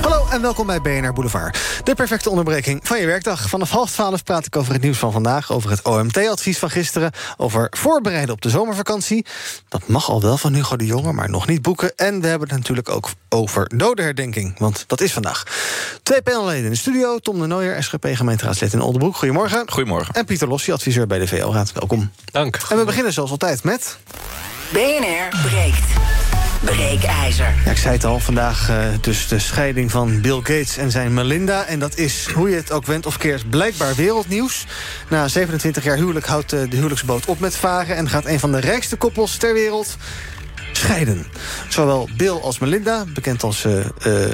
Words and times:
Hallo 0.00 0.26
en 0.30 0.40
welkom 0.40 0.66
bij 0.66 0.80
BNR 0.80 1.12
Boulevard. 1.12 1.58
De 1.84 1.94
perfecte 1.94 2.30
onderbreking 2.30 2.80
van 2.82 3.00
je 3.00 3.06
werkdag. 3.06 3.48
Vanaf 3.48 3.70
half 3.70 3.90
twaalf 3.90 4.24
praat 4.24 4.46
ik 4.46 4.56
over 4.56 4.72
het 4.72 4.82
nieuws 4.82 4.98
van 4.98 5.12
vandaag... 5.12 5.52
over 5.52 5.70
het 5.70 5.82
OMT-advies 5.82 6.58
van 6.58 6.70
gisteren... 6.70 7.12
over 7.36 7.66
voorbereiden 7.70 8.34
op 8.34 8.40
de 8.40 8.50
zomervakantie. 8.50 9.26
Dat 9.68 9.88
mag 9.88 10.10
al 10.10 10.22
wel 10.22 10.36
van 10.38 10.54
Hugo 10.54 10.76
de 10.76 10.86
Jonge, 10.86 11.12
maar 11.12 11.30
nog 11.30 11.46
niet 11.46 11.62
boeken. 11.62 11.96
En 11.96 12.20
we 12.20 12.26
hebben 12.26 12.48
het 12.48 12.58
natuurlijk 12.58 12.88
ook 12.88 13.08
over 13.28 13.70
dodenherdenking. 13.76 14.58
Want 14.58 14.84
dat 14.86 15.00
is 15.00 15.12
vandaag. 15.12 15.42
Twee 16.02 16.22
panelleden 16.22 16.64
in 16.64 16.70
de 16.70 16.76
studio. 16.76 17.18
Tom 17.18 17.40
de 17.40 17.46
Nooijer, 17.46 17.82
SGP-gemeenteraadslid 17.82 18.72
in 18.72 18.80
Oldenbroek. 18.80 19.16
Goedemorgen. 19.16 19.70
Goedemorgen. 19.70 20.14
En 20.14 20.24
Pieter 20.24 20.48
Lossie, 20.48 20.72
adviseur 20.72 21.06
bij 21.06 21.18
de 21.18 21.26
VO-raad. 21.26 21.72
Welkom. 21.72 22.10
Dank. 22.24 22.58
En 22.68 22.78
we 22.78 22.84
beginnen 22.84 23.12
zoals 23.12 23.30
altijd 23.30 23.64
met... 23.64 23.98
BNR 24.72 25.48
breekt. 25.48 26.27
Breekijzer. 26.60 27.54
Ja, 27.64 27.70
ik 27.70 27.76
zei 27.76 27.94
het 27.94 28.04
al, 28.04 28.18
vandaag 28.18 28.70
uh, 28.70 28.76
dus 29.00 29.28
de 29.28 29.38
scheiding 29.38 29.90
van 29.90 30.20
Bill 30.20 30.36
Gates 30.36 30.76
en 30.76 30.90
zijn 30.90 31.14
Melinda. 31.14 31.64
En 31.64 31.78
dat 31.78 31.96
is, 31.96 32.26
hoe 32.34 32.50
je 32.50 32.56
het 32.56 32.72
ook 32.72 32.86
went 32.86 33.06
of 33.06 33.18
keert, 33.18 33.50
blijkbaar 33.50 33.94
wereldnieuws. 33.94 34.66
Na 35.08 35.28
27 35.28 35.84
jaar 35.84 35.96
huwelijk 35.96 36.26
houdt 36.26 36.52
uh, 36.52 36.60
de 36.70 36.76
huwelijksboot 36.76 37.26
op 37.26 37.40
met 37.40 37.56
varen... 37.56 37.96
en 37.96 38.08
gaat 38.08 38.26
een 38.26 38.40
van 38.40 38.52
de 38.52 38.60
rijkste 38.60 38.96
koppels 38.96 39.36
ter 39.36 39.54
wereld 39.54 39.96
scheiden. 40.72 41.26
Zowel 41.68 42.08
Bill 42.16 42.38
als 42.42 42.58
Melinda, 42.58 43.04
bekend 43.14 43.42
als... 43.42 43.64
Uh, 43.64 43.84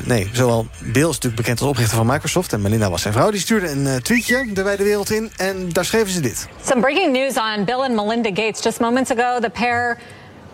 nee, 0.04 0.30
zowel 0.32 0.66
Bill 0.78 1.08
is 1.08 1.14
natuurlijk 1.14 1.36
bekend 1.36 1.60
als 1.60 1.68
oprichter 1.68 1.96
van 1.96 2.06
Microsoft... 2.06 2.52
en 2.52 2.62
Melinda 2.62 2.90
was 2.90 3.02
zijn 3.02 3.14
vrouw. 3.14 3.30
Die 3.30 3.40
stuurde 3.40 3.68
een 3.70 3.86
uh, 3.86 3.96
tweetje 3.96 4.46
de 4.52 4.62
wijde 4.62 4.84
wereld 4.84 5.10
in 5.10 5.30
en 5.36 5.72
daar 5.72 5.84
schreven 5.84 6.10
ze 6.10 6.20
dit. 6.20 6.48
Some 6.66 6.80
breaking 6.80 7.12
news 7.12 7.34
on 7.36 7.64
Bill 7.64 7.80
and 7.80 7.94
Melinda 7.94 8.28
Gates. 8.28 8.62
Just 8.62 8.80
moments 8.80 9.10
ago, 9.10 9.40
the 9.40 9.50
pair 9.50 9.98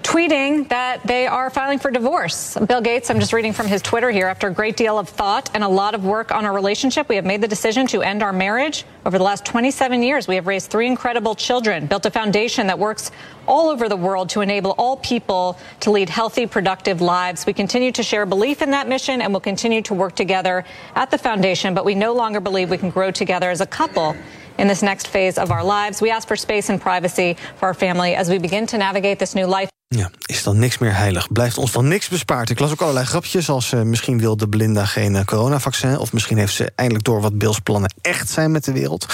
tweeting 0.02 0.68
that 0.68 1.02
they 1.06 1.26
are 1.26 1.50
filing 1.50 1.78
for 1.78 1.90
divorce. 1.90 2.56
Bill 2.66 2.80
Gates, 2.80 3.10
I'm 3.10 3.20
just 3.20 3.32
reading 3.32 3.52
from 3.52 3.66
his 3.66 3.82
Twitter 3.82 4.10
here, 4.10 4.26
after 4.26 4.48
a 4.48 4.52
great 4.52 4.76
deal 4.76 4.98
of 4.98 5.08
thought 5.08 5.50
and 5.54 5.62
a 5.62 5.68
lot 5.68 5.94
of 5.94 6.04
work 6.04 6.32
on 6.32 6.44
our 6.44 6.52
relationship, 6.52 7.08
we 7.08 7.16
have 7.16 7.24
made 7.24 7.40
the 7.40 7.48
decision 7.48 7.86
to 7.88 8.02
end 8.02 8.22
our 8.22 8.32
marriage. 8.32 8.84
Over 9.06 9.18
the 9.18 9.24
last 9.24 9.44
27 9.44 10.02
years, 10.02 10.26
we 10.28 10.34
have 10.34 10.46
raised 10.46 10.70
three 10.70 10.86
incredible 10.86 11.34
children, 11.34 11.86
built 11.86 12.06
a 12.06 12.10
foundation 12.10 12.66
that 12.66 12.78
works 12.78 13.10
all 13.46 13.68
over 13.68 13.88
the 13.88 13.96
world 13.96 14.28
to 14.30 14.40
enable 14.40 14.72
all 14.72 14.96
people 14.98 15.58
to 15.80 15.90
lead 15.90 16.08
healthy, 16.08 16.46
productive 16.46 17.00
lives. 17.00 17.46
We 17.46 17.52
continue 17.52 17.92
to 17.92 18.02
share 18.02 18.26
belief 18.26 18.62
in 18.62 18.70
that 18.72 18.88
mission 18.88 19.20
and 19.20 19.32
will 19.32 19.40
continue 19.40 19.82
to 19.82 19.94
work 19.94 20.14
together 20.14 20.64
at 20.94 21.10
the 21.10 21.18
foundation, 21.18 21.74
but 21.74 21.84
we 21.84 21.94
no 21.94 22.12
longer 22.12 22.40
believe 22.40 22.70
we 22.70 22.78
can 22.78 22.90
grow 22.90 23.10
together 23.10 23.50
as 23.50 23.60
a 23.60 23.66
couple 23.66 24.16
in 24.58 24.68
this 24.68 24.82
next 24.82 25.08
phase 25.08 25.38
of 25.38 25.50
our 25.50 25.64
lives. 25.64 26.02
We 26.02 26.10
ask 26.10 26.28
for 26.28 26.36
space 26.36 26.68
and 26.68 26.80
privacy 26.80 27.36
for 27.56 27.66
our 27.66 27.74
family 27.74 28.14
as 28.14 28.28
we 28.28 28.38
begin 28.38 28.66
to 28.68 28.78
navigate 28.78 29.18
this 29.18 29.34
new 29.34 29.46
life. 29.46 29.70
Ja, 29.96 30.10
is 30.26 30.42
dan 30.42 30.58
niks 30.58 30.78
meer 30.78 30.96
heilig? 30.96 31.32
Blijft 31.32 31.58
ons 31.58 31.70
van 31.70 31.88
niks 31.88 32.08
bespaard? 32.08 32.50
Ik 32.50 32.58
las 32.58 32.70
ook 32.70 32.80
allerlei 32.80 33.06
grapjes 33.06 33.48
als 33.48 33.72
uh, 33.72 33.82
misschien 33.82 34.18
wilde 34.18 34.48
Belinda 34.48 34.84
geen 34.84 35.14
uh, 35.14 35.24
coronavaccin... 35.24 35.98
of 35.98 36.12
misschien 36.12 36.38
heeft 36.38 36.54
ze 36.54 36.72
eindelijk 36.74 37.04
door 37.04 37.20
wat 37.20 37.38
Bills 37.38 37.58
plannen 37.58 37.94
echt 38.00 38.30
zijn 38.30 38.50
met 38.50 38.64
de 38.64 38.72
wereld. 38.72 39.06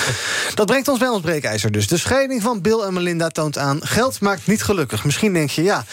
Dat 0.55 0.67
brengt 0.67 0.89
ons 0.89 0.99
bij 0.99 1.09
ons 1.09 1.21
breekijzer 1.21 1.73
dus. 1.73 1.89
De 1.89 1.97
scheiding 1.97 2.43
van 2.43 2.61
Bill 2.61 2.81
en 2.81 2.93
Melinda 2.93 3.29
toont 3.29 3.59
aan... 3.59 3.86
geld 3.86 4.20
maakt 4.20 4.47
niet 4.47 4.63
gelukkig. 4.63 5.05
Misschien 5.05 5.33
denk 5.33 5.51
je, 5.51 5.63
ja, 5.63 5.85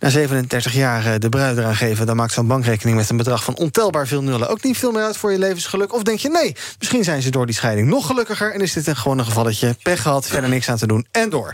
na 0.00 0.10
37 0.10 0.72
jaar 0.72 1.06
uh, 1.06 1.12
de 1.18 1.28
bruid 1.28 1.58
eraan 1.58 1.76
geven... 1.76 2.06
dan 2.06 2.16
maakt 2.16 2.32
zo'n 2.32 2.46
bankrekening 2.46 2.96
met 2.96 3.10
een 3.10 3.16
bedrag 3.16 3.44
van 3.44 3.56
ontelbaar 3.56 4.06
veel 4.06 4.22
nullen... 4.22 4.48
ook 4.48 4.62
niet 4.62 4.78
veel 4.78 4.92
meer 4.92 5.02
uit 5.02 5.16
voor 5.16 5.32
je 5.32 5.38
levensgeluk. 5.38 5.94
Of 5.94 6.02
denk 6.02 6.18
je, 6.18 6.28
nee, 6.28 6.56
misschien 6.78 7.04
zijn 7.04 7.22
ze 7.22 7.30
door 7.30 7.46
die 7.46 7.54
scheiding 7.54 7.88
nog 7.88 8.06
gelukkiger... 8.06 8.52
en 8.52 8.60
is 8.60 8.72
dit 8.72 8.86
een 8.86 8.96
gewoon 8.96 9.18
een 9.18 9.24
gevalletje 9.24 9.76
pech 9.82 10.02
gehad, 10.02 10.26
verder 10.26 10.50
niks 10.50 10.68
aan 10.68 10.76
te 10.76 10.86
doen 10.86 11.06
en 11.10 11.30
door. 11.30 11.52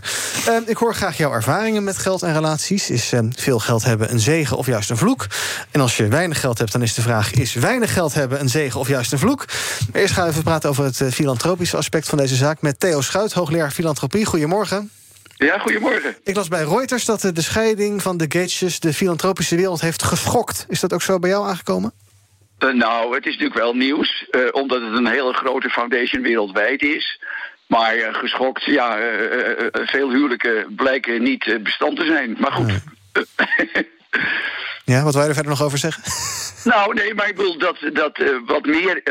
ik 0.65 0.77
hoor 0.77 0.95
graag 0.95 1.17
jouw 1.17 1.31
ervaringen 1.31 1.83
met 1.83 1.97
geld 1.97 2.23
en 2.23 2.33
relaties. 2.33 2.89
Is 2.89 3.13
uh, 3.13 3.19
veel 3.35 3.59
geld 3.59 3.83
hebben 3.83 4.11
een 4.11 4.19
zegen 4.19 4.57
of 4.57 4.65
juist 4.65 4.89
een 4.89 4.97
vloek? 4.97 5.27
En 5.71 5.81
als 5.81 5.97
je 5.97 6.07
weinig 6.07 6.39
geld 6.39 6.57
hebt, 6.57 6.71
dan 6.71 6.81
is 6.81 6.93
de 6.93 7.01
vraag... 7.01 7.31
is 7.31 7.53
weinig 7.53 7.93
geld 7.93 8.13
hebben 8.13 8.39
een 8.39 8.49
zegen 8.49 8.79
of 8.79 8.87
juist 8.87 9.11
een 9.11 9.19
vloek? 9.19 9.45
Maar 9.91 10.01
eerst 10.01 10.13
gaan 10.13 10.23
we 10.23 10.31
even 10.31 10.43
praten 10.43 10.69
over 10.69 10.83
het 10.83 10.99
uh, 10.99 11.11
filantropische 11.11 11.77
aspect 11.77 12.09
van 12.09 12.17
deze 12.17 12.35
zaak... 12.35 12.61
met 12.61 12.79
Theo 12.79 13.01
Schuit, 13.01 13.33
hoogleraar 13.33 13.71
filantropie. 13.71 14.25
Goedemorgen. 14.25 14.91
Ja, 15.43 15.57
goedemorgen. 15.57 16.15
Ik 16.23 16.35
las 16.35 16.47
bij 16.47 16.63
Reuters 16.63 17.05
dat 17.05 17.21
de 17.21 17.41
scheiding 17.41 18.01
van 18.01 18.17
de 18.17 18.23
Gatesjes... 18.23 18.79
de 18.79 18.93
filantropische 18.93 19.55
wereld 19.55 19.81
heeft 19.81 20.03
geschokt. 20.03 20.65
Is 20.69 20.79
dat 20.79 20.93
ook 20.93 21.01
zo 21.01 21.19
bij 21.19 21.29
jou 21.29 21.47
aangekomen? 21.47 21.93
Uh, 22.59 22.73
nou, 22.73 23.15
het 23.15 23.25
is 23.25 23.31
natuurlijk 23.31 23.59
wel 23.59 23.73
nieuws, 23.73 24.27
uh, 24.31 24.41
omdat 24.51 24.81
het 24.81 24.93
een 24.93 25.07
hele 25.07 25.33
grote 25.33 25.69
foundation 25.69 26.21
wereldwijd 26.21 26.81
is. 26.81 27.19
Maar 27.67 27.97
uh, 27.97 28.13
geschokt, 28.13 28.63
ja, 28.63 28.97
veel 29.71 30.09
huwelijken 30.09 30.75
blijken 30.75 31.23
niet 31.23 31.59
bestand 31.63 31.95
te 31.97 32.05
zijn. 32.05 32.37
Maar 32.39 32.51
goed. 32.51 32.71
Ja, 34.85 35.03
wat 35.03 35.13
wij 35.13 35.27
er 35.27 35.33
verder 35.33 35.51
nog 35.51 35.63
over 35.63 35.77
zeggen? 35.77 36.03
Nou, 36.63 36.93
nee, 36.93 37.13
maar 37.13 37.27
ik 37.29 37.35
bedoel 37.35 37.57
dat, 37.57 37.77
dat 37.93 38.19
wat 38.45 38.65
meer 38.65 39.01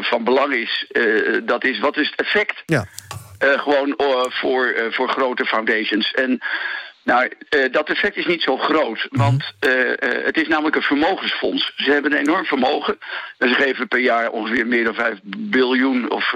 van 0.00 0.24
belang 0.24 0.54
is, 0.54 0.92
dat 1.44 1.64
is 1.64 1.78
wat 1.80 1.96
is 1.96 2.10
het 2.10 2.20
effect? 2.20 2.62
Ja. 2.66 2.86
Gewoon 3.44 3.94
voor, 4.30 4.74
voor 4.90 5.08
grote 5.08 5.44
foundations. 5.44 6.12
En 6.12 6.40
nou, 7.04 7.30
uh, 7.50 7.72
dat 7.72 7.88
effect 7.88 8.16
is 8.16 8.26
niet 8.26 8.42
zo 8.42 8.56
groot, 8.56 9.08
want 9.10 9.52
uh, 9.66 9.88
uh, 9.88 9.94
het 10.00 10.36
is 10.36 10.48
namelijk 10.48 10.76
een 10.76 10.82
vermogensfonds. 10.82 11.72
Ze 11.76 11.90
hebben 11.90 12.12
een 12.12 12.18
enorm 12.18 12.44
vermogen. 12.44 12.98
En 13.38 13.48
ze 13.48 13.54
geven 13.54 13.88
per 13.88 13.98
jaar 13.98 14.30
ongeveer 14.30 14.66
meer 14.66 14.84
dan 14.84 14.94
5 14.94 15.18
biljoen 15.24 16.10
of 16.10 16.34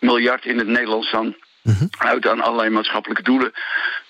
miljard 0.00 0.44
in 0.44 0.58
het 0.58 0.66
Nederlands 0.66 1.10
dan 1.10 1.36
mm 1.66 1.74
-hmm. 1.78 1.88
uit 1.98 2.26
aan 2.26 2.40
allerlei 2.40 2.70
maatschappelijke 2.70 3.22
doelen 3.22 3.52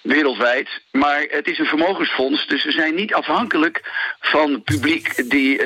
wereldwijd. 0.03 0.69
Maar 0.91 1.27
het 1.28 1.49
is 1.49 1.59
een 1.59 1.67
vermogensfonds, 1.67 2.47
dus 2.47 2.62
ze 2.62 2.71
zijn 2.71 2.94
niet 2.94 3.15
afhankelijk 3.15 3.83
van 4.21 4.62
publiek 4.62 5.31
die 5.31 5.61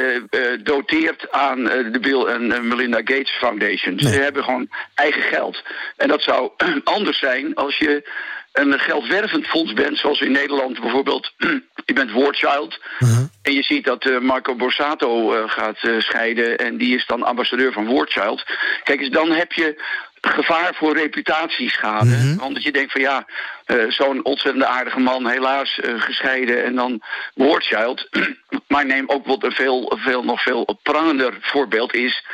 doteert 0.63 1.31
aan 1.31 1.65
de 1.65 1.99
Bill 2.01 2.25
en 2.25 2.69
Melinda 2.69 2.99
Gates 2.99 3.31
Foundation. 3.31 3.95
Nee. 3.95 4.13
Ze 4.13 4.21
hebben 4.21 4.45
gewoon 4.45 4.69
eigen 4.95 5.23
geld. 5.23 5.63
En 5.97 6.09
dat 6.09 6.23
zou 6.23 6.51
anders 6.85 7.19
zijn 7.19 7.55
als 7.55 7.77
je 7.77 8.11
een 8.53 8.79
geldwervend 8.79 9.47
fonds 9.47 9.73
bent, 9.73 9.99
zoals 9.99 10.21
in 10.21 10.33
Nederland 10.33 10.81
bijvoorbeeld, 10.81 11.33
je 11.87 11.93
bent 11.93 12.13
Warchild. 12.13 12.81
Uh 12.99 13.09
-huh. 13.09 13.19
En 13.43 13.53
je 13.53 13.63
ziet 13.63 13.85
dat 13.85 14.21
Marco 14.21 14.55
Borsato 14.55 15.29
gaat 15.47 15.79
scheiden 15.99 16.59
en 16.59 16.77
die 16.77 16.97
is 16.97 17.07
dan 17.07 17.23
ambassadeur 17.23 17.73
van 17.73 17.93
Warchild. 17.93 18.45
Kijk 18.85 19.01
eens, 19.01 19.11
dan 19.11 19.31
heb 19.31 19.53
je 19.53 19.83
gevaar 20.21 20.75
voor 20.75 20.97
reputatieschade. 20.97 22.05
Mm 22.05 22.21
-hmm. 22.21 22.37
Want 22.39 22.63
je 22.63 22.73
denkt 22.73 22.93
van 22.93 23.01
ja, 23.01 23.27
zo'n 23.89 24.25
ontzettend 24.25 24.65
aardige 24.65 25.01
man, 25.01 25.29
helaas 25.29 25.79
gescheiden 25.83 26.65
en 26.65 26.75
dan 26.75 27.03
Warchild. 27.35 28.09
maar 28.69 28.87
neem 28.87 29.09
ook 29.09 29.27
wat 29.27 29.45
een 29.45 29.53
veel, 29.53 29.93
veel, 29.97 30.25
nog 30.25 30.43
veel 30.43 30.79
prangender 30.83 31.39
voorbeeld 31.41 31.95
is 31.95 32.25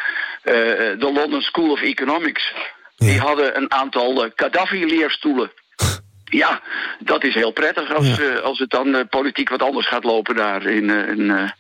de 0.43 1.11
London 1.15 1.41
School 1.41 1.71
of 1.71 1.83
Economics. 1.83 2.53
Ja. 2.97 3.07
Die 3.07 3.21
hadden 3.21 3.57
een 3.57 3.73
aantal 3.73 4.31
Gaddafi-leerstoelen. 4.35 5.53
Ja, 6.31 6.61
dat 6.99 7.25
is 7.25 7.35
heel 7.35 7.51
prettig 7.51 7.95
als, 7.95 8.17
ja. 8.17 8.35
als 8.35 8.59
het 8.59 8.71
dan 8.71 9.09
politiek 9.09 9.49
wat 9.49 9.63
anders 9.63 9.89
gaat 9.89 10.05
lopen 10.05 10.35
daar 10.35 10.67
in, 10.67 10.91
in, 10.91 11.53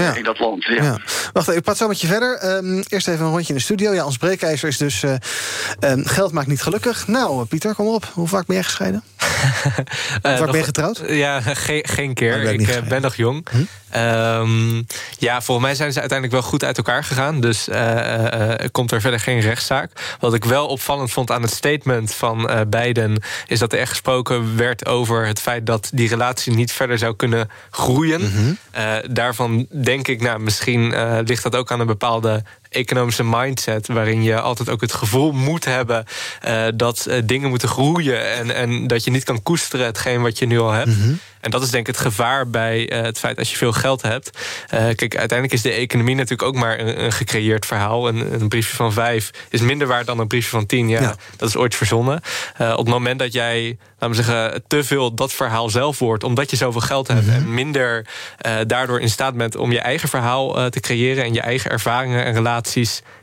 ja. 0.00 0.14
in 0.14 0.24
dat 0.24 0.38
land. 0.38 0.64
Ja. 0.64 0.82
ja. 0.82 0.98
Wacht, 1.32 1.48
ik 1.56 1.62
praat 1.62 1.76
zo 1.76 1.88
met 1.88 2.00
je 2.00 2.06
verder. 2.06 2.56
Um, 2.56 2.82
eerst 2.88 3.08
even 3.08 3.24
een 3.24 3.30
rondje 3.30 3.48
in 3.48 3.54
de 3.54 3.64
studio. 3.64 3.92
Ja, 3.92 4.04
ons 4.04 4.16
breekijzer 4.16 4.68
is 4.68 4.76
dus 4.76 5.02
um, 5.02 6.06
geld 6.06 6.32
maakt 6.32 6.46
niet 6.46 6.62
gelukkig. 6.62 7.06
Nou, 7.06 7.44
Pieter, 7.44 7.74
kom 7.74 7.86
op. 7.86 8.10
Hoe 8.12 8.28
vaak 8.28 8.46
ben 8.46 8.56
jij 8.56 8.64
gescheiden? 8.64 9.02
Hoe 10.22 10.36
vaak 10.36 10.50
ben 10.50 10.58
je 10.58 10.64
getrouwd? 10.64 11.02
Ja, 11.08 11.40
geen, 11.40 11.84
geen 11.88 12.14
keer. 12.14 12.34
Oh, 12.34 12.52
ik 12.52 12.88
ben 12.88 13.02
nog 13.02 13.14
jong. 13.14 13.46
Hm? 13.50 13.56
Um, 13.96 14.86
ja, 15.18 15.42
volgens 15.42 15.66
mij 15.66 15.76
zijn 15.76 15.92
ze 15.92 16.00
uiteindelijk 16.00 16.40
wel 16.40 16.50
goed 16.50 16.64
uit 16.64 16.76
elkaar 16.76 17.04
gegaan. 17.04 17.40
Dus 17.40 17.68
uh, 17.68 17.76
uh, 17.76 18.54
komt 18.72 18.92
er 18.92 19.00
verder 19.00 19.20
geen 19.20 19.40
rechtszaak. 19.40 20.16
Wat 20.20 20.34
ik 20.34 20.44
wel 20.44 20.66
opvallend 20.66 21.10
vond 21.10 21.30
aan 21.30 21.42
het 21.42 21.50
statement 21.50 22.14
van 22.14 22.50
uh, 22.50 22.60
beiden... 22.68 23.22
is 23.46 23.58
dat 23.58 23.72
er 23.72 23.78
echt 23.78 23.90
gesproken 23.90 24.56
werd 24.56 24.86
over 24.86 25.26
het 25.26 25.40
feit... 25.40 25.66
dat 25.66 25.90
die 25.92 26.08
relatie 26.08 26.52
niet 26.52 26.72
verder 26.72 26.98
zou 26.98 27.16
kunnen 27.16 27.50
groeien. 27.70 28.20
Mm 28.20 28.30
-hmm. 28.32 28.58
daarvan 29.14 29.66
denk 29.88 30.08
ik, 30.08 30.20
nou, 30.20 30.40
misschien 30.40 30.94
ligt 31.22 31.42
dat 31.42 31.56
ook 31.56 31.70
aan 31.72 31.80
een 31.80 31.86
bepaalde 31.86 32.44
economische 32.70 33.24
mindset. 33.24 33.86
Waarin 33.86 34.22
je 34.22 34.40
altijd 34.40 34.68
ook 34.68 34.80
het 34.80 34.92
gevoel 34.92 35.32
moet 35.32 35.64
hebben 35.64 36.04
dat 36.74 37.08
dingen 37.24 37.48
moeten 37.48 37.68
groeien. 37.68 38.32
En, 38.34 38.54
en 38.54 38.86
dat 38.86 39.04
je 39.04 39.10
niet 39.10 39.24
kan 39.24 39.42
koesteren 39.42 39.86
hetgeen 39.86 40.22
wat 40.22 40.38
je 40.38 40.46
nu 40.46 40.58
al 40.58 40.70
hebt. 40.70 40.96
Mhm. 40.96 41.12
En 41.40 41.50
dat 41.50 41.62
is 41.62 41.70
denk 41.70 41.88
ik 41.88 41.94
het 41.94 42.04
gevaar 42.04 42.48
bij 42.48 42.92
uh, 42.92 43.02
het 43.02 43.18
feit 43.18 43.38
als 43.38 43.50
je 43.50 43.56
veel 43.56 43.72
geld 43.72 44.02
hebt. 44.02 44.38
Kijk, 44.68 45.16
uiteindelijk 45.16 45.52
is 45.52 45.62
de 45.62 45.70
economie 45.70 46.14
natuurlijk 46.14 46.48
ook 46.48 46.54
maar 46.54 46.78
een, 46.78 47.04
een 47.04 47.12
gecreëerd 47.12 47.66
verhaal. 47.66 48.08
Een, 48.08 48.40
een, 48.40 48.48
briefje 48.48 48.76
van 48.76 48.92
vijf 48.92 49.30
is 49.48 49.60
minder 49.60 49.86
waard 49.86 50.06
dan 50.06 50.18
een 50.18 50.26
briefje 50.26 50.50
van 50.50 50.66
tien. 50.66 50.88
Ja, 50.88 51.16
dat 51.36 51.48
is 51.48 51.56
ooit 51.56 51.74
verzonnen. 51.74 52.20
Op 52.58 52.76
het 52.76 52.88
moment 52.88 53.18
dat 53.18 53.32
jij, 53.32 53.78
laten 53.98 54.16
we 54.16 54.22
zeggen, 54.22 54.64
te 54.66 54.84
veel 54.84 55.14
dat 55.14 55.32
verhaal 55.32 55.70
zelf 55.70 55.98
wordt, 55.98 56.24
omdat 56.24 56.50
je 56.50 56.56
zoveel 56.56 56.80
geld 56.80 57.08
hebt 57.08 57.26
mhm. 57.26 57.34
en 57.34 57.54
minder 57.54 58.06
daardoor 58.66 59.00
in 59.00 59.10
staat 59.10 59.34
bent 59.34 59.56
om 59.56 59.72
je 59.72 59.80
eigen 59.80 60.08
verhaal 60.08 60.70
te 60.70 60.80
creëren 60.80 61.24
en 61.24 61.34
je 61.34 61.40
eigen 61.40 61.70
ervaringen 61.70 62.24
en 62.24 62.32
relaties 62.32 62.57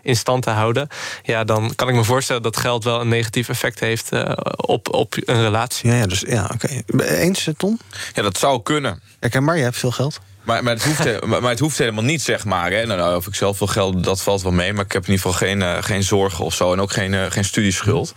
in 0.02 0.16
stand 0.16 0.44
te 0.44 0.50
houden, 0.50 0.88
ja, 1.24 1.44
dan 1.44 1.76
kan 1.76 1.90
ik 1.90 1.96
me 1.96 2.04
voorstellen 2.04 2.42
dat 2.42 2.58
geld 2.58 2.84
wel 2.84 3.02
een 3.02 3.08
negatief 3.08 3.50
effect 3.50 3.80
heeft 3.80 4.10
op, 4.56 4.94
op 4.94 5.16
een 5.26 5.42
relatie. 5.42 5.90
Ja, 5.90 5.96
ja 5.96 6.08
dus 6.08 6.24
ja, 6.28 6.50
oké. 6.54 6.82
Eens, 7.04 7.50
Tom? 7.58 7.80
Ja, 8.14 8.22
dat 8.22 8.38
zou 8.38 8.62
kunnen. 8.62 9.02
maar 9.40 9.58
je 9.58 9.64
hebt 9.64 9.78
veel 9.78 9.92
geld. 9.92 10.20
Maar, 10.46 10.64
maar, 10.64 10.74
het 10.74 10.84
hoeft, 10.84 11.26
maar, 11.26 11.50
het 11.50 11.60
hoeft 11.60 11.78
helemaal 11.78 12.04
niet, 12.04 12.22
zeg 12.22 12.46
maar. 12.46 12.72
Hè. 12.72 12.86
Nou, 12.86 13.00
nou, 13.00 13.16
of 13.16 13.28
ik 13.28 13.36
zelf 13.36 13.58
veel 13.58 13.68
geld, 13.68 14.04
dat 14.04 14.22
valt 14.22 14.42
wel 14.42 14.52
mee. 14.52 14.74
Maar 14.74 14.86
ik 14.86 14.92
heb 14.92 15.06
in 15.06 15.12
ieder 15.12 15.26
geval 15.26 15.48
geen, 15.48 15.60
uh, 15.60 15.78
geen 15.80 16.04
zorgen 16.04 16.46
of 16.46 16.54
zo. 16.54 16.74
En 16.74 16.82
ook 16.82 16.92
geen, 16.92 17.14
uh, 17.14 17.26
geen 17.30 17.46
studieschuld. 17.46 18.14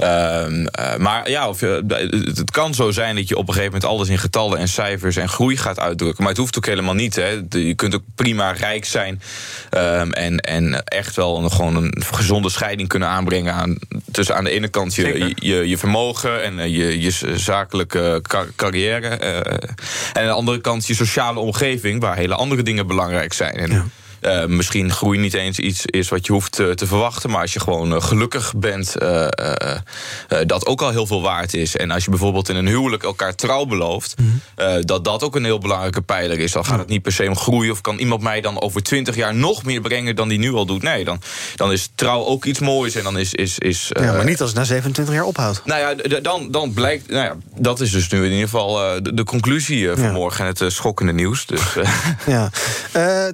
Uh, 0.00 0.46
maar 0.98 1.30
ja, 1.30 1.48
of, 1.48 1.60
het 1.60 2.50
kan 2.50 2.74
zo 2.74 2.90
zijn 2.90 3.16
dat 3.16 3.28
je 3.28 3.36
op 3.36 3.48
een 3.48 3.54
gegeven 3.54 3.72
moment... 3.72 3.90
alles 3.90 4.08
in 4.08 4.18
getallen 4.18 4.58
en 4.58 4.68
cijfers 4.68 5.16
en 5.16 5.28
groei 5.28 5.56
gaat 5.56 5.78
uitdrukken. 5.78 6.22
Maar 6.22 6.32
het 6.32 6.40
hoeft 6.40 6.56
ook 6.56 6.66
helemaal 6.66 6.94
niet. 6.94 7.16
Hè. 7.16 7.40
Je 7.48 7.74
kunt 7.74 7.94
ook 7.94 8.02
prima 8.14 8.50
rijk 8.50 8.84
zijn. 8.84 9.22
Ehm, 9.70 10.10
en, 10.10 10.38
en 10.38 10.84
echt 10.84 11.16
wel 11.16 11.38
een, 11.38 11.52
gewoon 11.52 11.76
een 11.76 12.02
gezonde 12.12 12.50
scheiding 12.50 12.88
kunnen 12.88 13.08
aanbrengen... 13.08 13.54
Aan, 13.54 13.78
tussen 14.12 14.36
aan 14.36 14.44
de 14.44 14.50
ene 14.50 14.68
kant 14.68 14.94
je, 14.94 15.32
je, 15.34 15.68
je, 15.68 15.78
vermogen 15.78 16.42
en 16.42 16.70
je, 16.70 17.00
je 17.00 17.10
zakelijke 17.34 18.22
carrière... 18.56 19.06
en 19.08 20.22
aan 20.22 20.26
de 20.26 20.30
andere 20.30 20.60
kant 20.60 20.86
je 20.86 20.94
sociale 20.94 21.38
omgeving 21.38 21.63
waar 22.00 22.16
hele 22.16 22.34
andere 22.34 22.62
dingen 22.62 22.86
belangrijk 22.86 23.32
zijn. 23.32 23.92
Uh, 24.26 24.46
misschien 24.46 24.92
groei 24.92 25.18
niet 25.18 25.34
eens 25.34 25.58
iets 25.58 25.86
is 25.86 26.08
wat 26.08 26.26
je 26.26 26.32
hoeft 26.32 26.52
te, 26.52 26.74
te 26.74 26.86
verwachten. 26.86 27.30
Maar 27.30 27.40
als 27.40 27.52
je 27.52 27.60
gewoon 27.60 27.92
uh, 27.92 28.02
gelukkig 28.02 28.54
bent, 28.56 28.94
uh, 29.02 29.26
dat 30.46 30.66
ook 30.66 30.82
al 30.82 30.90
heel 30.90 31.06
veel 31.06 31.22
waard 31.22 31.54
is. 31.54 31.76
En 31.76 31.90
als 31.90 32.04
je 32.04 32.10
bijvoorbeeld 32.10 32.48
in 32.48 32.56
een 32.56 32.66
huwelijk 32.66 33.02
elkaar 33.02 33.34
trouw 33.34 33.64
belooft, 33.64 34.14
mm 34.18 34.42
dat 34.80 35.04
dat 35.04 35.22
ook 35.22 35.36
een 35.36 35.44
heel 35.44 35.58
belangrijke 35.58 36.00
pijler 36.00 36.38
is. 36.38 36.52
Dan 36.52 36.64
gaat 36.64 36.78
het 36.78 36.88
niet 36.88 37.02
per 37.02 37.12
se 37.12 37.28
om 37.28 37.36
groei. 37.36 37.70
Of 37.70 37.80
kan 37.80 37.98
iemand 37.98 38.22
mij 38.22 38.40
dan 38.40 38.60
over 38.60 38.82
twintig 38.82 39.16
jaar 39.16 39.34
nog 39.34 39.64
meer 39.64 39.80
brengen 39.80 40.16
dan 40.16 40.28
die 40.28 40.38
nu 40.38 40.52
al 40.52 40.66
doet? 40.66 40.82
Nee, 40.82 41.04
dan, 41.04 41.20
dan 41.56 41.72
is 41.72 41.90
trouw 41.94 42.24
ook 42.24 42.44
iets 42.44 42.60
moois. 42.60 42.94
En 42.94 43.02
dan 43.02 43.18
is. 43.18 43.34
is, 43.34 43.58
is 43.58 43.90
ja, 44.00 44.12
maar 44.12 44.24
niet 44.24 44.40
als 44.40 44.50
het 44.50 44.58
na 44.58 44.64
27 44.64 45.14
jaar 45.14 45.24
ophoudt. 45.24 45.62
Nou 45.64 45.80
ja, 45.80 46.20
dan, 46.20 46.50
dan 46.50 46.72
blijkt. 46.72 47.08
Nou 47.08 47.24
ja, 47.24 47.36
dat 47.56 47.80
is 47.80 47.90
dus 47.90 48.08
nu 48.08 48.24
in 48.24 48.30
ieder 48.30 48.48
geval 48.48 49.02
de, 49.02 49.14
de, 49.14 49.24
conclusie 49.24 49.90
van 49.94 50.12
morgen. 50.12 50.46
En 50.46 50.54
het 50.56 50.72
schokkende 50.72 51.12
nieuws. 51.12 51.46
Dus, 51.46 51.62
ja. 52.26 52.50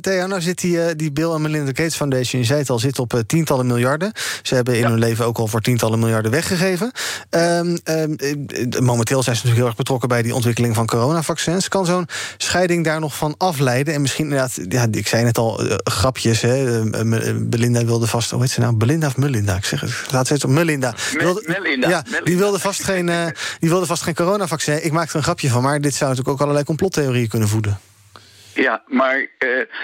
Theo, 0.00 0.26
nou 0.26 0.40
zit 0.40 0.62
hij 0.62 0.79
eh, 0.88 0.94
die 0.96 1.12
Bill 1.12 1.30
en 1.30 1.42
Melinda 1.42 1.66
Gates 1.66 1.96
Foundation, 1.96 2.40
je 2.40 2.46
zei 2.46 2.58
het 2.58 2.70
al, 2.70 2.78
zit 2.78 2.98
op 2.98 3.14
uh, 3.14 3.20
tientallen 3.26 3.66
miljarden. 3.66 4.12
Ze 4.42 4.54
hebben 4.54 4.78
in 4.78 4.84
hun 4.84 4.98
leven 4.98 5.24
ook 5.24 5.38
al 5.38 5.46
voor 5.46 5.60
tientallen 5.60 5.98
miljarden 5.98 6.30
weggegeven. 6.30 6.92
Um, 7.30 7.78
um, 7.84 8.16
momenteel 8.84 9.22
zijn 9.22 9.36
ze 9.36 9.42
natuurlijk 9.42 9.56
heel 9.56 9.66
erg 9.66 9.76
betrokken 9.76 10.08
bij 10.08 10.22
die 10.22 10.34
ontwikkeling 10.34 10.74
van 10.74 10.86
coronavaccins. 10.86 11.68
Kan 11.68 11.86
zo'n 11.86 12.08
scheiding 12.36 12.84
daar 12.84 13.00
nog 13.00 13.16
van 13.16 13.34
afleiden? 13.38 13.94
En 13.94 14.00
misschien 14.00 14.24
inderdaad, 14.24 14.58
ja, 14.68 14.86
ik 14.90 15.08
zei 15.08 15.24
net 15.24 15.38
al, 15.38 15.64
uh, 15.64 15.74
grapjes. 15.84 16.40
Hè? 16.40 16.84
Belinda 17.40 17.84
wilde 17.84 18.06
vast, 18.06 18.30
hoe 18.30 18.40
heet 18.40 18.50
ze 18.50 18.60
nou? 18.60 18.74
Belinda 18.74 19.06
of 19.06 19.16
Melinda? 19.16 19.56
Ik 19.56 19.64
zeg 19.64 19.80
het, 19.80 19.90
laat 20.10 20.28
het 20.28 20.44
op 20.44 20.50
Melinda. 20.50 20.94
Wilde, 21.12 21.42
Melinda. 21.46 21.88
Ja, 21.88 22.04
die 22.24 22.36
wilde 22.36 22.58
vast 22.58 22.84
geen, 22.84 23.10
die 23.58 23.68
wilde 23.68 23.86
vast 23.86 24.02
geen 24.02 24.14
coronavaccin. 24.14 24.84
Ik 24.84 24.92
maakte 24.92 25.10
er 25.10 25.16
een 25.16 25.22
grapje 25.22 25.48
van, 25.48 25.62
maar 25.62 25.80
dit 25.80 25.94
zou 25.94 26.10
natuurlijk 26.10 26.28
ook 26.28 26.40
allerlei 26.40 26.64
complottheorieën 26.64 27.28
kunnen 27.28 27.48
voeden. 27.48 27.78
Ja, 28.55 28.82
maar 28.87 29.19
uh, 29.19 29.26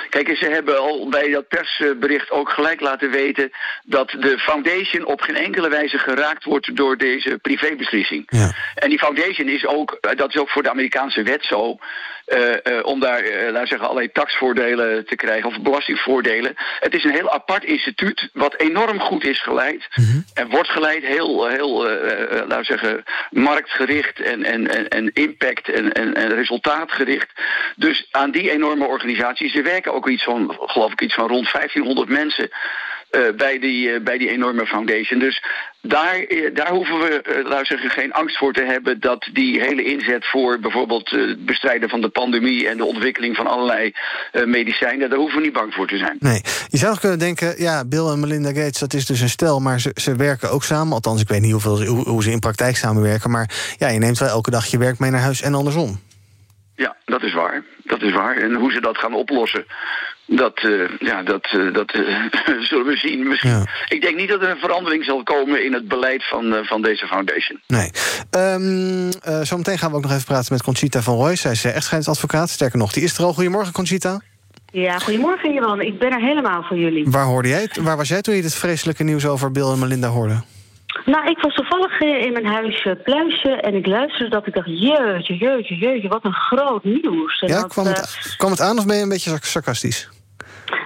kijk, 0.08 0.36
ze 0.36 0.46
hebben 0.46 0.78
al 0.78 1.08
bij 1.08 1.30
dat 1.30 1.48
persbericht 1.48 2.30
ook 2.30 2.50
gelijk 2.50 2.80
laten 2.80 3.10
weten 3.10 3.50
dat 3.84 4.10
de 4.10 4.38
foundation 4.38 5.04
op 5.06 5.20
geen 5.20 5.36
enkele 5.36 5.68
wijze 5.68 5.98
geraakt 5.98 6.44
wordt 6.44 6.76
door 6.76 6.96
deze 6.96 7.38
privébeslissing. 7.42 8.24
Ja. 8.26 8.54
En 8.74 8.88
die 8.88 8.98
foundation 8.98 9.48
is 9.48 9.66
ook, 9.66 9.98
eh, 10.00 10.16
dat 10.16 10.28
is 10.28 10.40
ook 10.40 10.50
voor 10.50 10.62
de 10.62 10.70
Amerikaanse 10.70 11.22
wet 11.22 11.44
zo. 11.44 11.78
Uh, 12.26 12.38
uh, 12.64 12.84
om 12.84 13.00
daar, 13.00 13.24
uh, 13.24 13.30
laten 13.32 13.60
we 13.60 13.66
zeggen, 13.66 13.88
allerlei 13.88 14.12
taxvoordelen 14.12 15.06
te 15.06 15.16
krijgen 15.16 15.48
of 15.48 15.60
belastingvoordelen. 15.60 16.54
Het 16.80 16.94
is 16.94 17.04
een 17.04 17.10
heel 17.10 17.30
apart 17.30 17.64
instituut 17.64 18.28
wat 18.32 18.56
enorm 18.56 19.00
goed 19.00 19.24
is 19.24 19.42
geleid. 19.42 19.88
Mm 19.94 20.04
-hmm. 20.04 20.24
En 20.34 20.48
wordt 20.48 20.68
geleid 20.68 21.02
heel, 21.02 21.48
heel 21.48 21.84
laten 22.30 22.58
we 22.58 22.64
zeggen, 22.64 23.04
marktgericht 23.30 24.20
en, 24.20 24.44
en, 24.44 24.88
en, 24.88 25.10
impact 25.12 25.68
en, 25.68 25.92
en, 25.92 26.14
en 26.14 26.34
resultaatgericht. 26.34 27.30
Dus 27.76 28.08
aan 28.10 28.30
die 28.30 28.50
enorme 28.50 28.86
organisatie, 28.86 29.48
ze 29.48 29.62
werken 29.62 29.92
ook 29.92 30.08
iets 30.08 30.24
van, 30.24 30.56
geloof 30.60 30.92
ik, 30.92 31.00
iets 31.00 31.14
van 31.14 31.28
rond 31.28 31.52
1500 31.52 32.08
mensen. 32.08 32.50
Uh, 33.10 33.36
bij, 33.36 33.58
die, 33.58 33.88
uh, 33.88 34.00
bij 34.00 34.18
die 34.18 34.30
enorme 34.30 34.66
foundation. 34.66 35.20
Dus 35.20 35.42
daar, 35.80 36.24
uh, 36.28 36.54
daar 36.54 36.70
hoeven 36.70 36.98
we 36.98 37.60
zeggen, 37.62 37.90
geen 37.90 38.12
angst 38.12 38.38
voor 38.38 38.52
te 38.52 38.64
hebben 38.64 39.00
dat 39.00 39.28
die 39.32 39.60
hele 39.60 39.84
inzet 39.84 40.26
voor 40.26 40.58
bijvoorbeeld 40.58 41.10
het 41.10 41.44
bestrijden 41.46 41.88
van 41.88 42.00
de 42.00 42.08
pandemie 42.08 42.68
en 42.68 42.76
de 42.76 42.84
ontwikkeling 42.84 43.36
van 43.36 43.46
allerlei 43.46 43.92
medicijnen, 44.44 45.08
daar 45.10 45.18
hoeven 45.18 45.38
we 45.38 45.44
niet 45.44 45.52
bang 45.52 45.74
voor 45.74 45.86
te 45.86 45.96
zijn. 45.96 46.16
Nee, 46.20 46.40
je 46.68 46.78
zou 46.78 46.98
kunnen 46.98 47.18
denken, 47.18 47.54
ja, 47.58 47.84
Bill 47.84 48.06
en 48.06 48.20
Melinda 48.20 48.48
Gates, 48.48 48.78
dat 48.78 48.94
is 48.94 49.06
dus 49.06 49.20
een 49.20 49.28
stel, 49.28 49.60
maar 49.60 49.80
ze, 49.80 49.90
ze 49.94 50.16
werken 50.16 50.50
ook 50.50 50.64
samen. 50.64 50.92
Althans, 50.92 51.20
ik 51.20 51.28
weet 51.28 51.40
niet 51.40 51.52
hoeveel, 51.52 51.84
hoe, 51.84 52.08
hoe 52.08 52.22
ze 52.22 52.30
in 52.30 52.38
praktijk 52.38 52.76
samenwerken, 52.76 53.30
maar 53.30 53.74
ja, 53.78 53.88
je 53.88 53.98
neemt 53.98 54.18
wel 54.18 54.28
elke 54.28 54.50
dag 54.50 54.66
je 54.66 54.78
werk 54.78 54.98
mee 54.98 55.10
naar 55.10 55.20
huis 55.20 55.42
en 55.42 55.54
andersom. 55.54 56.00
Ja, 56.76 56.96
dat 57.04 57.22
is 57.22 57.32
waar. 57.32 57.62
Dat 57.84 58.02
is 58.02 58.12
waar. 58.12 58.36
En 58.36 58.54
hoe 58.54 58.72
ze 58.72 58.80
dat 58.80 58.98
gaan 58.98 59.14
oplossen, 59.14 59.66
dat, 60.26 60.62
uh, 60.62 60.88
ja, 60.98 61.22
dat, 61.22 61.52
uh, 61.54 61.74
dat 61.74 61.94
uh, 61.94 62.26
zullen 62.68 62.86
we 62.86 62.96
zien. 62.96 63.28
Misschien. 63.28 63.50
Ja. 63.50 63.64
Ik 63.88 64.00
denk 64.00 64.16
niet 64.16 64.28
dat 64.28 64.42
er 64.42 64.50
een 64.50 64.58
verandering 64.58 65.04
zal 65.04 65.22
komen 65.22 65.64
in 65.64 65.72
het 65.72 65.88
beleid 65.88 66.28
van, 66.28 66.64
van 66.64 66.82
deze 66.82 67.06
foundation. 67.06 67.60
Nee. 67.66 67.90
Um, 68.30 69.10
zometeen 69.42 69.78
gaan 69.78 69.90
we 69.90 69.96
ook 69.96 70.02
nog 70.02 70.12
even 70.12 70.24
praten 70.24 70.52
met 70.52 70.62
Conchita 70.62 71.02
van 71.02 71.14
Roy. 71.14 71.36
Zij 71.36 71.52
is 71.52 71.64
echtscheidsadvocaat. 71.64 72.50
Sterker 72.50 72.78
nog, 72.78 72.92
die 72.92 73.02
is 73.02 73.18
er 73.18 73.24
al. 73.24 73.32
Goedemorgen, 73.32 73.72
Conchita. 73.72 74.20
Ja, 74.72 74.98
goedemorgen, 74.98 75.52
Johan. 75.52 75.80
Ik 75.80 75.98
ben 75.98 76.10
er 76.10 76.20
helemaal 76.20 76.62
voor 76.62 76.76
jullie. 76.76 77.04
Waar, 77.08 77.24
hoorde 77.24 77.48
jij, 77.48 77.68
waar 77.80 77.96
was 77.96 78.08
jij 78.08 78.20
toen 78.20 78.34
je 78.34 78.42
dit 78.42 78.54
vreselijke 78.54 79.04
nieuws 79.04 79.26
over 79.26 79.50
Bill 79.52 79.70
en 79.70 79.78
Melinda 79.78 80.08
hoorde? 80.08 80.42
Nou, 81.04 81.30
ik 81.30 81.38
was 81.38 81.54
toevallig 81.54 82.00
in 82.00 82.32
mijn 82.32 82.46
huisje 82.46 83.00
pluisje 83.04 83.50
en 83.50 83.74
ik 83.74 83.86
luisterde 83.86 84.30
dat 84.30 84.46
ik 84.46 84.54
dacht... 84.54 84.66
jeetje, 84.66 85.36
jeetje, 85.36 85.76
jeetje, 85.76 86.08
wat 86.08 86.24
een 86.24 86.34
groot 86.34 86.84
nieuws. 86.84 87.40
En 87.40 87.48
ja, 87.48 87.60
dat, 87.60 87.68
kwam, 87.68 87.86
het, 87.86 88.18
uh, 88.26 88.36
kwam 88.36 88.50
het 88.50 88.60
aan 88.60 88.78
of 88.78 88.86
ben 88.86 88.96
je 88.96 89.02
een 89.02 89.08
beetje 89.08 89.38
sarcastisch? 89.40 90.08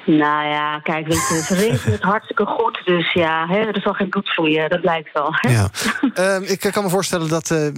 Nou 0.04 0.48
ja, 0.48 0.78
kijk, 0.78 1.06
weet 1.06 1.28
je, 1.28 1.34
het 1.34 1.48
regent 1.48 2.02
hartstikke 2.12 2.46
goed. 2.46 2.80
Dus 2.84 3.12
ja, 3.12 3.46
hè, 3.46 3.58
er 3.58 3.80
zal 3.80 3.92
geen 3.92 4.08
bloed 4.08 4.28
vloeien, 4.28 4.70
dat 4.70 4.80
blijkt 4.80 5.12
wel. 5.12 5.28
Hè? 5.30 5.50
Ja. 5.50 5.70
uh, 6.40 6.50
ik 6.54 6.68
kan 6.72 6.84
me 6.84 6.90
voorstellen 6.90 7.28
dat 7.28 7.50
uh, 7.50 7.68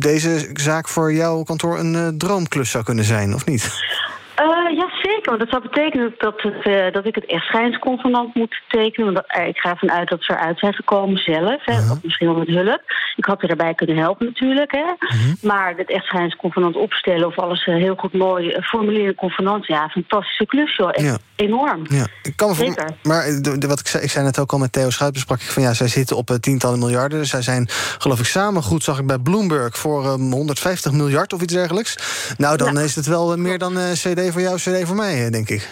deze 0.00 0.50
zaak 0.52 0.88
voor 0.88 1.12
jouw 1.12 1.42
kantoor 1.42 1.78
een 1.78 1.94
uh, 1.94 2.08
droomklus 2.08 2.70
zou 2.70 2.84
kunnen 2.84 3.04
zijn, 3.04 3.34
of 3.34 3.46
niet? 3.46 3.62
Uh, 4.40 4.76
ja, 4.76 4.88
zeker. 5.10 5.30
Want 5.30 5.38
dat 5.38 5.48
zou 5.48 5.62
betekenen 5.62 6.14
dat, 6.18 6.42
het, 6.42 6.66
uh, 6.66 6.92
dat 6.92 7.06
ik 7.06 7.14
het 7.14 7.26
echtscheidsconvenant 7.26 8.34
moet 8.34 8.62
tekenen. 8.68 9.12
Want 9.12 9.26
dat, 9.26 9.38
uh, 9.40 9.48
ik 9.48 9.56
ga 9.56 9.70
ervan 9.70 9.90
uit 9.90 10.08
dat 10.08 10.22
ze 10.22 10.32
eruit 10.32 10.58
zijn 10.58 10.74
gekomen 10.74 11.18
zelf. 11.18 11.64
Hè, 11.64 11.74
-huh. 11.74 11.90
Misschien 12.02 12.26
wel 12.26 12.38
met 12.38 12.48
hulp. 12.48 12.82
Ik 13.16 13.24
had 13.24 13.42
er 13.42 13.48
daarbij 13.48 13.74
kunnen 13.74 13.96
helpen 13.96 14.26
natuurlijk. 14.26 14.72
Hè. 14.72 14.84
-huh. 14.98 15.18
Maar 15.42 15.74
het 15.76 15.90
echtscheidsconvenant 15.90 16.76
opstellen 16.76 17.26
of 17.26 17.38
alles 17.38 17.64
heel 17.64 17.94
goed 17.94 18.12
mooi 18.12 18.56
formuleren 18.60 19.14
convenant. 19.14 19.66
Ja, 19.66 19.88
fantastische 19.88 20.46
klus 20.46 20.76
joh. 20.76 20.90
Ja. 20.92 21.16
Enorm. 21.36 21.82
Ja. 21.88 22.06
Ik 22.22 22.36
kan 22.36 22.48
me 22.48 22.54
zeker. 22.54 22.90
Maar 23.02 23.24
de, 23.42 23.58
de, 23.58 23.66
wat 23.66 23.80
ik 23.80 23.86
zei, 23.86 24.02
ik 24.02 24.10
zei 24.10 24.24
net 24.24 24.38
ook 24.38 24.52
al 24.52 24.58
met 24.58 24.72
Theo 24.72 24.90
Schuit 24.90 25.12
besprak 25.12 25.40
ik 25.40 25.50
van 25.50 25.62
ja, 25.62 25.74
zij 25.74 25.88
zitten 25.88 26.16
op 26.16 26.28
tientallen 26.40 26.78
miljarden. 26.78 27.26
Zij 27.26 27.42
zijn 27.42 27.68
geloof 27.98 28.18
ik 28.18 28.26
samen 28.26 28.62
goed, 28.62 28.84
zag 28.84 28.98
ik 28.98 29.06
bij 29.06 29.18
Bloomberg, 29.18 29.78
voor 29.78 30.06
um, 30.06 30.32
150 30.32 30.92
miljard 30.92 31.32
of 31.32 31.40
iets 31.40 31.52
dergelijks. 31.52 31.96
Nou, 32.36 32.56
dan 32.56 32.74
ja. 32.74 32.80
is 32.80 32.94
het 32.94 33.06
wel 33.06 33.36
meer 33.36 33.58
dan 33.58 33.74
CD 33.92 34.32
voor 34.32 34.40
jou, 34.40 34.56
CD 34.56 34.86
voor 34.86 34.93
mij, 34.94 35.30
denk 35.30 35.48
ik. 35.48 35.68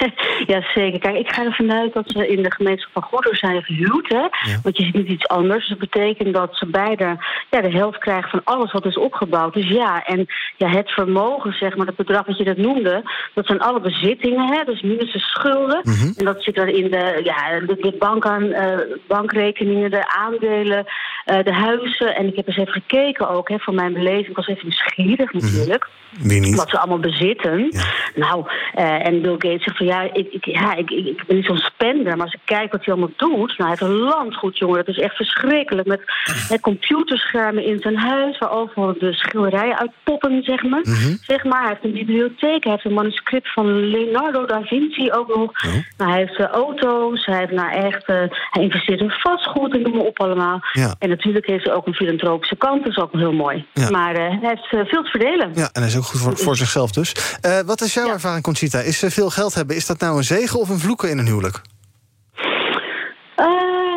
ja, 0.52 0.60
zeker. 0.74 0.98
Kijk, 0.98 1.16
ik 1.16 1.32
ga 1.32 1.44
ervan 1.44 1.72
uit 1.72 1.92
dat 1.92 2.04
ze 2.06 2.28
in 2.28 2.42
de 2.42 2.52
gemeenschap 2.52 2.92
van 2.92 3.02
Goederen 3.02 3.38
zijn 3.38 3.62
gehuwd. 3.62 4.08
Hè? 4.08 4.50
Ja. 4.50 4.60
Want 4.62 4.76
je 4.76 4.84
ziet 4.84 4.94
niet 4.94 5.08
iets 5.08 5.28
anders. 5.28 5.68
Dus 5.68 5.78
dat 5.78 5.90
betekent 5.90 6.34
dat 6.34 6.56
ze 6.56 6.66
beide 6.66 7.16
ja, 7.50 7.60
de 7.60 7.70
helft 7.70 7.98
krijgen 7.98 8.30
van 8.30 8.40
alles 8.44 8.72
wat 8.72 8.84
is 8.86 8.98
opgebouwd. 8.98 9.54
Dus 9.54 9.68
ja, 9.68 10.04
en 10.04 10.26
ja, 10.56 10.68
het 10.68 10.90
vermogen, 10.90 11.52
zeg 11.52 11.76
maar, 11.76 11.86
het 11.86 11.96
bedrag 11.96 12.26
wat 12.26 12.38
je 12.38 12.44
dat 12.44 12.56
noemde... 12.56 13.10
dat 13.34 13.46
zijn 13.46 13.60
alle 13.60 13.80
bezittingen, 13.80 14.52
hè? 14.52 14.64
dus 14.64 14.82
minus 14.82 15.12
de 15.12 15.18
schulden. 15.18 15.80
Mm 15.82 15.92
-hmm. 15.92 16.12
En 16.16 16.24
dat 16.24 16.42
zit 16.42 16.54
dan 16.54 16.68
in 16.68 16.90
de, 16.90 17.20
ja, 17.24 17.60
de, 17.60 17.76
de 17.80 17.96
bank 17.98 18.26
aan, 18.26 18.44
uh, 18.44 18.78
bankrekeningen, 19.06 19.90
de 19.90 20.08
aandelen... 20.08 20.86
de 21.26 21.52
huizen. 21.52 22.16
En 22.16 22.26
ik 22.26 22.36
heb 22.36 22.46
eens 22.46 22.56
even 22.56 22.72
gekeken 22.72 23.28
ook, 23.28 23.48
hè, 23.48 23.58
van 23.58 23.74
mijn 23.74 23.92
beleving. 23.92 24.28
Ik 24.28 24.36
was 24.36 24.46
even 24.46 24.62
nieuwsgierig 24.62 25.32
mhm. 25.32 25.44
natuurlijk. 25.44 25.88
Wie 26.20 26.40
niet? 26.40 26.56
Wat 26.56 26.70
ze 26.70 26.78
allemaal 26.78 26.98
bezitten. 26.98 27.72
Nou, 28.14 28.44
en 28.74 29.22
Bill 29.22 29.32
Gates 29.38 29.64
zegt 29.64 29.76
van 29.76 29.86
ja, 29.86 30.02
ik, 30.12 30.32
ik 30.32 30.44
ja, 30.44 30.74
ik, 30.74 30.90
ik, 30.90 31.24
ben 31.26 31.36
niet 31.36 31.44
zo'n 31.44 31.56
spender, 31.56 32.16
maar 32.16 32.26
als 32.26 32.34
ik 32.34 32.40
kijk 32.44 32.72
wat 32.72 32.84
hij 32.84 32.94
allemaal 32.94 33.14
doet. 33.16 33.58
Nou, 33.58 33.62
hij 33.62 33.68
heeft 33.68 33.80
een 33.80 33.96
landgoed, 33.96 34.58
jongen. 34.58 34.76
Dat 34.76 34.88
is 34.88 34.98
echt 34.98 35.16
verschrikkelijk. 35.16 35.86
Met 35.86 36.60
computerschermen 36.60 37.64
in 37.64 37.78
zijn 37.80 37.96
huis, 37.96 38.38
waar 38.38 38.50
overal 38.50 38.94
de 38.98 39.12
schilderijen 39.12 39.78
uitpoppen, 39.78 40.42
zeg 40.42 40.62
maar. 40.62 40.80
Mhm. 40.82 41.16
zeg 41.20 41.44
maar. 41.44 41.60
Hij 41.60 41.68
heeft 41.68 41.84
een 41.84 42.06
bibliotheek, 42.06 42.62
hij 42.64 42.72
heeft 42.72 42.84
een 42.84 42.92
manuscript 42.92 43.52
van 43.52 43.90
Leonardo 43.90 44.46
da 44.46 44.62
Vinci 44.62 45.12
ook 45.12 45.28
nog. 45.28 45.64
Oh. 45.66 45.72
Nou, 45.96 46.10
hij 46.10 46.18
heeft 46.18 46.38
uh, 46.38 46.46
auto's, 46.46 47.26
hij 47.26 47.38
heeft 47.38 47.52
nou 47.52 47.70
echt, 47.70 48.06
hij 48.06 48.62
investeert 48.62 49.00
in 49.00 49.10
vastgoed 49.10 49.74
en 49.74 49.82
noem 49.82 49.96
maar 49.96 50.04
op 50.04 50.20
allemaal. 50.20 50.60
Ja. 50.72 50.94
En 50.98 51.10
natuurlijk 51.16 51.46
heeft 51.46 51.64
hij 51.64 51.74
ook 51.74 51.86
een 51.86 51.94
filantropische 51.94 52.56
kant, 52.56 52.82
dat 52.82 52.90
is 52.90 52.98
ook 52.98 53.12
heel 53.12 53.32
mooi. 53.32 53.66
Ja. 53.72 53.90
Maar 53.90 54.12
uh, 54.12 54.18
hij 54.18 54.38
heeft 54.40 54.88
veel 54.88 55.02
te 55.02 55.10
verdelen. 55.10 55.50
Ja, 55.54 55.68
en 55.72 55.80
hij 55.80 55.90
is 55.90 55.96
ook 55.96 56.04
goed 56.04 56.20
voor, 56.20 56.36
voor 56.36 56.56
zichzelf 56.56 56.90
dus. 56.90 57.14
wat 57.66 57.80
is 57.80 57.94
jouw 57.94 58.08
ervaring, 58.08 58.42
Conchita? 58.42 58.80
Is 58.80 59.04
veel 59.06 59.30
geld 59.30 59.54
hebben, 59.54 59.76
is 59.76 59.86
dat 59.86 60.00
nou 60.00 60.16
een 60.16 60.24
zegen 60.24 60.60
of 60.60 60.68
een 60.68 60.78
vloeken 60.78 61.10
in 61.10 61.18
een 61.18 61.26
huwelijk? 61.26 61.60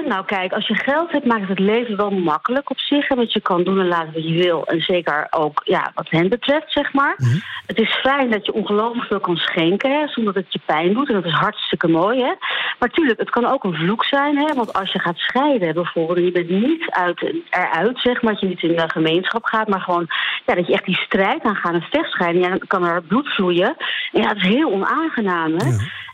Nou 0.10 0.26
kijk, 0.26 0.54
als 0.54 0.68
je 0.68 0.76
geld 0.76 1.12
hebt, 1.12 1.26
maakt 1.26 1.40
het 1.40 1.50
het 1.50 1.60
leven 1.60 1.98
wel 1.98 2.10
makkelijk 2.12 2.70
op 2.70 2.80
zich. 2.80 3.08
Want 3.08 3.34
je 3.34 3.42
kan 3.42 3.64
doen 3.64 3.80
en 3.80 3.88
laten 3.88 4.14
wat 4.14 4.28
je 4.28 4.44
wil. 4.44 4.66
En 4.66 4.82
zeker 4.82 5.28
ook 5.30 5.62
ja, 5.64 5.92
wat 5.94 6.10
hen 6.10 6.30
betreft, 6.30 6.72
zeg 6.72 6.94
maar. 6.94 7.16
Mhm. 7.18 7.38
Het 7.66 7.80
is 7.80 7.96
fijn 7.96 8.30
dat 8.30 8.46
je 8.46 8.54
ongelooflijk 8.54 9.08
veel 9.08 9.20
kan 9.20 9.38
schenken, 9.38 9.92
hè, 9.92 10.08
zonder 10.08 10.34
dat 10.34 10.44
het 10.44 10.54
je 10.54 10.60
pijn 10.66 10.94
doet. 10.94 11.08
En 11.08 11.14
dat 11.14 11.26
is 11.26 11.32
hartstikke 11.32 11.88
mooi, 11.88 12.22
hè. 12.22 12.34
Maar 12.80 12.90
tuurlijk, 12.90 13.20
het 13.20 13.30
kan 13.30 13.46
ook 13.46 13.64
een 13.64 13.76
vloek 13.76 14.04
zijn, 14.04 14.38
hè. 14.38 14.54
Want 14.54 14.74
als 14.74 14.92
je 14.92 15.00
gaat 15.00 15.18
scheiden 15.18 15.74
bijvoorbeeld, 15.74 16.18
en 16.18 16.26
je 16.26 16.32
bent 16.32 16.50
niet 16.50 16.90
uit, 16.90 17.34
eruit, 17.50 18.00
zeg 18.00 18.22
maar, 18.22 18.32
dat 18.32 18.42
je 18.42 18.48
niet 18.48 18.64
in 18.64 18.76
de 18.76 18.90
gemeenschap 18.90 19.46
gaat, 19.46 19.68
maar 19.68 19.82
gewoon 19.82 20.08
ja, 20.46 20.56
dat 20.56 20.68
je 20.68 20.74
echt 20.74 20.86
die 20.86 20.98
strijd 21.06 21.44
aangaat, 21.44 21.74
een 21.74 21.88
vechtscheiding, 21.90 22.44
ja, 22.44 22.50
dan 22.50 22.68
kan 22.68 22.86
er 22.86 23.02
bloed 23.04 23.28
vloeien. 23.28 23.76
En 24.12 24.22
ja, 24.22 24.28
dat 24.28 24.38
is 24.38 24.48
heel 24.48 24.72
onaangenaam, 24.72 25.54
hè. 25.58 25.72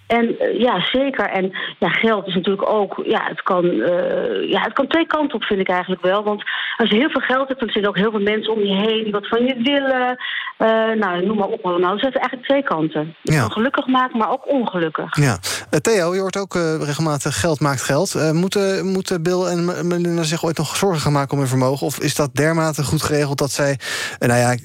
En 0.07 0.35
uh, 0.39 0.59
ja, 0.59 0.85
zeker. 0.91 1.25
En 1.25 1.51
ja, 1.79 1.89
geld 1.89 2.27
is 2.27 2.33
natuurlijk 2.33 2.69
ook. 2.69 3.01
Ja 3.05 3.21
het, 3.27 3.41
kan, 3.41 3.65
uh, 3.65 4.49
ja, 4.49 4.61
het 4.61 4.73
kan 4.73 4.87
twee 4.87 5.07
kanten 5.07 5.35
op, 5.35 5.43
vind 5.43 5.59
ik 5.59 5.69
eigenlijk 5.69 6.01
wel. 6.01 6.23
Want 6.23 6.43
als 6.77 6.89
je 6.89 6.95
heel 6.95 7.09
veel 7.09 7.21
geld 7.21 7.47
hebt, 7.47 7.59
dan 7.59 7.69
zitten 7.69 7.89
ook 7.89 7.97
heel 7.97 8.11
veel 8.11 8.19
mensen 8.19 8.53
om 8.53 8.59
je 8.59 8.75
heen 8.75 9.03
die 9.03 9.11
wat 9.11 9.27
van 9.27 9.45
je 9.45 9.55
willen. 9.63 10.17
Uh, 10.59 10.99
nou, 10.99 11.25
noem 11.25 11.37
maar 11.37 11.47
op 11.47 11.65
allemaal. 11.65 11.91
Dus 11.91 12.01
het 12.01 12.17
eigenlijk 12.17 12.47
twee 12.47 12.63
kanten. 12.63 13.15
Kan 13.23 13.51
gelukkig 13.51 13.87
maken, 13.87 14.17
maar 14.17 14.31
ook 14.31 14.51
ongelukkig. 14.51 15.17
Ja. 15.17 15.37
Theo, 15.81 16.13
je 16.13 16.19
hoort 16.19 16.37
ook 16.37 16.53
regelmatig 16.79 17.39
geld 17.39 17.59
maakt 17.59 17.81
geld. 17.81 18.33
moeten, 18.33 18.85
moeten 18.85 19.23
Bill 19.23 19.41
en 19.41 19.87
Melinda 19.87 20.23
zich 20.23 20.43
ooit 20.43 20.57
nog 20.57 20.75
zorgen 20.75 21.01
gaan 21.01 21.11
maken 21.11 21.31
om 21.31 21.39
hun 21.39 21.47
vermogen? 21.47 21.87
Of 21.87 21.99
is 21.99 22.15
dat 22.15 22.35
dermate 22.35 22.83
goed 22.83 23.01
geregeld 23.01 23.37
dat 23.37 23.51
zij, 23.51 23.79
nou 24.19 24.39
ja, 24.39 24.55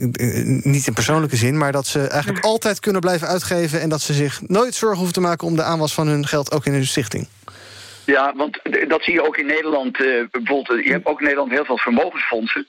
niet 0.63 0.87
in 0.87 0.95
persoonlijke 0.95 1.37
zin, 1.37 1.59
maar 1.59 1.73
dat 1.73 1.87
ze 1.87 2.09
eigenlijk 2.09 2.45
altijd 2.45 2.81
kunnen 2.81 3.01
blijven 3.01 3.29
uitgeven 3.29 3.81
en 3.81 3.89
dat 3.89 4.01
ze 4.01 4.13
zich 4.13 4.41
nooit 4.47 4.75
zorgen 4.75 4.97
hoeven 4.97 5.15
te 5.15 5.21
maken? 5.21 5.30
Om 5.39 5.57
de 5.57 5.63
aanwas 5.63 5.95
van 5.95 6.07
hun 6.07 6.27
geld 6.27 6.53
ook 6.53 6.67
in 6.67 6.73
hun 6.73 6.87
stichting. 6.87 7.29
Ja, 8.05 8.33
want 8.37 8.61
dat 8.89 9.03
zie 9.03 9.13
je 9.13 9.27
ook 9.27 9.37
in 9.37 9.47
Nederland. 9.47 10.01
Uh, 10.01 10.25
bijvoorbeeld, 10.31 10.85
je 10.85 10.91
hebt 10.91 11.07
ook 11.07 11.19
in 11.19 11.25
Nederland 11.25 11.51
heel 11.51 11.65
veel 11.65 11.79
vermogensfondsen. 11.79 12.67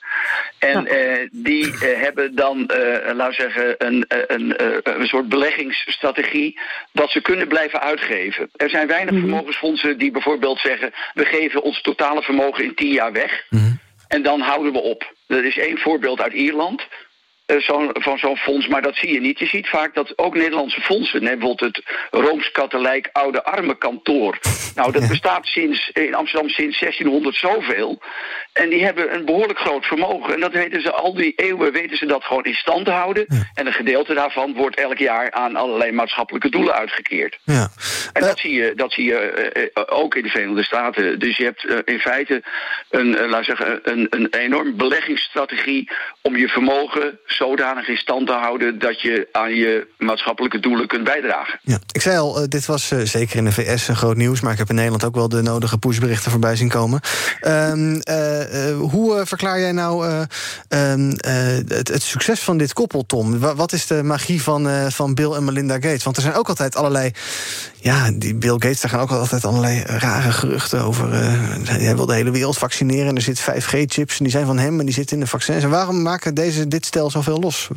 En 0.58 0.86
uh, 0.86 1.28
die 1.32 1.66
uh, 1.66 1.80
hebben 1.80 2.34
dan, 2.34 2.70
laten 3.14 3.26
we 3.26 3.32
zeggen, 3.32 3.74
een, 3.78 4.04
een, 4.08 4.54
een 4.82 5.06
soort 5.06 5.28
beleggingsstrategie 5.28 6.60
dat 6.92 7.10
ze 7.10 7.20
kunnen 7.20 7.48
blijven 7.48 7.80
uitgeven. 7.80 8.50
Er 8.56 8.70
zijn 8.70 8.86
weinig 8.86 9.12
mhm. 9.14 9.20
vermogensfondsen 9.20 9.98
die 9.98 10.10
bijvoorbeeld 10.10 10.58
zeggen: 10.58 10.92
we 11.14 11.24
geven 11.24 11.62
ons 11.62 11.80
totale 11.82 12.22
vermogen 12.22 12.64
in 12.64 12.74
tien 12.74 12.92
jaar 12.92 13.12
weg. 13.12 13.44
Mhm. 13.50 13.72
En 14.08 14.22
dan 14.22 14.40
houden 14.40 14.72
we 14.72 14.78
op. 14.78 15.14
Dat 15.26 15.42
is 15.42 15.58
één 15.58 15.78
voorbeeld 15.78 16.20
uit 16.20 16.32
Ierland. 16.32 16.82
Eh, 17.46 17.60
zo 17.60 17.90
van 17.92 18.18
zo'n 18.18 18.36
fonds, 18.36 18.66
maar 18.66 18.82
dat 18.82 18.96
zie 18.96 19.12
je 19.12 19.20
niet. 19.20 19.38
Je 19.38 19.46
ziet 19.46 19.68
vaak 19.68 19.94
dat 19.94 20.18
ook 20.18 20.34
Nederlandse 20.34 20.80
fondsen, 20.80 21.20
bijvoorbeeld 21.20 21.60
het 21.60 21.82
Rooms-Katholiek 22.10 23.08
Oude 23.12 23.44
Armenkantoor. 23.44 24.38
Nou, 24.74 24.92
dat 24.92 25.08
bestaat 25.08 25.46
sinds, 25.46 25.90
in 25.92 26.14
Amsterdam 26.14 26.48
sinds 26.48 26.78
1600 26.78 27.36
zoveel. 27.36 28.02
En 28.52 28.68
die 28.68 28.84
hebben 28.84 29.14
een 29.14 29.24
behoorlijk 29.24 29.58
groot 29.58 29.84
vermogen. 29.86 30.34
En 30.34 30.40
dat 30.40 30.52
weten 30.52 30.82
ze 30.82 30.92
al 30.92 31.14
die 31.14 31.32
eeuwen 31.36 31.72
weten 31.72 31.96
ze 31.96 32.06
dat 32.06 32.24
gewoon 32.24 32.44
in 32.44 32.54
stand 32.54 32.84
te 32.84 32.90
houden. 32.90 33.26
En 33.54 33.66
een 33.66 33.72
gedeelte 33.72 34.14
daarvan 34.14 34.54
wordt 34.54 34.76
elk 34.76 34.98
jaar 34.98 35.30
aan 35.30 35.56
allerlei 35.56 35.92
maatschappelijke 35.92 36.48
doelen 36.48 36.74
uitgekeerd. 36.74 37.38
Ja. 37.44 37.68
En 38.12 38.22
dat, 38.22 38.38
zie 38.38 38.54
je, 38.54 38.72
dat 38.74 38.92
zie 38.92 39.04
je 39.04 39.18
eh, 39.18 39.62
eh, 39.62 39.84
ook 39.86 40.14
in 40.14 40.22
de 40.22 40.28
Verenigde 40.28 40.64
Staten. 40.64 41.18
Dus 41.18 41.36
je 41.36 41.44
hebt 41.44 41.88
in 41.88 41.98
feite 41.98 42.42
een, 42.90 43.26
laat 43.28 43.44
zeggen, 43.44 43.80
een, 43.82 44.06
een 44.10 44.26
enorm 44.30 44.76
beleggingsstrategie 44.76 45.90
om 46.22 46.36
je 46.36 46.48
vermogen 46.48 47.20
zodanig 47.32 47.88
in 47.88 47.96
stand 47.96 48.26
te 48.26 48.32
houden 48.32 48.78
dat 48.78 49.00
je 49.00 49.28
aan 49.32 49.54
je 49.54 49.86
maatschappelijke 49.98 50.60
doelen 50.60 50.86
kunt 50.86 51.04
bijdragen. 51.04 51.60
Ja, 51.62 51.78
ik 51.92 52.00
zei 52.00 52.18
al, 52.18 52.42
uh, 52.42 52.48
dit 52.48 52.66
was 52.66 52.92
uh, 52.92 53.00
zeker 53.00 53.36
in 53.36 53.44
de 53.44 53.52
VS 53.52 53.88
een 53.88 53.96
groot 53.96 54.16
nieuws, 54.16 54.40
maar 54.40 54.52
ik 54.52 54.58
heb 54.58 54.68
in 54.68 54.74
Nederland 54.74 55.04
ook 55.04 55.14
wel 55.14 55.28
de 55.28 55.42
nodige 55.42 55.78
pushberichten 55.78 56.30
voorbij 56.30 56.56
zien 56.56 56.68
komen. 56.68 57.00
Um, 57.46 57.94
uh, 57.94 58.78
hoe 58.78 59.22
verklaar 59.26 59.60
jij 59.60 59.72
nou 59.72 60.06
um, 60.68 61.16
het, 61.68 62.02
succes 62.02 62.40
van 62.40 62.56
dit 62.56 62.72
koppel, 62.72 63.06
Tom? 63.06 63.38
Wat 63.38 63.72
is 63.72 63.86
de 63.86 64.02
magie 64.02 64.42
van, 64.42 64.90
van 64.90 65.14
Bill 65.14 65.32
en 65.32 65.44
Melinda 65.44 65.74
Gates? 65.74 66.04
Want 66.04 66.16
er 66.16 66.22
zijn 66.22 66.34
ook 66.34 66.48
altijd 66.48 66.76
allerlei 66.76 67.10
ja, 67.80 68.10
die 68.14 68.34
Bill 68.34 68.52
Gates, 68.52 68.80
daar 68.80 68.90
gaan 68.90 69.00
ook 69.00 69.10
altijd 69.10 69.44
allerlei 69.44 69.82
rare 69.86 70.32
geruchten 70.32 70.84
over. 70.84 71.12
Hij 71.12 71.96
wil 71.96 72.06
de 72.06 72.14
hele 72.14 72.30
wereld 72.30 72.58
vaccineren 72.58 73.06
en 73.06 73.16
er 73.16 73.22
zitten 73.22 73.62
5G-chips 73.62 74.18
en 74.18 74.24
die 74.24 74.30
zijn 74.30 74.46
van 74.46 74.58
hem 74.58 74.78
en 74.78 74.84
die 74.84 74.94
zitten 74.94 75.16
in 75.16 75.22
de 75.22 75.28
vaccins. 75.28 75.62
En 75.62 75.70
waarom 75.70 76.02
maken 76.02 76.34
deze, 76.34 76.68
dit 76.68 76.86
stel 76.86 77.10
zoveel 77.22 77.40
los? 77.40 77.68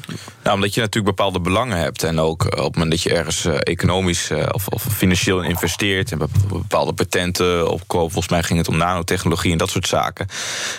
Nou, 0.44 0.56
omdat 0.56 0.74
je 0.74 0.82
natuurlijk 0.82 1.16
bepaalde 1.16 1.40
belangen 1.40 1.78
hebt 1.78 2.04
en 2.04 2.20
ook 2.20 2.44
op 2.44 2.52
het 2.52 2.74
moment 2.74 2.92
dat 2.92 3.02
je 3.02 3.14
ergens 3.14 3.46
uh, 3.46 3.56
economisch 3.60 4.32
uh, 4.32 4.44
of, 4.52 4.68
of, 4.68 4.84
financieel 4.84 5.42
investeert 5.42 6.12
en 6.12 6.20
bepaalde 6.48 6.94
patenten 6.94 7.72
opkoopt. 7.72 8.12
Volgens 8.12 8.34
mij 8.34 8.44
ging 8.44 8.60
het 8.60 8.68
om 8.68 8.78
nanotechnologie 8.78 9.52
en 9.52 9.58
dat 9.58 9.70
soort 9.70 9.88
zaken. 9.88 10.28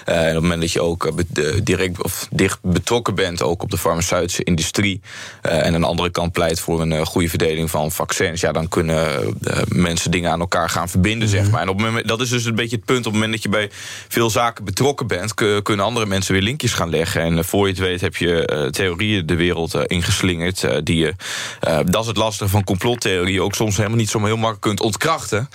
en 0.05 0.29
op 0.29 0.33
het 0.33 0.43
moment 0.43 0.61
dat 0.61 0.73
je 0.73 0.81
ook 0.81 1.13
direct 1.63 2.03
of 2.03 2.29
dicht 2.31 2.59
betrokken 2.63 3.15
bent, 3.15 3.43
ook 3.43 3.63
op 3.63 3.71
de 3.71 3.79
farmaceutische 3.79 4.45
industrie, 4.45 5.01
en 5.43 5.75
aan 5.75 5.81
de 5.81 5.87
andere 5.87 6.11
kant 6.11 6.33
pleit 6.33 6.61
voor 6.61 6.81
een 6.81 7.07
goede 7.07 7.29
verdeling 7.29 7.71
van 7.71 7.93
vaccins, 7.93 8.41
ja, 8.41 8.53
dan 8.53 8.69
kunnen 8.69 9.35
mensen 9.69 10.11
dingen 10.11 10.31
aan 10.31 10.41
elkaar 10.41 10.71
gaan 10.71 10.89
verbinden, 10.89 11.29
zeg 11.29 11.43
mhm. 11.43 11.51
maar. 11.51 11.63
En 11.63 11.69
op 11.69 11.77
het 11.77 11.87
moment, 11.87 12.09
dat 12.09 12.21
is 12.21 12.29
dus 12.29 12.45
een 12.45 12.55
beetje 12.55 12.77
het 12.77 12.85
punt. 12.85 12.99
Op 12.99 13.05
het 13.05 13.13
moment 13.13 13.33
dat 13.33 13.43
je 13.43 13.49
bij 13.49 13.71
veel 14.09 14.31
zaken 14.31 14.65
betrokken 14.65 15.07
bent, 15.07 15.35
kunnen 15.63 15.85
andere 15.85 16.07
mensen 16.07 16.33
weer 16.33 16.43
linkjes 16.43 16.73
gaan 16.73 16.91
leggen. 16.91 17.23
En 17.23 17.45
voor 17.45 17.67
je 17.67 17.73
het 17.73 17.83
weet 17.83 18.01
heb 18.01 18.17
je 18.17 18.49
theorieën 18.71 19.27
de 19.27 19.35
wereld 19.35 19.75
ingeslingerd. 19.75 20.67
die 20.83 20.97
je, 20.97 21.15
dat 21.85 22.01
is 22.01 22.07
het 22.07 22.17
lastige 22.17 22.51
van 22.51 22.65
complottheorieën, 22.65 23.41
ook 23.41 23.55
soms 23.55 23.77
helemaal 23.77 23.99
niet 23.99 24.11
zo 24.11 24.25
heel 24.25 24.37
makkelijk 24.37 24.61
kunt 24.61 24.81
ontkrachten. 24.81 25.49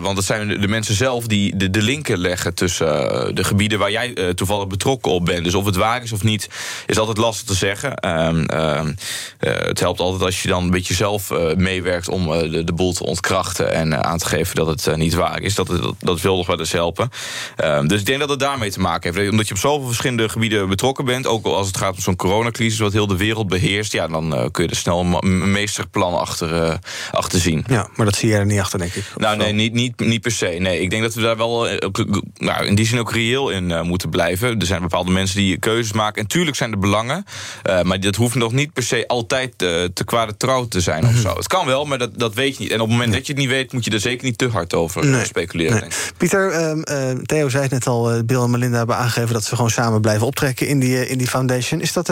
want 0.00 0.16
het 0.16 0.26
zijn 0.26 0.60
de 0.60 0.68
mensen 0.68 0.94
zelf 0.94 1.26
die 1.26 1.56
de, 1.56 1.70
de 1.70 1.82
linken 1.82 2.18
leggen 2.18 2.54
tussen 2.54 2.86
de 3.34 3.44
gebieden 3.44 3.78
waar 3.78 3.90
jij 3.90 4.34
toevallig 4.34 4.66
betrokken 4.66 5.12
op 5.12 5.24
bent. 5.24 5.44
Dus 5.44 5.54
of 5.54 5.64
het 5.64 5.76
waar 5.76 6.02
is 6.02 6.12
of 6.12 6.22
niet, 6.22 6.48
is 6.86 6.98
altijd 6.98 7.18
lastig 7.18 7.46
te 7.46 7.54
zeggen. 7.54 7.96
Ehm, 7.96 8.44
ehm, 8.44 8.92
het 9.38 9.80
helpt 9.80 10.00
altijd 10.00 10.22
als 10.22 10.42
je 10.42 10.48
dan 10.48 10.64
een 10.64 10.70
beetje 10.70 10.94
zelf 10.94 11.30
meewerkt 11.56 12.08
om 12.08 12.26
de, 12.26 12.64
de 12.64 12.74
te 12.92 13.04
ontkrachten 13.04 13.72
en 13.72 13.92
eh, 13.92 13.98
aan 13.98 14.18
te 14.18 14.26
geven 14.26 14.54
dat 14.54 14.66
het 14.66 14.86
eh, 14.86 14.94
niet 14.94 15.14
waar 15.14 15.40
is. 15.40 15.54
Dat, 15.54 15.66
dat, 15.66 15.94
dat 15.98 16.20
wil 16.20 16.36
nog 16.36 16.46
wel 16.46 16.58
eens 16.58 16.72
helpen. 16.72 17.10
Ehm, 17.56 17.86
dus 17.86 18.00
ik 18.00 18.06
denk 18.06 18.20
dat 18.20 18.28
het 18.28 18.38
daarmee 18.38 18.70
te 18.70 18.80
maken 18.80 19.14
heeft. 19.14 19.30
Omdat 19.30 19.48
je 19.48 19.54
op 19.54 19.60
zoveel 19.60 19.86
verschillende 19.86 20.28
gebieden 20.28 20.68
betrokken 20.68 21.04
bent, 21.04 21.26
ook 21.26 21.46
als 21.46 21.66
het 21.66 21.76
gaat 21.76 21.94
om 21.94 22.00
zo'n 22.00 22.16
coronacrisis, 22.24 22.78
wat 22.78 22.92
heel 22.92 23.06
de 23.06 23.16
wereld 23.16 23.48
beheerst, 23.48 23.92
ja, 23.92 24.08
dan 24.08 24.34
eh, 24.34 24.44
kun 24.50 24.64
je 24.64 24.70
er 24.70 24.76
snel 24.76 25.00
een 25.20 25.52
meesterplan 25.52 26.14
achter, 26.18 26.78
achter 27.10 27.40
zien. 27.40 27.64
Ja, 27.66 27.88
maar 27.94 28.06
dat 28.06 28.16
zie 28.16 28.28
jij 28.28 28.38
er 28.38 28.46
niet 28.46 28.60
achter, 28.60 28.78
denk 28.78 28.94
ik. 28.94 29.04
Nou, 29.16 29.36
nee, 29.36 29.52
niet, 29.52 29.72
niet, 29.72 30.00
niet 30.00 30.20
per 30.20 30.30
se. 30.30 30.46
Nee, 30.46 30.80
ik 30.80 30.90
denk 30.90 31.02
dat 31.02 31.14
we 31.14 31.20
daar 31.20 31.36
wel 31.36 31.68
nou, 32.34 32.66
in 32.66 32.74
die 32.74 32.86
zin 32.86 32.98
ook 32.98 33.12
reëel 33.12 33.50
in 33.50 33.86
moeten 33.86 34.10
blijven. 34.10 34.58
Er 34.58 34.66
zijn 34.66 34.80
bepaalde 34.80 35.10
mensen 35.10 35.36
die 35.36 35.58
keuzes 35.58 35.92
maken. 35.92 36.22
En 36.22 36.28
tuurlijk 36.28 36.56
zijn 36.56 36.72
er 36.72 36.78
belangen, 36.78 37.24
maar 37.82 38.00
dat 38.00 38.16
hoeft 38.16 38.34
nog 38.34 38.52
niet 38.52 38.72
per 38.72 38.82
se 38.82 39.08
altijd 39.08 39.58
te 39.58 40.04
kwade 40.04 40.36
trouw 40.36 40.68
te 40.68 40.80
zijn 40.80 41.04
of 41.04 41.10
mhm. 41.10 41.20
zo. 41.20 41.36
Het 41.36 41.46
kan 41.46 41.66
wel, 41.66 41.84
maar 41.84 41.98
dat, 41.98 42.18
dat 42.18 42.34
weet 42.34 42.56
je 42.56 42.62
niet. 42.62 42.72
En 42.72 42.80
op 42.80 42.88
het 42.88 42.96
moment 42.96 43.12
dat 43.12 43.26
je 43.26 43.32
het 43.32 43.40
niet 43.40 43.50
weet, 43.50 43.72
moet 43.72 43.84
je 43.84 43.90
er 43.90 44.00
zeker 44.00 44.24
niet 44.24 44.38
te 44.38 44.48
hard 44.48 44.74
over 44.74 45.14
eh, 45.14 45.24
speculeren. 45.24 45.88
Pieter, 46.16 46.74
uh, 46.88 47.10
Theo 47.22 47.48
zei 47.48 47.62
het 47.62 47.72
net 47.72 47.86
al, 47.86 48.24
Bill 48.24 48.40
en 48.40 48.50
Melinda 48.50 48.76
hebben 48.76 48.96
aangegeven 48.96 49.32
dat 49.32 49.44
ze 49.44 49.54
gewoon 49.54 49.70
samen 49.70 50.00
blijven 50.00 50.26
optrekken 50.26 50.68
in 50.68 50.78
die, 50.78 51.08
in 51.08 51.18
die 51.18 51.26
foundation. 51.26 51.80
Is 51.80 51.92
dat 51.92 52.08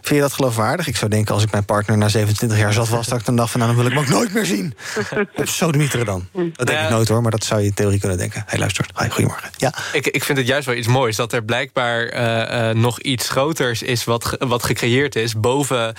vind 0.00 0.14
je 0.14 0.20
dat 0.20 0.32
geloofwaardig? 0.32 0.86
Ik 0.86 0.96
zou 0.96 1.10
denken, 1.10 1.34
als 1.34 1.42
ik 1.42 1.50
mijn 1.50 1.64
partner 1.64 1.98
na 1.98 2.08
27 2.08 2.58
jaar 2.58 2.72
zat 2.72 2.88
was... 2.88 3.06
dat 3.06 3.18
ik 3.18 3.24
dan 3.24 3.36
dacht 3.36 3.50
van, 3.50 3.60
nou, 3.60 3.74
dan 3.74 3.82
wil 3.82 3.92
ik 3.92 3.98
hem 3.98 4.06
ook 4.06 4.14
nooit 4.14 4.34
meer 4.34 4.46
zien. 4.46 4.74
Op 5.36 5.48
sodemieteren 5.48 6.06
dan. 6.06 6.28
Dat 6.32 6.66
denk 6.66 6.80
ik 6.80 6.90
nooit 6.90 7.08
hoor, 7.08 7.22
maar 7.22 7.30
dat 7.30 7.44
zou 7.44 7.60
je 7.60 7.66
in 7.66 7.74
theorie 7.74 7.98
kunnen 7.98 8.18
denken. 8.18 8.44
Hey, 8.46 8.58
luister. 8.58 8.86
Hi, 8.98 9.08
goedemorgen. 9.08 9.50
Ja. 9.56 9.74
Ik, 9.92 10.06
ik 10.06 10.24
vind 10.24 10.38
het 10.38 10.46
juist 10.46 10.66
wel 10.66 10.76
iets 10.76 10.86
moois... 10.86 11.16
dat 11.16 11.32
er 11.32 11.44
blijkbaar 11.44 12.14
uh, 12.14 12.68
uh, 12.68 12.74
nog 12.74 13.00
iets 13.00 13.28
groters 13.28 13.82
is 13.82 14.04
wat, 14.04 14.36
wat 14.38 14.64
gecreëerd 14.64 15.16
is... 15.16 15.34
boven 15.34 15.94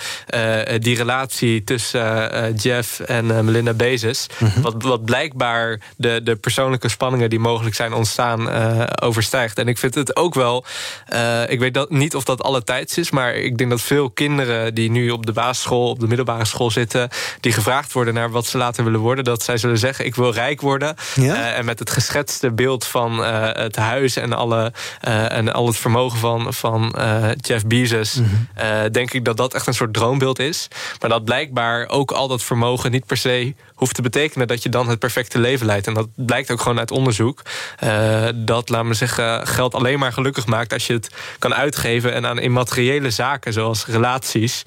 die 0.78 0.96
relatie 0.96 1.64
tussen 1.64 2.54
Jeff 2.54 3.00
en 3.00 3.44
Melinda 3.44 3.72
Bezos. 3.72 4.26
Mm 4.38 4.48
-hmm. 4.48 4.62
wat, 4.62 4.82
wat 4.82 5.04
blijkbaar 5.04 5.80
de, 5.96 6.20
de 6.24 6.36
persoonlijke 6.36 6.88
spanningen... 6.88 7.30
die 7.30 7.38
mogelijk 7.38 7.74
zijn 7.74 7.92
ontstaan, 7.92 8.50
overstijgt. 9.00 9.58
En 9.58 9.68
ik 9.68 9.78
vind 9.78 9.94
het 9.94 10.16
ook 10.16 10.34
wel... 10.34 10.64
ik 11.46 11.58
weet 11.58 11.74
dat, 11.74 11.90
niet 11.90 12.14
of 12.14 12.24
dat 12.24 12.42
alle 12.42 12.64
tijds 12.64 12.98
is... 12.98 13.10
maar 13.10 13.35
ik 13.44 13.58
denk 13.58 13.70
dat 13.70 13.82
veel 13.82 14.10
kinderen 14.10 14.74
die 14.74 14.90
nu 14.90 15.10
op 15.10 15.26
de 15.26 15.32
basisschool... 15.32 15.88
op 15.88 16.00
de 16.00 16.06
middelbare 16.06 16.44
school 16.44 16.70
zitten... 16.70 17.08
die 17.40 17.52
gevraagd 17.52 17.92
worden 17.92 18.14
naar 18.14 18.30
wat 18.30 18.46
ze 18.46 18.58
later 18.58 18.84
willen 18.84 19.00
worden... 19.00 19.24
dat 19.24 19.42
zij 19.42 19.56
zullen 19.56 19.78
zeggen, 19.78 20.04
ik 20.04 20.14
wil 20.14 20.32
rijk 20.32 20.60
worden. 20.60 20.96
Ja? 21.14 21.34
Uh, 21.34 21.58
en 21.58 21.64
met 21.64 21.78
het 21.78 21.90
geschetste 21.90 22.52
beeld 22.52 22.86
van 22.86 23.20
uh, 23.20 23.52
het 23.52 23.76
huis... 23.76 24.16
en, 24.16 24.32
alle, 24.32 24.72
uh, 25.08 25.32
en 25.32 25.52
al 25.52 25.66
het 25.66 25.76
vermogen 25.76 26.18
van, 26.18 26.54
van 26.54 26.94
Jeff 27.36 27.66
Bezos... 27.66 28.14
Mm 28.14 28.24
-hmm. 28.54 28.92
denk 28.92 29.12
ik 29.12 29.24
dat 29.24 29.36
dat 29.36 29.54
echt 29.54 29.66
een 29.66 29.74
soort 29.74 29.94
droombeeld 29.94 30.38
is. 30.38 30.68
Maar 31.00 31.10
dat 31.10 31.24
blijkbaar 31.24 31.88
ook 31.88 32.10
al 32.10 32.28
dat 32.28 32.42
vermogen 32.42 32.90
niet 32.90 33.06
per 33.06 33.16
se 33.16 33.54
hoeft 33.74 33.94
te 33.94 34.02
betekenen... 34.02 34.46
dat 34.46 34.62
je 34.62 34.68
dan 34.68 34.88
het 34.88 34.98
perfecte 34.98 35.38
leven 35.38 35.66
leidt. 35.66 35.86
En 35.86 35.94
dat 35.94 36.08
blijkt 36.14 36.50
ook 36.50 36.60
gewoon 36.60 36.78
uit 36.78 36.90
onderzoek. 36.90 37.42
dat, 38.34 38.68
laat 38.68 38.84
me 38.84 38.94
zeggen, 38.94 39.46
geld 39.46 39.74
alleen 39.74 39.98
maar 39.98 40.12
gelukkig 40.12 40.46
maakt... 40.46 40.72
als 40.72 40.86
je 40.86 40.92
het 40.92 41.10
kan 41.38 41.54
uitgeven 41.54 42.12
en 42.12 42.26
aan 42.26 42.38
immateriële 42.38 43.10
zaken... 43.10 43.25
zoals 43.48 43.86
relaties, 43.86 44.62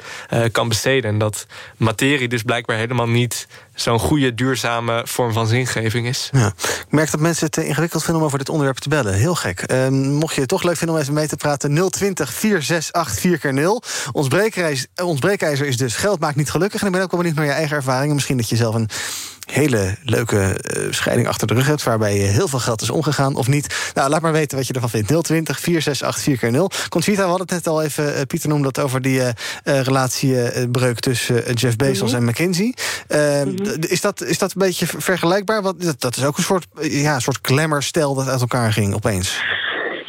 kan 0.51 0.67
besteden. 0.67 1.11
En 1.11 1.17
dat 1.17 1.45
materie 1.77 2.27
dus 2.27 2.43
blijkbaar 2.43 2.77
helemaal 2.77 3.07
niet 3.07 3.47
zo'n 3.73 3.99
goede, 3.99 4.33
duurzame 4.33 5.01
vorm 5.05 5.33
van 5.33 5.47
zingeving 5.47 6.07
is. 6.07 6.29
Ja. 6.31 6.53
Ik 6.67 6.85
merk 6.89 7.11
dat 7.11 7.19
mensen 7.19 7.45
het 7.45 7.57
ingewikkeld 7.57 8.03
vinden 8.03 8.21
om 8.21 8.27
over 8.27 8.37
dit 8.37 8.49
onderwerp 8.49 8.77
te 8.77 8.89
bellen. 8.89 9.13
Heel 9.13 9.35
gek. 9.35 9.71
Uh, 9.71 9.87
mocht 9.87 10.33
je 10.33 10.39
het 10.39 10.49
toch 10.49 10.63
leuk 10.63 10.77
vinden 10.77 10.95
om 10.95 11.01
even 11.01 11.13
mee 11.13 11.27
te 11.27 11.35
praten... 11.35 11.89
020 11.89 12.33
468 12.33 13.41
4 13.41 13.53
0 13.53 13.83
Ons 14.11 14.27
breekijzer, 14.27 14.87
ons 15.03 15.19
breekijzer 15.19 15.67
is 15.67 15.77
dus 15.77 15.95
geld 15.95 16.19
maakt 16.19 16.35
niet 16.35 16.51
gelukkig. 16.51 16.81
En 16.81 16.87
ik 16.87 16.93
ben 16.93 17.01
ook 17.01 17.11
wel 17.11 17.19
benieuwd 17.19 17.37
naar 17.37 17.45
je 17.45 17.51
eigen 17.51 17.75
ervaringen. 17.75 18.15
Misschien 18.15 18.37
dat 18.37 18.49
je 18.49 18.55
zelf 18.55 18.75
een 18.75 18.89
hele 19.51 19.95
leuke 20.03 20.59
uh, 20.77 20.87
scheiding 20.89 21.27
achter 21.27 21.47
de 21.47 21.53
rug 21.53 21.67
hebt... 21.67 21.83
waarbij 21.83 22.17
je 22.17 22.23
heel 22.23 22.47
veel 22.47 22.59
geld 22.59 22.81
is 22.81 22.89
omgegaan 22.89 23.35
of 23.35 23.47
niet. 23.47 23.91
Nou, 23.93 24.09
laat 24.09 24.21
maar 24.21 24.31
weten 24.31 24.57
wat 24.57 24.67
je 24.67 24.73
ervan 24.73 24.89
vindt. 24.89 25.07
020 25.23 25.59
468 25.59 26.39
4 26.39 26.51
0 26.51 26.71
Conchita, 26.89 27.21
we 27.21 27.27
hadden 27.27 27.47
het 27.47 27.55
net 27.55 27.67
al 27.67 27.83
even... 27.83 28.15
Uh, 28.15 28.21
Pieter 28.27 28.49
noemde 28.49 28.71
dat 28.71 28.83
over 28.83 29.01
die 29.01 29.19
uh, 29.19 29.29
relatiebreuk 29.63 30.99
tussen 30.99 31.53
Jeff 31.53 31.75
Bezos 31.75 32.11
mm 32.11 32.17
-hmm. 32.17 32.27
en 32.27 32.31
McKinsey. 32.31 32.73
Mm 33.07 33.17
-hmm. 33.17 33.75
is, 33.79 34.01
dat, 34.01 34.23
is 34.23 34.37
dat 34.37 34.51
een 34.51 34.61
beetje 34.61 34.85
vergelijkbaar? 34.87 35.61
Want 35.61 35.83
dat, 35.83 36.01
dat 36.01 36.17
is 36.17 36.23
ook 36.23 36.37
een 36.37 36.43
soort, 36.43 36.67
ja, 36.81 37.15
een 37.15 37.21
soort 37.21 37.41
klemmerstel 37.41 38.13
dat 38.15 38.27
uit 38.27 38.41
elkaar 38.41 38.73
ging 38.73 38.93
opeens. 38.93 39.41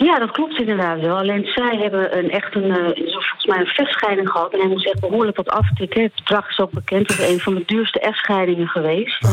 Ja, 0.04 0.19
dat 0.19 0.30
klopt 0.30 0.59
inderdaad 0.59 1.00
wel. 1.00 1.16
Alleen 1.16 1.45
zij 1.45 1.76
hebben 1.76 2.19
een 2.19 2.30
echt 2.30 2.54
een, 2.54 2.64
uh, 2.64 2.75
volgens 2.95 3.47
mij 3.47 3.59
een 3.59 3.66
vechtscheiding 3.66 4.28
gehad. 4.28 4.52
En 4.52 4.59
hij 4.59 4.69
moest 4.69 4.87
echt 4.87 5.00
behoorlijk 5.00 5.37
wat 5.37 5.49
aftikken. 5.49 6.02
Het 6.02 6.14
bedrag 6.14 6.49
is 6.49 6.59
ook 6.59 6.71
bekend. 6.71 7.11
Is 7.11 7.28
een 7.28 7.40
van 7.40 7.54
de 7.54 7.62
duurste 7.66 8.00
echtscheidingen 8.00 8.69
geweest. 8.69 9.28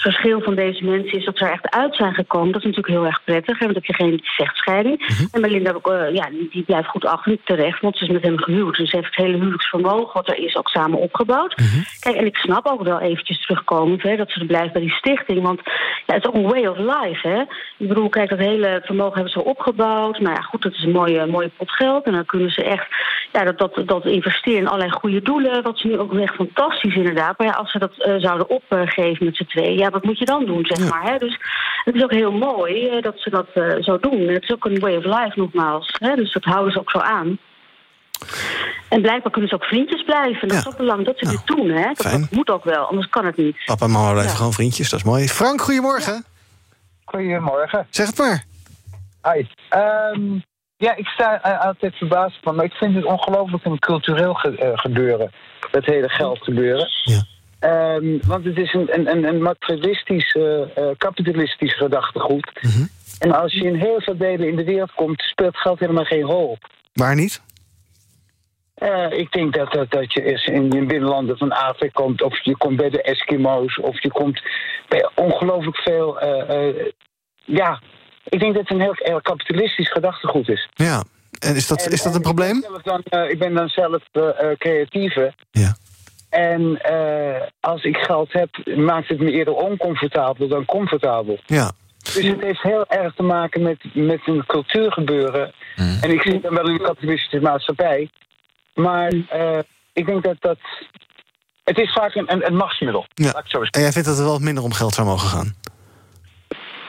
Het 0.00 0.12
verschil 0.12 0.40
van 0.40 0.54
deze 0.54 0.84
mensen 0.84 1.18
is 1.18 1.24
dat 1.24 1.38
ze 1.38 1.44
er 1.44 1.52
echt 1.52 1.70
uit 1.70 1.96
zijn 1.96 2.14
gekomen. 2.14 2.52
Dat 2.52 2.60
is 2.60 2.66
natuurlijk 2.66 2.94
heel 2.94 3.06
erg 3.06 3.24
prettig. 3.24 3.58
Hè, 3.58 3.64
want 3.64 3.74
dan 3.74 3.82
heb 3.84 3.96
je 3.96 4.04
geen 4.04 4.20
vechtscheiding. 4.22 5.06
-huh. 5.06 5.26
En 5.30 5.40
Melinda, 5.40 5.74
uh, 5.84 6.14
ja, 6.14 6.28
die 6.50 6.62
blijft 6.62 6.88
goed 6.88 7.04
achter 7.04 7.38
terecht. 7.44 7.80
Want 7.80 7.96
ze 7.96 8.04
is 8.04 8.10
met 8.10 8.22
hem 8.22 8.38
gehuwd. 8.38 8.76
Dus 8.76 8.90
ze 8.90 8.96
heeft 8.96 9.08
het 9.08 9.24
hele 9.24 9.36
huwelijksvermogen 9.36 10.12
wat 10.12 10.28
er 10.28 10.38
is 10.38 10.56
ook 10.56 10.68
samen 10.68 10.98
opgebouwd. 10.98 11.54
-huh. 11.54 11.84
Kijk, 12.00 12.16
en 12.16 12.26
ik 12.26 12.36
snap 12.36 12.66
ook 12.66 12.82
wel 12.82 13.00
eventjes 13.00 13.40
terugkomend 13.40 14.02
hè, 14.02 14.16
dat 14.16 14.30
ze 14.30 14.40
er 14.40 14.46
blijft 14.46 14.72
bij 14.72 14.82
die 14.82 14.90
stichting. 14.90 15.42
Want 15.42 15.60
ja, 16.06 16.14
het 16.14 16.24
is 16.24 16.28
ook 16.28 16.34
een 16.34 16.50
way 16.50 16.66
of 16.66 16.78
life. 16.78 17.28
Hè. 17.28 17.40
Ik 17.78 17.88
bedoel, 17.88 18.08
kijk, 18.08 18.30
dat 18.30 18.38
hele 18.38 18.80
vermogen 18.84 19.14
hebben 19.14 19.32
ze 19.32 19.44
opgebouwd. 19.44 20.18
Nou 20.18 20.34
ja, 20.34 20.40
goed, 20.40 20.62
dat 20.62 20.72
is 20.72 20.82
een 20.82 20.92
mooie, 20.92 21.26
mooie 21.26 21.50
pot 21.56 21.70
geld. 21.70 22.04
En 22.04 22.12
dan 22.12 22.26
kunnen 22.26 22.50
ze 22.50 22.64
echt 22.64 22.86
ja, 23.32 23.44
dat, 23.44 23.58
dat, 23.58 23.88
dat 23.88 24.04
investeren 24.04 24.58
in 24.58 24.66
allerlei 24.66 24.90
goede 24.90 25.22
doelen. 25.22 25.62
Wat 25.62 25.78
ze 25.78 25.86
nu 25.86 25.98
ook 25.98 26.14
echt 26.14 26.34
fantastisch 26.34 26.94
inderdaad. 26.94 27.38
Maar 27.38 27.46
ja, 27.46 27.52
als 27.52 27.70
ze 27.70 27.78
dat 27.78 27.92
uh, 27.98 28.14
zouden 28.18 28.50
opgeven 28.50 29.24
met 29.24 29.36
z'n 29.36 29.44
tweeën, 29.44 29.78
ja, 29.78 29.89
wat 29.90 30.04
moet 30.04 30.18
je 30.18 30.24
dan 30.24 30.44
doen, 30.44 30.66
zeg 30.66 30.78
ja. 30.78 30.88
maar. 30.88 31.02
Hè? 31.02 31.18
Dus 31.18 31.38
het 31.84 31.94
is 31.94 32.02
ook 32.02 32.12
heel 32.12 32.32
mooi 32.32 32.96
uh, 32.96 33.02
dat 33.02 33.14
ze 33.16 33.30
dat 33.30 33.46
uh, 33.54 33.82
zo 33.82 33.98
doen. 33.98 34.28
Het 34.28 34.42
is 34.42 34.50
ook 34.50 34.64
een 34.64 34.80
way 34.80 34.96
of 34.96 35.04
life 35.04 35.32
nogmaals. 35.34 35.96
Hè? 35.98 36.14
Dus 36.14 36.32
dat 36.32 36.44
houden 36.44 36.72
ze 36.72 36.78
ook 36.78 36.90
zo 36.90 36.98
aan. 36.98 37.38
En 38.88 39.02
blijkbaar 39.02 39.32
kunnen 39.32 39.50
ze 39.50 39.56
ook 39.56 39.64
vriendjes 39.64 40.04
blijven. 40.04 40.48
Dat 40.48 40.56
ja. 40.56 40.58
is 40.58 40.66
ook 40.66 40.76
belangrijk 40.76 41.08
dat 41.08 41.18
ze 41.18 41.24
nou, 41.24 41.36
dit 41.36 41.56
doen. 41.56 41.70
Hè? 41.70 41.92
Dat, 41.92 42.20
dat, 42.20 42.30
moet 42.30 42.50
ook 42.50 42.64
wel, 42.64 42.86
anders 42.86 43.08
kan 43.08 43.26
het 43.26 43.36
niet. 43.36 43.56
Papa 43.64 43.84
en 43.84 43.90
mama 43.90 44.10
blijven 44.10 44.30
ja. 44.30 44.36
gewoon 44.36 44.52
vriendjes, 44.52 44.90
dat 44.90 44.98
is 44.98 45.04
mooi. 45.04 45.28
Frank, 45.28 45.60
goedemorgen. 45.60 46.24
Goedemorgen. 47.04 47.86
Zeg 47.90 48.06
het 48.06 48.18
maar. 48.18 48.44
Hi. 49.22 49.46
Um, 50.14 50.42
ja, 50.76 50.96
ik 50.96 51.06
sta 51.06 51.46
uh, 51.46 51.64
altijd 51.64 51.94
verbaasd 51.94 52.38
van, 52.42 52.54
maar 52.54 52.64
ik 52.64 52.72
vind 52.72 52.94
het 52.94 53.04
ongelooflijk 53.04 53.64
een 53.64 53.78
cultureel 53.78 54.34
ge 54.34 54.58
uh, 54.62 54.78
gebeuren. 54.78 55.32
Dat 55.70 55.84
hele 55.84 56.08
geld 56.08 56.42
gebeuren. 56.42 56.88
Ja. 57.04 57.22
Um, 57.60 58.20
want 58.26 58.44
het 58.44 58.58
is 58.58 58.74
een, 58.74 59.10
een, 59.10 59.24
een 59.24 59.42
materialistisch, 59.42 60.34
uh, 60.34 60.60
kapitalistisch 60.98 61.76
gedachtegoed. 61.76 62.50
Mm 62.60 62.70
-hmm. 62.70 62.88
En 63.18 63.32
als 63.32 63.52
je 63.52 63.64
in 63.64 63.74
heel 63.74 64.00
veel 64.00 64.16
delen 64.16 64.48
in 64.48 64.56
de 64.56 64.64
wereld 64.64 64.92
komt, 64.92 65.22
speelt 65.22 65.56
geld 65.56 65.78
helemaal 65.78 66.04
geen 66.04 66.22
rol. 66.22 66.58
Waar 66.92 67.14
niet? 67.14 67.42
Uh, 68.82 69.10
ik 69.10 69.32
denk 69.32 69.54
dat, 69.54 69.72
dat, 69.72 69.90
dat 69.90 70.12
je 70.12 70.22
in 70.44 70.70
de 70.70 70.86
binnenlanden 70.86 71.38
van 71.38 71.52
Afrika 71.52 72.02
komt, 72.02 72.22
of 72.22 72.44
je 72.44 72.56
komt 72.56 72.76
bij 72.76 72.90
de 72.90 73.02
Eskimo's, 73.02 73.80
of 73.80 74.02
je 74.02 74.10
komt 74.10 74.42
bij 74.88 75.10
ongelooflijk 75.14 75.76
veel. 75.76 76.22
Uh, 76.22 76.68
uh, 76.76 76.86
ja, 77.44 77.80
ik 78.24 78.40
denk 78.40 78.54
dat 78.54 78.68
het 78.68 78.70
een 78.70 78.96
heel, 79.02 79.20
kapitalistisch 79.20 79.92
gedachtegoed 79.92 80.48
is. 80.48 80.68
Ja, 80.74 81.02
en 81.38 81.56
is 81.56 81.66
dat, 81.66 81.86
en, 81.86 81.92
is 81.92 82.02
dat 82.02 82.14
een 82.14 82.22
probleem? 82.22 82.56
Ik 82.56 82.82
ben 82.82 83.02
dan, 83.04 83.28
ik 83.28 83.38
ben 83.38 83.54
dan 83.54 83.68
zelf 83.68 84.02
creatieve. 84.58 85.34
Ja. 85.50 85.74
En 86.30 86.80
uh, 86.90 87.42
als 87.60 87.82
ik 87.82 87.96
geld 87.96 88.32
heb, 88.32 88.76
maakt 88.76 89.08
het 89.08 89.18
me 89.18 89.30
eerder 89.30 89.54
oncomfortabel 89.54 90.48
dan 90.48 90.64
comfortabel. 90.64 91.38
Ja. 91.46 91.72
Dus 91.98 92.26
het 92.26 92.40
heeft 92.40 92.62
heel 92.62 92.86
erg 92.86 93.14
te 93.14 93.22
maken 93.22 93.62
met, 93.62 93.78
met 93.92 94.20
een 94.24 94.46
cultuurgebeuren. 94.46 95.52
Mm. 95.76 95.98
En 96.00 96.10
ik 96.10 96.22
zit 96.22 96.42
dan 96.42 96.54
wel 96.54 96.68
in 96.68 96.76
de 96.76 96.82
kapitalistische 96.82 97.40
maatschappij. 97.40 98.10
Maar 98.74 99.12
ik 99.92 100.06
denk 100.06 100.22
dat 100.22 100.36
dat... 100.40 100.58
Het 101.64 101.78
is 101.78 101.92
vaak 101.92 102.14
een, 102.14 102.32
een, 102.32 102.46
een 102.46 102.56
machtsmiddel. 102.56 103.06
Ja. 103.14 103.32
En 103.70 103.80
jij 103.80 103.92
vindt 103.92 104.08
dat 104.08 104.18
er 104.18 104.24
wel 104.24 104.38
minder 104.38 104.64
om 104.64 104.72
geld 104.72 104.94
zou 104.94 105.06
mogen 105.06 105.28
gaan? 105.28 105.54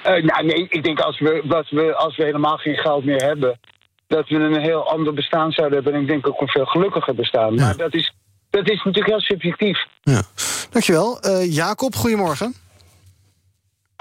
Uh, 0.08 0.24
nou, 0.24 0.46
nee, 0.46 0.68
ik 0.70 0.84
denk 0.84 1.00
als 1.00 1.20
we, 1.20 1.42
dat 1.46 1.70
we, 1.70 1.96
als 1.96 2.18
we 2.18 2.24
helemaal 2.24 2.58
geen 2.58 2.78
geld 2.78 3.06
meer 3.06 3.24
hebben... 3.24 3.60
dat 4.08 4.28
we 4.28 4.36
een 4.36 4.62
heel 4.62 4.90
ander 4.90 5.14
bestaan 5.14 5.52
zouden 5.52 5.76
hebben. 5.76 5.94
En 5.94 6.02
ik 6.02 6.08
denk 6.08 6.28
ook 6.28 6.42
een 6.42 6.48
veel 6.48 6.66
gelukkiger 6.66 7.16
bestaan. 7.16 7.54
Ja. 7.54 7.66
Maar 7.66 7.78
dat 7.78 7.94
is, 7.94 8.14
dat 8.52 8.70
is 8.70 8.84
natuurlijk 8.84 9.06
heel 9.06 9.22
subjectief. 9.22 9.86
Ja. 10.02 10.22
Dankjewel. 10.70 11.26
Uh, 11.26 11.56
Jacob, 11.56 11.96
goedemorgen. 11.96 12.56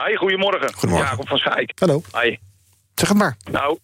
Hi, 0.04 0.16
goedemorgen. 0.16 0.74
Goedemorgen. 0.74 1.10
Jacob 1.10 1.28
van 1.28 1.38
Schaik. 1.38 1.72
Hallo. 1.78 2.02
Hi. 2.20 2.36
Zeg 2.94 3.08
het 3.08 3.18
maar. 3.18 3.36
Nou, 3.50 3.78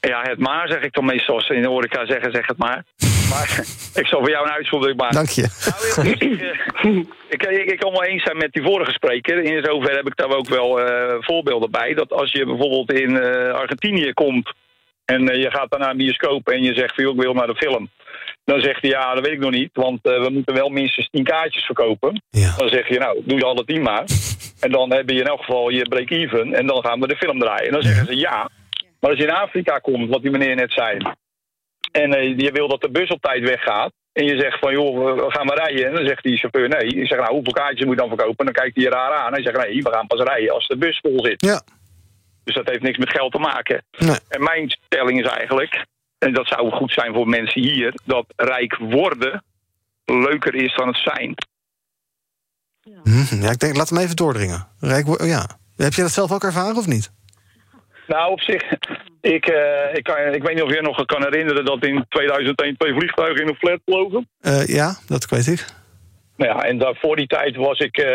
ja, 0.00 0.22
het 0.22 0.38
maar 0.38 0.68
zeg 0.68 0.82
ik 0.82 0.92
dan 0.92 1.04
meestal 1.04 1.34
als 1.34 1.46
ze 1.46 1.54
in 1.54 1.62
de 1.62 1.68
horeca 1.68 2.06
zeggen, 2.06 2.32
zeg 2.32 2.46
het 2.46 2.56
maar. 2.56 2.84
Maar 3.28 3.64
ik 3.94 4.06
zal 4.06 4.20
voor 4.20 4.30
jou 4.30 4.46
een 4.46 4.52
uitzondering 4.52 4.98
maken. 4.98 5.14
Dank 5.14 5.28
je. 5.28 5.46
Nou, 5.96 6.08
ik, 6.08 6.22
ik, 7.28 7.42
ik, 7.42 7.72
ik 7.72 7.78
kan 7.78 7.92
wel 7.92 8.04
eens 8.04 8.22
zijn 8.22 8.36
met 8.36 8.52
die 8.52 8.62
vorige 8.62 8.92
spreker. 8.92 9.42
In 9.42 9.64
zover 9.64 9.96
heb 9.96 10.06
ik 10.06 10.16
daar 10.16 10.30
ook 10.30 10.48
wel 10.48 10.80
uh, 10.80 11.14
voorbeelden 11.20 11.70
bij. 11.70 11.94
Dat 11.94 12.12
als 12.12 12.32
je 12.32 12.44
bijvoorbeeld 12.44 12.92
in 12.92 13.10
uh, 13.10 13.52
Argentinië 13.52 14.12
komt 14.12 14.52
en 15.04 15.30
uh, 15.30 15.42
je 15.42 15.50
gaat 15.50 15.70
dan 15.70 15.80
naar 15.80 15.90
een 15.90 15.96
bioscoop 15.96 16.48
en 16.48 16.62
je 16.62 16.74
zegt 16.74 16.94
van 16.94 17.04
ik 17.04 17.20
wil 17.20 17.34
naar 17.34 17.46
de 17.46 17.56
film. 17.56 17.90
Dan 18.48 18.60
zegt 18.60 18.82
hij 18.82 18.90
ja, 18.90 19.14
dat 19.14 19.24
weet 19.24 19.32
ik 19.32 19.38
nog 19.38 19.50
niet, 19.50 19.70
want 19.72 19.98
we 20.02 20.28
moeten 20.32 20.54
wel 20.54 20.68
minstens 20.68 21.08
10 21.10 21.24
kaartjes 21.24 21.64
verkopen. 21.64 22.22
Ja. 22.30 22.54
Dan 22.56 22.68
zeg 22.68 22.88
je 22.88 22.98
nou, 22.98 23.22
doe 23.24 23.38
je 23.38 23.44
alle 23.44 23.64
10 23.64 23.82
maar. 23.82 24.04
En 24.64 24.70
dan 24.70 24.92
heb 24.92 25.10
je 25.10 25.20
in 25.20 25.26
elk 25.26 25.40
geval 25.40 25.68
je 25.68 25.88
break-even 25.88 26.54
en 26.54 26.66
dan 26.66 26.84
gaan 26.84 27.00
we 27.00 27.06
de 27.06 27.16
film 27.16 27.38
draaien. 27.38 27.66
En 27.66 27.72
dan 27.72 27.82
zeggen 27.82 28.06
ze 28.06 28.16
ja. 28.16 28.50
Maar 29.00 29.10
als 29.10 29.18
je 29.18 29.26
in 29.26 29.32
Afrika 29.32 29.78
komt, 29.78 30.08
wat 30.08 30.22
die 30.22 30.30
meneer 30.30 30.54
net 30.54 30.72
zei... 30.72 30.98
en 31.92 32.14
uh, 32.14 32.38
je 32.38 32.52
wil 32.52 32.68
dat 32.68 32.80
de 32.80 32.90
bus 32.90 33.08
op 33.08 33.20
tijd 33.20 33.42
weggaat... 33.42 33.92
en 34.12 34.24
je 34.24 34.38
zegt 34.40 34.58
van, 34.58 34.72
joh, 34.72 35.14
we 35.14 35.30
gaan 35.30 35.46
maar 35.46 35.56
rijden... 35.56 35.86
en 35.86 35.94
dan 35.94 36.06
zegt 36.06 36.22
die 36.22 36.36
chauffeur 36.36 36.68
nee. 36.68 36.94
Je 36.94 37.06
zegt, 37.06 37.20
nou, 37.20 37.34
hoeveel 37.34 37.52
kaartjes 37.52 37.86
moet 37.86 37.94
je 37.94 38.00
dan 38.00 38.16
verkopen? 38.16 38.38
En 38.38 38.44
dan 38.44 38.62
kijkt 38.62 38.74
hij 38.74 38.84
je 38.84 38.90
raar 38.90 39.12
aan 39.12 39.26
en 39.26 39.32
hij 39.32 39.42
zegt, 39.42 39.66
nee, 39.66 39.82
we 39.82 39.92
gaan 39.92 40.06
pas 40.06 40.20
rijden 40.20 40.54
als 40.54 40.66
de 40.66 40.76
bus 40.76 40.98
vol 41.02 41.24
zit. 41.24 41.44
Ja. 41.44 41.62
Dus 42.44 42.54
dat 42.54 42.68
heeft 42.68 42.82
niks 42.82 42.98
met 42.98 43.10
geld 43.10 43.32
te 43.32 43.38
maken. 43.38 43.84
Nee. 43.98 44.18
En 44.28 44.42
mijn 44.42 44.70
stelling 44.70 45.20
is 45.20 45.30
eigenlijk... 45.30 45.86
en 46.18 46.32
dat 46.32 46.46
zou 46.46 46.70
goed 46.70 46.92
zijn 46.92 47.14
voor 47.14 47.28
mensen 47.28 47.62
hier... 47.62 47.94
dat 48.04 48.26
rijk 48.36 48.76
worden 48.76 49.44
leuker 50.04 50.54
is 50.54 50.74
dan 50.74 50.88
het 50.88 50.96
zijn. 50.96 51.34
Ja, 52.80 53.00
ja 53.40 53.50
ik 53.50 53.58
denk, 53.58 53.76
laat 53.76 53.88
hem 53.88 53.98
even 53.98 54.16
doordringen. 54.16 54.68
Rijk, 54.80 55.22
ja. 55.22 55.46
Heb 55.76 55.92
je 55.92 56.02
dat 56.02 56.10
zelf 56.10 56.32
ook 56.32 56.44
ervaren 56.44 56.76
of 56.76 56.86
niet? 56.86 57.10
Nou, 58.06 58.32
op 58.32 58.40
zich, 58.40 58.62
ik, 59.20 59.50
uh, 59.50 59.94
ik, 59.94 60.02
kan, 60.02 60.16
ik 60.16 60.42
weet 60.42 60.54
niet 60.54 60.62
of 60.62 60.74
je 60.74 60.82
nog 60.82 61.04
kan 61.04 61.22
herinneren 61.22 61.64
dat 61.64 61.84
in 61.84 62.04
2001 62.08 62.76
twee 62.76 62.94
vliegtuigen 62.94 63.42
in 63.42 63.48
een 63.48 63.54
flat 63.54 63.80
vlogen. 63.84 64.28
Uh, 64.40 64.66
ja, 64.66 64.96
dat 65.06 65.28
weet 65.28 65.46
ik. 65.46 65.64
Nou 66.38 66.50
ja, 66.50 66.64
en 66.64 66.78
daar, 66.78 66.96
voor 67.00 67.16
die 67.16 67.26
tijd 67.26 67.56
was 67.56 67.78
ik 67.78 67.98
uh, 67.98 68.06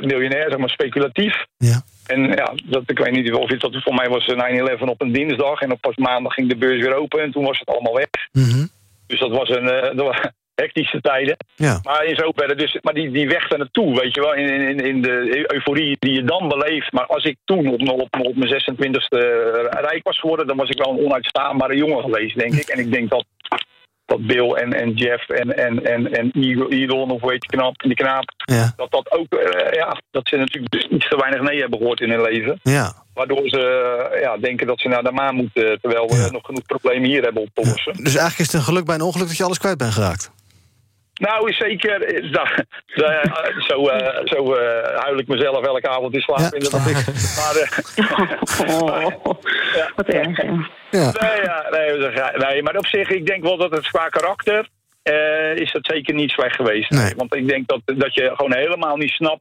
miljonair, 0.00 0.46
zeg 0.48 0.58
maar 0.58 0.70
speculatief. 0.70 1.44
Ja. 1.56 1.82
En 2.06 2.28
ja, 2.28 2.52
dat, 2.64 2.82
ik 2.86 2.98
weet 2.98 3.12
niet 3.12 3.32
of 3.32 3.50
je 3.50 3.56
dat 3.56 3.82
voor 3.82 3.94
mij 3.94 4.08
was 4.08 4.34
9-11 4.78 4.80
op 4.80 5.00
een 5.00 5.12
dinsdag. 5.12 5.60
En 5.60 5.72
op 5.72 5.80
pas 5.80 5.96
maandag 5.96 6.34
ging 6.34 6.48
de 6.48 6.56
beurs 6.56 6.80
weer 6.80 6.94
open 6.94 7.22
en 7.22 7.32
toen 7.32 7.44
was 7.44 7.58
het 7.58 7.68
allemaal 7.68 7.94
weg. 7.94 8.08
Mm 8.32 8.68
Dus 9.06 9.20
dat 9.20 9.30
was 9.30 9.48
een 9.48 9.96
uh, 9.96 10.14
hectische 10.64 11.00
tijden. 11.00 11.36
Ja. 11.54 11.80
Maar 11.82 12.04
in 12.04 12.16
zoverre, 12.16 12.54
dus, 12.54 12.78
maar 12.82 12.94
die, 12.94 13.10
die 13.10 13.28
weg 13.28 13.48
daar 13.48 13.58
naartoe, 13.58 14.00
weet 14.00 14.14
je 14.14 14.20
wel, 14.20 14.34
in, 14.34 14.48
in, 14.48 14.78
in 14.78 15.02
de 15.02 15.44
euforie 15.52 15.96
die 15.98 16.12
je 16.12 16.24
dan 16.24 16.48
beleeft. 16.48 16.92
Maar 16.92 17.06
als 17.06 17.24
ik 17.24 17.36
toen 17.44 17.68
op, 17.68 17.88
op, 17.88 18.16
op 18.20 18.36
mijn 18.36 18.62
26e 18.62 19.18
rijk 19.70 20.00
was 20.02 20.18
geworden, 20.18 20.46
dan 20.46 20.56
was 20.56 20.68
ik 20.68 20.78
wel 20.78 20.92
een 20.92 21.04
onuitstaanbare 21.04 21.76
jongen 21.76 22.02
geweest, 22.02 22.38
denk 22.38 22.54
ik. 22.54 22.68
En 22.68 22.78
ik 22.78 22.92
denk 22.92 23.10
dat 23.10 23.24
dat 24.06 24.26
Bill 24.26 24.50
en, 24.50 24.72
en 24.72 24.92
Jeff 24.92 25.28
en, 25.28 25.56
en, 25.56 25.84
en, 25.84 26.12
en 26.12 26.30
Elon, 26.68 27.10
of 27.10 27.20
weet 27.20 27.44
je 27.44 27.56
knap, 27.56 27.82
die 27.82 27.94
knaap, 27.94 28.32
ja. 28.36 28.72
dat 28.76 28.90
dat 28.90 29.12
ook, 29.12 29.34
uh, 29.34 29.72
ja, 29.72 30.00
dat 30.10 30.28
ze 30.28 30.36
natuurlijk 30.36 30.72
dus 30.72 30.86
iets 30.86 31.08
te 31.08 31.16
weinig 31.16 31.40
nee 31.40 31.60
hebben 31.60 31.78
gehoord 31.78 32.00
in 32.00 32.10
hun 32.10 32.22
leven. 32.22 32.60
Ja. 32.62 32.92
Waardoor 33.14 33.48
ze 33.48 34.10
uh, 34.14 34.20
ja, 34.20 34.36
denken 34.36 34.66
dat 34.66 34.80
ze 34.80 34.88
naar 34.88 35.02
de 35.02 35.12
maan 35.12 35.34
moeten, 35.34 35.80
terwijl 35.80 36.08
we 36.08 36.16
Ja. 36.16 36.30
nog 36.30 36.44
genoeg 36.44 36.66
problemen 36.66 37.08
hier 37.08 37.22
hebben 37.22 37.42
op 37.42 37.48
te 37.54 37.68
lossen. 37.68 37.92
Dus 37.92 38.14
eigenlijk 38.16 38.38
is 38.38 38.46
het 38.46 38.54
een 38.54 38.62
geluk 38.62 38.84
bij 38.84 38.94
een 38.94 39.00
ongeluk 39.00 39.26
dat 39.28 39.36
je 39.36 39.44
alles 39.44 39.58
kwijt 39.58 39.78
bent 39.78 39.92
geraakt. 39.92 40.30
Nou, 41.28 41.52
zeker. 41.52 42.02
eh, 42.02 42.32
Da, 42.32 42.44
da, 42.94 43.22
zo 43.68 43.88
uh, 43.90 44.18
zo 44.24 44.54
uh, 44.56 44.60
huil 44.98 45.18
ik 45.18 45.28
mezelf 45.28 45.66
elke 45.66 45.88
avond 45.88 46.14
in 46.14 46.20
slaap. 46.20 46.38
Ja. 46.38 46.70
Maar, 47.38 47.56
uh, 47.56 48.82
Oh, 48.82 49.24
wat 49.96 50.06
erg. 50.08 50.36
hè. 50.36 50.50
Ja. 50.90 51.12
nee, 51.20 51.42
ja, 52.14 52.32
nee, 52.48 52.62
maar 52.62 52.76
op 52.76 52.86
zich, 52.86 53.08
ik 53.10 53.26
denk 53.26 53.42
wel 53.42 53.56
dat 53.56 53.70
het 53.70 53.88
qua 53.90 54.08
karakter. 54.08 54.68
eh, 55.02 55.54
is 55.56 55.72
dat 55.72 55.86
zeker 55.86 56.14
niet 56.14 56.30
slecht 56.30 56.56
geweest. 56.56 56.90
Nee. 56.90 57.12
Want 57.16 57.34
ik 57.34 57.48
denk 57.48 57.68
dat, 57.68 57.80
dat 57.84 58.14
je 58.14 58.30
gewoon 58.34 58.54
helemaal 58.56 58.96
niet 58.96 59.10
snapt. 59.10 59.40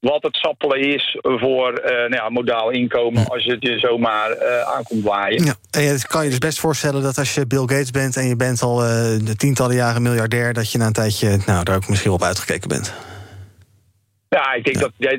Wat 0.00 0.22
het 0.22 0.36
sappelen 0.36 0.80
is 0.80 1.18
voor 1.22 1.72
eh 1.72 1.90
nou 1.92 2.14
ja, 2.14 2.28
modaal 2.28 2.70
inkomen. 2.70 3.28
als 3.28 3.44
het 3.44 3.62
je 3.62 3.78
zomaar 3.78 4.30
eh, 4.30 4.60
aankomt 4.60 5.04
waaien. 5.04 5.44
Ja. 5.44 5.54
En 5.70 5.82
je 5.82 6.06
kan 6.06 6.24
je 6.24 6.30
dus 6.30 6.38
best 6.38 6.60
voorstellen 6.60 7.02
dat 7.02 7.18
als 7.18 7.34
je 7.34 7.46
Bill 7.46 7.58
Gates 7.58 7.90
bent 7.90 8.16
en 8.16 8.26
je 8.26 8.36
bent 8.36 8.62
al 8.62 8.84
eh, 8.84 8.88
de 9.24 9.36
tientallen 9.36 9.74
jaren 9.76 10.02
miljardair, 10.02 10.52
dat 10.52 10.72
je 10.72 10.78
na 10.78 10.86
een 10.86 10.92
tijdje 10.92 11.38
nou, 11.46 11.64
daar 11.64 11.76
ook 11.76 11.88
misschien 11.88 12.10
op 12.10 12.22
uitgekeken 12.22 12.68
bent. 12.68 12.94
Ja, 14.28 14.52
ik 14.52 14.64
denk 14.64 14.78
dat 14.78 14.92
ja, 14.96 15.10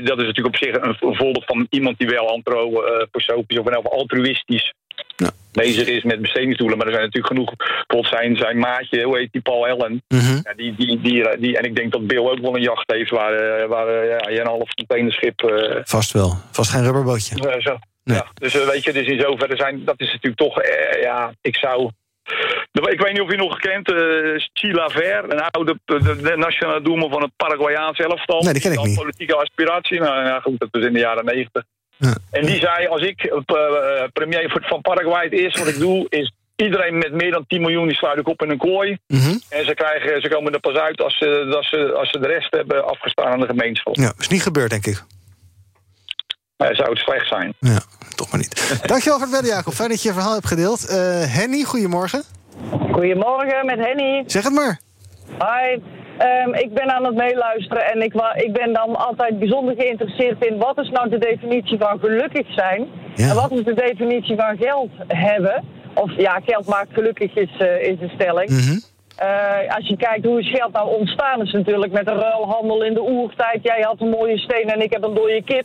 dat 0.00 0.18
is 0.18 0.24
natuurlijk 0.26 0.46
op 0.46 0.56
zich 0.56 0.74
een, 0.74 0.96
een 1.00 1.16
voorbeeld 1.16 1.44
van 1.44 1.66
iemand 1.70 1.98
die 1.98 2.08
wel 2.08 2.28
antroposofisch 2.32 3.58
of 3.58 3.66
in 3.66 3.72
elk 3.72 3.82
geval 3.84 3.98
altruïstisch 3.98 4.72
Ja. 5.16 5.30
bezig 5.52 5.86
is 5.88 6.02
met 6.02 6.20
bestedingsdoelen. 6.20 6.76
Maar 6.78 6.86
er 6.86 6.92
zijn 6.92 7.04
natuurlijk 7.04 7.34
genoeg. 7.34 7.56
Bijvoorbeeld 7.56 8.14
zijn, 8.20 8.36
zijn 8.36 8.58
maatje, 8.58 9.02
hoe 9.02 9.18
heet 9.18 9.32
die, 9.32 9.40
Paul 9.42 9.66
Allen. 9.68 10.02
Mhm. 10.08 10.40
Ja, 10.42 10.54
die, 10.56 10.74
die, 10.74 11.00
die, 11.00 11.38
die, 11.38 11.58
en 11.58 11.64
ik 11.64 11.76
denk 11.76 11.92
dat 11.92 12.06
Bill 12.06 12.18
ook 12.18 12.38
wel 12.40 12.54
een 12.56 12.62
jacht 12.62 12.92
heeft 12.92 13.10
waar, 13.10 13.32
eh, 13.34 13.68
waar 13.68 13.88
eh, 13.88 14.08
ja, 14.08 14.30
je 14.30 14.40
een 14.40 14.46
half 14.46 14.74
containerschip. 14.74 15.42
eh, 15.42 15.80
Vast 15.84 16.12
wel. 16.12 16.36
Vast 16.50 16.70
geen 16.70 16.84
rubberbootje. 16.84 17.48
eh, 17.50 17.60
zo. 17.60 17.78
Nee. 18.04 18.16
Ja, 18.16 18.26
dus 18.34 18.54
eh, 18.60 18.66
weet 18.68 18.84
je, 18.84 18.92
dus 18.92 19.06
in 19.06 19.20
zoverre 19.20 19.56
zijn, 19.56 19.84
dat 19.84 20.00
is 20.00 20.06
natuurlijk 20.12 20.36
toch, 20.36 20.60
eh, 20.60 21.02
ja, 21.02 21.32
ik 21.40 21.56
zou. 21.56 21.90
Ik 22.72 23.00
weet 23.00 23.12
niet 23.12 23.20
of 23.20 23.30
je 23.30 23.36
nog 23.36 23.58
kent, 23.58 23.92
eh 23.92 23.98
Chila 24.52 24.88
Ver, 24.88 25.24
een 25.32 25.40
oude 25.40 25.78
de, 25.84 26.16
de 26.22 26.36
nationale 26.36 26.82
doelman 26.82 27.10
van 27.10 27.22
het 27.22 27.30
Paraguayaans 27.36 27.98
elftal. 27.98 28.42
Nee, 28.42 28.52
die 28.52 28.62
ken 28.62 28.72
ik 28.72 28.82
niet. 28.82 28.96
Politieke 28.96 29.34
aspiratie, 29.34 30.00
nou 30.00 30.24
ja, 30.24 30.40
goed, 30.40 30.58
dat 30.58 30.68
was 30.70 30.84
in 30.84 30.92
de 30.92 30.98
jaren 30.98 31.24
negentig. 31.24 31.62
Ja. 31.96 32.16
En 32.30 32.46
die 32.46 32.60
zei, 32.60 32.86
als 32.86 33.02
ik 33.02 33.22
eh, 33.22 33.38
eh, 33.46 34.08
premier 34.12 34.60
van 34.60 34.80
Paraguay, 34.80 35.24
het 35.24 35.32
eerste 35.32 35.58
wat 35.58 35.68
ik 35.68 35.78
doe 35.78 36.06
is 36.08 36.32
iedereen 36.56 36.98
met 36.98 37.12
meer 37.12 37.30
dan 37.30 37.44
10 37.46 37.60
miljoen, 37.60 37.86
die 37.88 37.96
sluit 37.96 38.18
ik 38.18 38.28
op 38.28 38.42
in 38.42 38.50
een 38.50 38.58
kooi. 38.58 38.98
Mhm. 39.06 39.36
En 39.48 39.64
ze, 39.64 39.74
krijgen, 39.74 40.20
ze 40.20 40.28
komen 40.28 40.52
er 40.52 40.60
pas 40.60 40.76
uit 40.76 41.02
als 41.02 41.18
ze, 41.18 41.54
als, 41.56 41.68
ze, 41.68 41.92
als 41.92 42.10
ze 42.10 42.18
de 42.18 42.26
rest 42.26 42.54
hebben 42.54 42.84
afgestaan 42.84 43.32
aan 43.32 43.40
de 43.40 43.46
gemeenschap. 43.46 43.96
Ja, 43.96 44.12
is 44.18 44.28
niet 44.28 44.42
gebeurd, 44.42 44.70
denk 44.70 44.86
ik. 44.86 45.04
Eh, 46.58 46.68
zou 46.72 46.88
het 46.90 46.98
slecht 46.98 47.28
zijn. 47.28 47.54
Ja, 47.58 47.78
toch 48.16 48.30
maar 48.30 48.40
niet. 48.40 48.82
Dankjewel 48.86 49.18
voor 49.18 49.26
het 49.28 49.36
bellen, 49.36 49.54
Jacob. 49.56 49.72
Fijn 49.72 49.88
dat 49.88 50.02
je 50.02 50.08
je 50.08 50.14
verhaal 50.14 50.32
hebt 50.32 50.46
gedeeld. 50.46 50.88
Eh, 50.88 50.96
Henny, 51.36 51.62
goedemorgen. 51.62 52.22
Goedemorgen, 52.92 53.66
met 53.66 53.78
Henny. 53.78 54.22
Zeg 54.26 54.44
het 54.44 54.52
maar. 54.52 54.80
Hi. 55.38 55.78
Ehm, 56.18 56.54
ik 56.54 56.74
ben 56.74 56.90
aan 56.94 57.04
het 57.04 57.14
meeluisteren 57.14 57.84
en 57.92 58.02
ik, 58.02 58.14
ik 58.34 58.52
ben 58.52 58.72
dan 58.72 58.96
altijd 58.96 59.38
bijzonder 59.38 59.74
geïnteresseerd 59.78 60.44
in 60.44 60.58
wat 60.58 60.78
is 60.78 60.90
nou 60.90 61.08
de 61.08 61.18
definitie 61.18 61.78
van 61.78 61.98
gelukkig 61.98 62.46
zijn 62.54 62.86
Ja. 63.14 63.28
en 63.28 63.34
wat 63.34 63.50
is 63.52 63.64
de 63.64 63.74
definitie 63.74 64.36
van 64.36 64.56
geld 64.56 64.90
hebben. 65.06 65.64
Of 65.94 66.10
ja, 66.16 66.40
geld 66.44 66.66
maakt 66.66 66.92
gelukkig 66.92 67.34
is, 67.34 67.50
eh, 67.58 67.82
is 67.82 67.98
de 67.98 68.10
stelling. 68.14 68.50
Mhm. 68.50 68.78
Eh, 69.16 69.76
als 69.76 69.88
je 69.88 69.96
kijkt 69.96 70.24
hoe 70.24 70.40
is 70.40 70.50
geld 70.50 70.72
nou 70.72 70.96
ontstaan, 70.98 71.42
is 71.42 71.52
natuurlijk 71.52 71.92
met 71.92 72.06
de 72.06 72.12
ruilhandel 72.14 72.82
in 72.84 72.94
de 72.94 73.02
oertijd. 73.02 73.58
Jij 73.62 73.80
had 73.80 74.00
een 74.00 74.08
mooie 74.10 74.38
steen 74.38 74.68
en 74.70 74.80
ik 74.82 74.92
heb 74.92 75.02
een 75.04 75.14
dode 75.14 75.42
kip. 75.44 75.64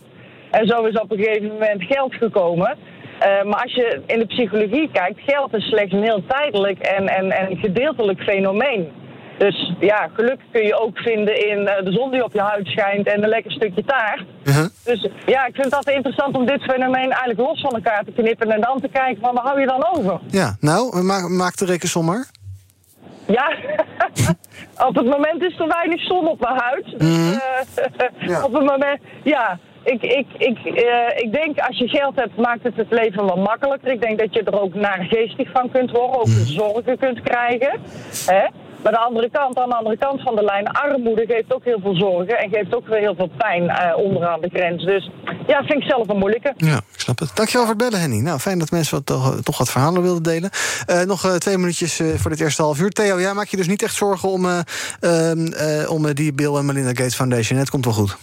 En 0.60 0.68
zo 0.68 0.84
is 0.86 1.00
op 1.00 1.12
een 1.12 1.18
gegeven 1.24 1.48
moment 1.48 1.84
geld 1.84 2.14
gekomen. 2.14 2.78
Eh, 3.20 3.44
maar 3.44 3.62
als 3.62 3.74
je 3.74 4.02
in 4.08 4.20
de 4.20 4.26
psychologie 4.26 4.90
kijkt, 4.92 5.20
geld 5.26 5.54
is 5.54 5.64
slechts 5.64 5.94
een 5.94 6.04
heel 6.04 6.24
tijdelijk 6.28 6.80
en, 6.80 7.08
en, 7.08 7.32
en 7.32 7.58
gedeeltelijk 7.58 8.22
fenomeen. 8.22 8.92
Dus 9.38 9.74
ja, 9.80 10.10
geluk 10.14 10.40
kun 10.52 10.64
je 10.64 10.80
ook 10.80 10.98
vinden 10.98 11.50
in 11.50 11.68
eh, 11.68 11.86
de 11.86 11.92
zon 11.92 12.12
die 12.12 12.24
op 12.24 12.34
je 12.34 12.42
huid 12.42 12.68
schijnt 12.68 13.08
en 13.08 13.24
een 13.24 13.30
lekker 13.30 13.52
stukje 13.52 13.84
taart. 13.86 14.24
Dus 14.84 15.08
ja, 15.26 15.46
ik 15.46 15.54
vind 15.54 15.66
het 15.66 15.76
altijd 15.76 15.96
interessant 15.96 16.36
om 16.36 16.46
dit 16.46 16.64
fenomeen 16.64 17.10
eigenlijk 17.12 17.40
los 17.40 17.62
van 17.62 17.72
elkaar 17.72 18.04
te 18.04 18.12
knippen 18.12 18.52
en 18.52 18.62
dan 18.62 18.80
te 18.82 18.88
kijken 18.88 19.22
van 19.22 19.34
waar 19.34 19.44
hou 19.46 19.60
je 19.60 19.66
dan 19.68 19.86
over? 19.96 20.20
Ja, 20.28 20.56
nou, 20.60 21.02
maak, 21.04 21.30
maak 21.30 21.58
de 21.58 21.66
rekensom 21.66 22.06
maar. 22.06 22.26
Ja, 23.28 23.52
op 24.88 24.96
het 24.96 25.06
moment 25.06 25.42
is 25.44 25.60
er 25.60 25.68
weinig 25.68 26.02
zon 26.02 26.28
op 26.28 26.40
mijn 26.40 26.58
huid. 26.58 26.86
Dus, 26.98 27.10
Mhm. 27.10 27.38
eh, 27.76 28.28
Ja. 28.30 28.44
Op 28.44 28.54
het 28.54 28.64
moment, 28.66 29.00
ja. 29.24 29.60
Ik, 29.84 30.02
ik, 30.02 30.28
ik, 30.38 30.58
eh, 30.66 31.24
ik 31.24 31.34
denk 31.34 31.60
als 31.60 31.78
je 31.78 31.88
geld 31.88 32.16
hebt, 32.16 32.36
maakt 32.38 32.64
het 32.64 32.76
het 32.76 32.92
leven 32.92 33.26
wat 33.26 33.38
makkelijker. 33.38 33.92
Ik 33.92 34.02
denk 34.02 34.20
dat 34.20 34.34
je 34.34 34.44
er 34.44 34.62
ook 34.62 34.74
naargeestig 34.74 35.52
van 35.52 35.72
kunt 35.72 35.92
worden, 35.92 36.20
ook 36.20 36.28
Mhm. 36.28 36.46
zorgen 36.46 36.98
kunt 36.98 37.22
krijgen. 37.22 37.80
Hè? 38.26 38.48
Maar 38.84 38.92
de 38.92 38.98
andere 39.00 39.30
kant, 39.30 39.58
aan 39.58 39.70
de 39.70 39.76
andere 39.76 39.98
kant 39.98 40.22
van 40.22 40.36
de 40.36 40.44
lijn, 40.44 40.68
armoede 40.68 41.26
geeft 41.28 41.54
ook 41.54 41.64
heel 41.64 41.80
veel 41.82 41.96
zorgen 41.96 42.38
en 42.38 42.50
geeft 42.50 42.76
ook 42.76 42.88
weer 42.88 43.00
heel 43.00 43.16
veel 43.16 43.30
pijn 43.38 43.70
eh, 43.70 43.98
onderaan 43.98 44.42
de 44.42 44.50
grens. 44.54 44.86
Dus 44.86 45.10
ja, 45.48 45.64
vind 45.64 45.84
ik 45.84 45.90
zelf 45.90 46.08
een 46.10 46.18
moeilijke. 46.18 46.54
Ja, 46.58 46.78
ik 46.78 47.00
snap 47.00 47.20
het. 47.20 47.32
Dankjewel 47.36 47.66
voor 47.68 47.76
het 47.76 47.84
bellen, 47.84 48.00
Henny. 48.00 48.20
Nou, 48.20 48.40
fijn 48.40 48.60
dat 48.60 48.72
mensen 48.72 48.96
wat, 48.96 49.06
toch, 49.06 49.42
toch 49.44 49.58
wat 49.58 49.70
verhalen 49.72 50.02
wilden 50.02 50.24
delen. 50.24 50.50
Eh, 50.86 51.02
nog 51.02 51.38
twee 51.38 51.58
minuutjes 51.58 52.02
voor 52.16 52.32
dit 52.32 52.40
eerste 52.40 52.62
half 52.62 52.80
uur. 52.80 52.90
Theo, 52.90 53.20
jij 53.20 53.34
maakt 53.34 53.50
je 53.52 53.58
dus 53.58 53.68
niet 53.68 53.84
echt 53.84 53.96
zorgen 53.96 54.30
om, 54.30 54.46
eh, 54.46 54.60
ehm, 55.00 55.46
eh, 55.48 55.92
om 55.92 56.14
die 56.14 56.34
Bill 56.34 56.56
en 56.56 56.66
Melinda 56.66 56.90
Gates 56.90 57.16
Foundation. 57.16 57.60
Het 57.60 57.70
komt 57.70 57.86
wel 57.86 57.94
goed. 57.94 58.18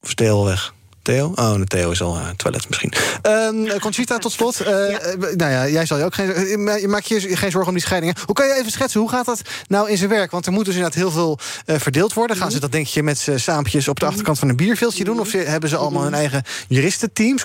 Of 0.00 0.14
Theo 0.14 0.44
weg? 0.44 0.74
Theo? 1.02 1.32
Oh, 1.34 1.52
nee, 1.52 1.64
Theo 1.64 1.90
is 1.90 2.02
al 2.02 2.16
uh, 2.16 2.28
toilet 2.36 2.68
misschien. 2.68 2.92
Ehm, 3.22 3.66
eh, 3.66 3.78
Conchita, 3.80 4.18
tot 4.18 4.32
slot. 4.32 4.60
Eh, 4.60 4.94
eh, 4.94 5.18
nou 5.18 5.52
ja, 5.52 5.68
jij 5.68 5.86
zal 5.86 5.98
je 5.98 6.04
ook 6.04 6.14
geen... 6.14 6.68
eh, 6.68 6.80
Je 6.80 6.88
maakt 6.88 7.08
je 7.08 7.20
geen 7.20 7.50
zorgen 7.50 7.66
om 7.66 7.72
die 7.74 7.82
scheidingen. 7.82 8.14
Hoe 8.24 8.34
kan 8.34 8.46
je 8.46 8.54
even 8.54 8.70
schetsen, 8.70 9.00
hoe 9.00 9.08
gaat 9.10 9.26
dat 9.26 9.42
nou 9.68 9.90
in 9.90 9.96
zijn 9.96 10.10
werk? 10.10 10.30
Want 10.30 10.46
er 10.46 10.52
moet 10.52 10.64
dus 10.64 10.74
inderdaad 10.74 10.98
heel 10.98 11.10
veel 11.10 11.38
eh, 11.66 11.76
verdeeld 11.78 12.12
worden. 12.12 12.36
Gaan 12.36 12.50
ze 12.50 12.60
dat 12.60 12.72
denk 12.72 12.86
je 12.86 13.02
met 13.02 13.26
saampjes 13.34 13.88
op 13.88 14.00
de 14.00 14.06
achterkant 14.06 14.38
van 14.38 14.48
een 14.48 14.56
bierveeltje 14.56 15.04
doen? 15.04 15.20
Of 15.20 15.32
hebben 15.32 15.68
ze 15.70 15.76
allemaal 15.76 16.02
hun 16.02 16.14
eigen 16.14 16.42
juristenteams? 16.68 17.44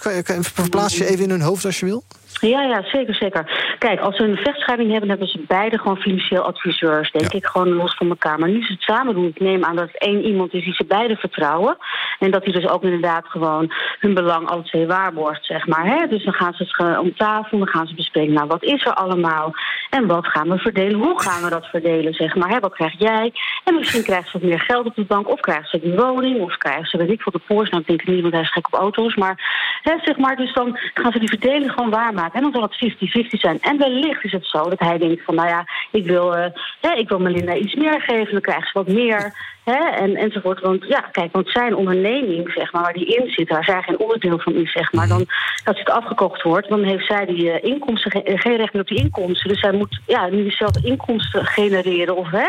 Verplaats 0.54 0.98
je 0.98 1.06
even 1.06 1.24
in 1.24 1.30
hun 1.30 1.42
hoofd 1.42 1.66
als 1.66 1.80
je 1.80 1.86
wil? 1.86 2.04
Ja, 2.40 2.62
ja, 2.62 2.84
zeker, 2.84 3.16
zeker. 3.16 3.76
Kijk, 3.78 4.00
als 4.00 4.16
ze 4.16 4.24
een 4.24 4.38
vechtscheiding 4.38 4.92
hebben, 4.92 5.10
hebben 5.10 5.28
ze 5.28 5.44
beide 5.48 5.78
gewoon 5.78 5.98
financieel 5.98 6.42
adviseurs, 6.42 7.12
denk 7.12 7.34
ik, 7.34 7.46
gewoon 7.46 7.74
los 7.74 7.96
van 7.96 8.10
elkaar. 8.10 8.40
Maar 8.40 8.50
nu 8.50 8.66
ze 8.66 8.72
het 8.72 8.82
samen 8.82 9.14
doen, 9.14 9.28
ik 9.28 9.40
neem 9.40 9.64
aan 9.64 9.76
dat 9.76 9.88
het 9.88 10.02
één 10.02 10.22
iemand 10.22 10.54
is 10.54 10.64
die 10.64 10.74
ze 10.74 10.86
beide 10.86 11.16
vertrouwen. 11.16 11.78
En 12.20 12.32
dat 12.32 12.44
die 12.44 12.54
dus 12.54 12.68
ook 12.68 12.84
inderdaad 12.84 13.26
gewoon 13.28 13.74
hun 14.00 14.14
belang 14.14 14.50
alle 14.50 14.64
twee 14.64 14.88
waarborgt, 14.88 15.46
zeg 15.46 15.68
maar. 15.68 15.86
Hè? 15.86 16.08
Dus 16.08 16.24
dan 16.24 16.34
gaan 16.34 16.54
ze 16.54 16.64
het 16.64 17.00
om 17.00 17.16
tafel, 17.16 17.58
dan 17.58 17.68
gaan 17.68 17.88
ze 17.88 17.96
bespreken, 17.96 18.34
nou, 18.34 18.48
wat 18.48 18.64
is 18.64 18.86
er 18.86 18.94
allemaal? 18.94 19.54
En 19.90 20.08
wat 20.08 20.28
gaan 20.28 20.50
we 20.50 20.58
verdelen? 20.58 21.00
Hoe 21.00 21.22
gaan 21.22 21.44
we 21.44 21.50
dat 21.50 21.66
verdelen, 21.66 22.14
zeg 22.14 22.36
maar? 22.36 22.50
Hè? 22.50 22.60
Wat 22.60 22.74
krijg 22.74 22.94
jij? 22.98 23.34
En 23.64 23.76
misschien 23.76 24.04
krijgt 24.04 24.30
ze 24.30 24.40
wat 24.40 24.50
meer 24.50 24.60
geld 24.60 24.86
op 24.86 24.96
de 24.96 25.06
bank, 25.06 25.30
of 25.30 25.40
krijgt 25.40 25.70
ze 25.70 25.80
die 25.80 25.96
woning, 25.96 26.42
of 26.42 26.58
krijgt 26.58 26.90
ze, 26.90 26.98
weet 26.98 27.12
ik 27.12 27.22
veel, 27.22 27.32
de 27.32 27.42
Porsche. 27.48 27.70
Nou, 27.70 27.82
ik 27.82 27.88
denk 27.88 28.06
niet, 28.06 28.22
want 28.22 28.34
hij 28.34 28.42
is 28.42 28.52
gek 28.52 28.68
op 28.68 28.80
auto's. 28.80 29.16
Maar, 29.16 29.36
hè, 29.82 29.94
zeg 30.04 30.18
maar, 30.18 30.36
dus 30.36 30.54
dan 30.54 30.78
gaan 30.94 31.12
ze 31.12 31.20
die 31.20 31.30
verdeling 31.30 31.72
gewoon 31.72 31.90
waarmaken. 31.90 32.23
En 32.34 32.42
dan 32.42 32.52
zal 32.52 32.62
het 32.62 32.96
50-50 33.26 33.40
zijn. 33.40 33.62
En 33.62 33.78
wellicht 33.78 34.24
is 34.24 34.32
het 34.32 34.46
zo 34.46 34.70
dat 34.70 34.80
hij 34.80 34.98
denkt 34.98 35.24
van, 35.24 35.36
nou 35.36 35.48
ja, 35.48 35.66
ik 35.92 36.06
wil, 36.06 36.36
eh, 36.36 36.52
hè, 36.82 36.92
ik 36.92 37.10
wil 37.10 37.20
Melinda 37.20 37.56
iets 37.56 37.76
meer 37.76 38.02
geven, 38.02 38.32
dan 38.32 38.42
krijgt 38.42 38.68
ze 38.68 38.78
wat 38.78 38.88
meer. 38.88 39.52
Hè, 39.64 39.90
en, 39.90 40.16
enzovoort. 40.16 40.60
Want 40.60 40.86
ja, 40.88 41.00
kijk, 41.00 41.32
want 41.32 41.50
zijn 41.50 41.76
onderneming, 41.76 42.52
zeg 42.52 42.72
maar, 42.72 42.82
waar 42.82 42.94
die 42.94 43.16
in 43.16 43.32
zit, 43.32 43.50
waar 43.50 43.64
zij 43.64 43.82
geen 43.82 44.00
onderdeel 44.00 44.40
van 44.40 44.54
is, 44.54 44.72
zeg 44.72 44.92
maar, 44.94 45.08
dan 45.08 45.26
als 45.66 45.80
het 45.80 45.90
afgekocht 45.90 46.42
wordt, 46.42 46.70
dan 46.70 46.84
heeft 46.84 47.06
zij 47.06 47.26
die 47.26 47.52
eh, 47.52 47.70
inkomsten 47.70 48.12
eh, 48.12 48.40
geen 48.40 48.56
recht 48.56 48.74
meer 48.74 48.82
op 48.82 48.88
die 48.88 48.98
inkomsten. 48.98 49.50
Dus 49.50 49.60
zij 49.60 49.72
moet 49.72 50.00
ja, 50.08 50.28
nu 50.28 50.52
zelf 50.52 50.78
inkomsten 50.84 51.46
genereren. 51.46 52.16
Of, 52.16 52.30
hè, 52.30 52.48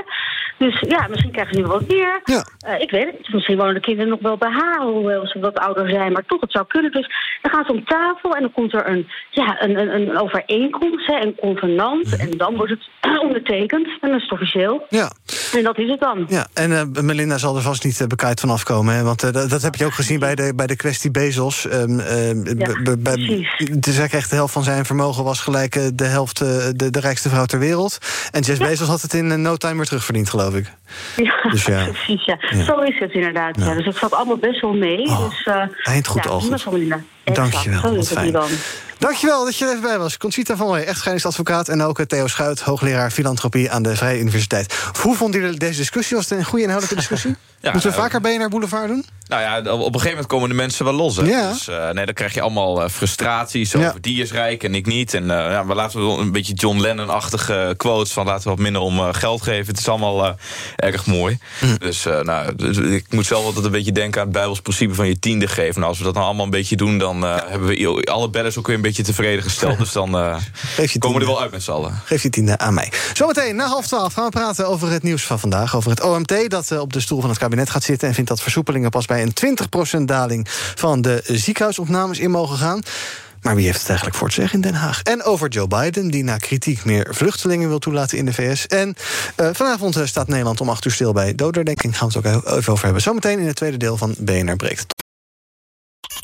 Dus 0.64 0.80
ja, 0.88 1.06
misschien 1.10 1.30
krijgen 1.30 1.54
ze 1.54 1.60
nu 1.60 1.66
wat 1.66 1.88
meer. 1.88 2.20
Ja. 2.24 2.44
Eh, 2.58 2.80
ik 2.80 2.90
weet 2.90 3.04
het 3.04 3.18
niet. 3.18 3.32
Misschien 3.32 3.56
wonen 3.56 3.74
de 3.74 3.80
kinderen 3.80 4.10
nog 4.10 4.20
wel 4.20 4.36
bij 4.36 4.50
haar, 4.50 4.80
hoewel 4.80 5.26
ze 5.26 5.38
wat 5.38 5.58
ouder 5.58 5.88
zijn. 5.88 6.12
Maar 6.12 6.24
toch, 6.26 6.40
het 6.40 6.52
zou 6.52 6.64
kunnen. 6.66 6.92
Dus 6.92 7.10
dan 7.42 7.52
gaan 7.52 7.64
ze 7.64 7.72
om 7.72 7.84
tafel 7.84 8.34
en 8.34 8.40
dan 8.40 8.52
komt 8.52 8.74
er 8.74 8.88
een, 8.88 9.08
ja, 9.30 9.62
een, 9.62 9.78
een, 9.78 9.94
een 9.94 10.18
overeenkomst, 10.18 11.06
hè, 11.06 11.20
een 11.20 11.34
convenant. 11.40 12.04
Mhm. 12.04 12.20
En 12.20 12.30
dan 12.30 12.56
wordt 12.56 12.72
het 12.72 12.88
ondertekend. 13.26 13.86
En 14.00 14.08
dat 14.10 14.16
is 14.16 14.22
het 14.22 14.32
officieel. 14.32 14.86
Ja. 14.88 15.12
En 15.52 15.62
dat 15.62 15.78
is 15.78 15.90
het 15.90 16.00
dan. 16.00 16.24
Ja, 16.28 16.46
en 16.54 16.72
eh, 16.72 17.02
Melinda 17.02 17.38
zal 17.38 17.56
er 17.56 17.62
vast 17.62 17.84
niet 17.84 18.00
uh, 18.00 18.06
bekijkt 18.06 18.40
van 18.40 18.50
afkomen. 18.50 18.94
Hè? 18.94 19.02
Want 19.02 19.22
eh, 19.22 19.32
dat, 19.32 19.50
dat 19.50 19.62
heb 19.62 19.74
je 19.74 19.84
ook 19.84 19.94
gezien 19.94 20.18
bij 20.18 20.34
de, 20.34 20.52
bij 20.56 20.66
de 20.66 20.76
kwestie 20.76 21.10
Bezos. 21.10 21.64
Um, 21.72 22.00
ja, 22.00 22.96
bij, 22.98 23.48
dus 23.78 23.96
hij 23.96 24.08
kreeg 24.08 24.28
de 24.28 24.34
helft 24.34 24.52
van 24.52 24.62
zijn 24.62 24.84
vermogen 24.84 25.24
was 25.24 25.40
gelijk 25.40 25.72
de 25.98 26.04
helft 26.04 26.38
de, 26.38 26.90
de 26.90 27.00
rijkste 27.00 27.28
vrouw 27.28 27.44
ter 27.44 27.58
wereld. 27.58 27.98
En 28.30 28.42
ja. 28.46 28.56
Bezos 28.56 28.88
had 28.88 29.02
het 29.02 29.14
in 29.14 29.42
no 29.42 29.56
time 29.56 29.74
weer 29.74 29.84
terugverdiend, 29.84 30.30
geloof 30.30 30.53
ik. 30.53 30.53
Ja, 31.16 31.42
dus 31.50 31.64
ja. 31.64 31.84
precies. 31.84 32.24
Ja. 32.24 32.38
ja. 32.50 32.64
Zo 32.64 32.78
is 32.78 32.98
het 32.98 33.12
inderdaad. 33.12 33.56
Ja. 33.58 33.74
Dus 33.74 33.84
het 33.84 33.98
valt 33.98 34.14
allemaal 34.14 34.36
best 34.36 34.60
wel 34.60 34.72
mee. 34.72 35.06
Oh, 35.06 35.28
dus, 35.28 35.46
uh, 35.46 35.62
eind 35.82 36.06
goed, 36.06 36.28
al 36.28 36.40
goed. 36.40 37.04
Dank 37.24 37.52
je 37.52 37.70
wel. 37.70 37.80
Zo 37.80 37.94
is 37.94 38.10
het 38.10 38.18
fijn. 38.18 38.32
Dan. 38.98 39.14
Dankjewel 39.14 39.44
dat 39.44 39.56
je 39.56 39.64
er 39.64 39.70
even 39.70 39.82
bij 39.82 39.98
was. 39.98 40.16
Conchita 40.16 40.56
van 40.56 40.66
Mooij, 40.66 40.84
echtscheidingsadvocaat... 40.84 41.68
en 41.68 41.82
ook 41.82 42.04
Theo 42.04 42.26
Schuit, 42.26 42.60
hoogleraar 42.60 43.10
filantropie 43.10 43.70
aan 43.70 43.82
de 43.82 43.96
Vrije 43.96 44.20
Universiteit. 44.20 44.74
Hoe 45.00 45.16
vond 45.16 45.34
jullie 45.34 45.58
deze 45.58 45.78
discussie? 45.78 46.16
Was 46.16 46.28
het 46.28 46.38
een 46.38 46.44
goede 46.44 46.64
inhoudelijke 46.64 47.00
discussie? 47.00 47.34
ja, 47.60 47.72
Moeten 47.72 47.90
we 47.90 47.96
uh, 47.96 48.02
vaker 48.02 48.20
BNR 48.20 48.48
Boulevard 48.48 48.88
doen? 48.88 49.04
Nou 49.28 49.42
ja, 49.42 49.58
op 49.58 49.78
een 49.78 49.84
gegeven 49.84 50.08
moment 50.08 50.26
komen 50.26 50.48
de 50.48 50.54
mensen 50.54 50.84
wel 50.84 50.94
los. 50.94 51.16
Hè? 51.16 51.22
Ja. 51.22 51.48
Dus 51.48 51.68
uh, 51.68 51.90
nee, 51.90 52.04
dan 52.04 52.14
krijg 52.14 52.34
je 52.34 52.40
allemaal 52.40 52.88
frustraties 52.88 53.72
ja. 53.72 53.88
over 53.88 54.00
die 54.00 54.22
is 54.22 54.32
rijk 54.32 54.62
en 54.62 54.74
ik 54.74 54.86
niet. 54.86 55.14
En 55.14 55.22
uh, 55.22 55.28
ja, 55.28 55.66
we 55.66 55.74
laten 55.74 56.06
we 56.06 56.20
een 56.20 56.32
beetje 56.32 56.52
John 56.52 56.80
Lennon-achtige 56.80 57.74
quotes 57.76 58.12
van 58.12 58.26
laten 58.26 58.42
we 58.42 58.48
wat 58.48 58.58
minder 58.58 58.82
om 58.82 59.12
geld 59.12 59.42
geven. 59.42 59.66
Het 59.66 59.78
is 59.78 59.88
allemaal 59.88 60.36
erg 60.76 61.06
mooi. 61.06 61.38
Hm. 61.58 61.76
Dus, 61.78 62.04
nou, 62.04 62.54
dus 62.54 62.76
ik 62.76 63.06
moet 63.10 63.26
zelf 63.26 63.44
altijd 63.44 63.64
een 63.64 63.70
beetje 63.70 63.92
denken 63.92 64.20
aan 64.20 64.26
het 64.26 64.36
Bijbels 64.36 64.60
principe 64.60 64.94
van 64.94 65.06
je 65.06 65.18
tiende 65.18 65.46
geven. 65.46 65.74
Nou, 65.74 65.86
als 65.86 65.98
we 65.98 66.04
dat 66.04 66.14
nou 66.14 66.26
allemaal 66.26 66.44
een 66.44 66.50
beetje 66.50 66.76
doen, 66.76 66.98
dan 66.98 67.22
hebben 67.22 67.68
we 67.68 68.02
alle 68.04 68.28
bellers 68.28 68.58
ook 68.58 68.66
weer 68.66 68.76
een 68.76 68.82
beetje 68.84 69.02
tevreden 69.02 69.42
gesteld. 69.42 69.78
dus 69.78 69.92
dan 69.92 70.10
komen 70.98 71.18
we 71.18 71.20
er 71.20 71.26
wel 71.26 71.40
uit 71.40 71.50
met 71.50 71.62
z'n 71.62 71.70
allen. 71.70 72.00
Geef 72.04 72.22
je 72.22 72.30
tiende 72.30 72.58
aan 72.58 72.74
mij. 72.74 72.92
Zometeen 73.14 73.56
na 73.56 73.66
half 73.66 73.86
twaalf 73.86 74.12
gaan 74.12 74.24
we 74.24 74.30
praten 74.30 74.68
over 74.68 74.90
het 74.90 75.02
nieuws 75.02 75.22
van 75.22 75.40
vandaag. 75.40 75.76
Over 75.76 75.90
het 75.90 76.02
OMT 76.02 76.50
dat 76.50 76.78
op 76.78 76.92
de 76.92 77.00
stoel 77.00 77.20
van 77.20 77.30
het 77.30 77.38
kabinet 77.38 77.70
gaat 77.70 77.82
zitten 77.82 78.08
en 78.08 78.14
vindt 78.14 78.30
dat 78.30 78.42
versoepelingen 78.42 78.90
pas 78.90 79.06
bij 79.06 79.22
een 79.22 79.58
20% 80.00 80.02
daling 80.04 80.46
van 80.74 81.00
de 81.00 81.22
ziekenhuisopnames 81.26 82.18
in 82.18 82.30
mogen 82.30 82.56
gaan. 82.56 82.82
Maar 83.44 83.54
wie 83.54 83.64
heeft 83.64 83.78
het 83.78 83.88
eigenlijk 83.88 84.18
voor 84.18 84.26
het 84.26 84.36
zeggen 84.36 84.54
in 84.54 84.60
Den 84.60 84.74
Haag? 84.74 85.02
En 85.02 85.22
over 85.22 85.48
Joe 85.48 85.68
Biden, 85.68 86.10
die 86.10 86.24
na 86.24 86.36
kritiek 86.36 86.84
meer 86.84 87.06
vluchtelingen 87.10 87.68
wil 87.68 87.78
toelaten 87.78 88.18
in 88.18 88.24
de 88.24 88.32
VS. 88.32 88.66
En 88.66 88.94
uh, 89.36 89.48
vanavond 89.52 90.00
staat 90.04 90.28
Nederland 90.28 90.60
om 90.60 90.68
acht 90.68 90.84
uur 90.84 90.92
stil 90.92 91.12
bij 91.12 91.34
doodherdenking. 91.34 91.98
Gaan 91.98 92.08
we 92.08 92.18
het 92.18 92.26
ook 92.26 92.56
even 92.56 92.72
over 92.72 92.84
hebben. 92.84 93.02
Zometeen 93.02 93.38
in 93.38 93.46
het 93.46 93.56
tweede 93.56 93.76
deel 93.76 93.96
van 93.96 94.14
BNR 94.18 94.56
Breekt. 94.56 94.93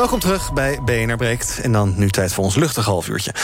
Welkom 0.00 0.18
terug 0.18 0.52
bij 0.52 0.78
BNR 0.84 1.16
Breekt. 1.16 1.58
En 1.62 1.72
dan 1.72 1.94
nu 1.96 2.08
tijd 2.08 2.32
voor 2.32 2.44
ons 2.44 2.54
luchtig 2.54 2.84
half 2.84 3.08
uurtje. 3.08 3.34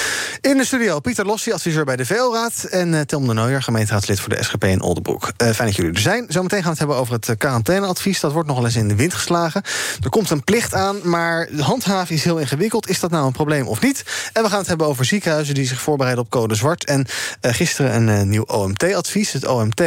In 0.40 0.56
de 0.56 0.64
studio 0.64 1.00
Pieter 1.00 1.26
Lossi, 1.26 1.52
adviseur 1.52 1.84
bij 1.84 1.96
de 1.96 2.06
VO-raad... 2.06 2.64
en 2.70 2.92
uh, 2.92 3.00
Tim 3.00 3.26
de 3.26 3.32
Nooijer, 3.32 3.62
gemeenteraadslid 3.62 4.20
voor 4.20 4.28
de 4.28 4.42
SGP 4.42 4.64
in 4.64 4.80
Oldenbroek. 4.80 5.22
Uh, 5.22 5.50
fijn 5.50 5.68
dat 5.68 5.76
jullie 5.76 5.92
er 5.92 6.00
zijn. 6.00 6.26
Zometeen 6.28 6.58
gaan 6.62 6.66
we 6.66 6.70
het 6.70 6.78
hebben 6.78 6.96
over 6.96 7.14
het 7.14 7.34
quarantaineadvies. 7.38 8.20
Dat 8.20 8.32
wordt 8.32 8.48
nogal 8.48 8.64
eens 8.64 8.76
in 8.76 8.88
de 8.88 8.94
wind 8.94 9.14
geslagen. 9.14 9.62
Er 10.02 10.10
komt 10.10 10.30
een 10.30 10.44
plicht 10.44 10.74
aan, 10.74 10.96
maar 11.02 11.48
de 11.52 11.62
handhaving 11.62 12.18
is 12.18 12.24
heel 12.24 12.38
ingewikkeld. 12.38 12.88
Is 12.88 13.00
dat 13.00 13.10
nou 13.10 13.26
een 13.26 13.32
probleem 13.32 13.66
of 13.66 13.80
niet? 13.80 14.04
En 14.32 14.42
we 14.42 14.48
gaan 14.48 14.58
het 14.58 14.68
hebben 14.68 14.86
over 14.86 15.04
ziekenhuizen 15.04 15.54
die 15.54 15.66
zich 15.66 15.80
voorbereiden 15.80 16.24
op 16.24 16.30
code 16.30 16.54
zwart. 16.54 16.84
En 16.84 17.06
gisteren 17.40 18.08
een 18.08 18.28
nieuw 18.28 18.44
OMT-advies. 18.44 19.32
Het 19.32 19.46
OMT 19.46 19.82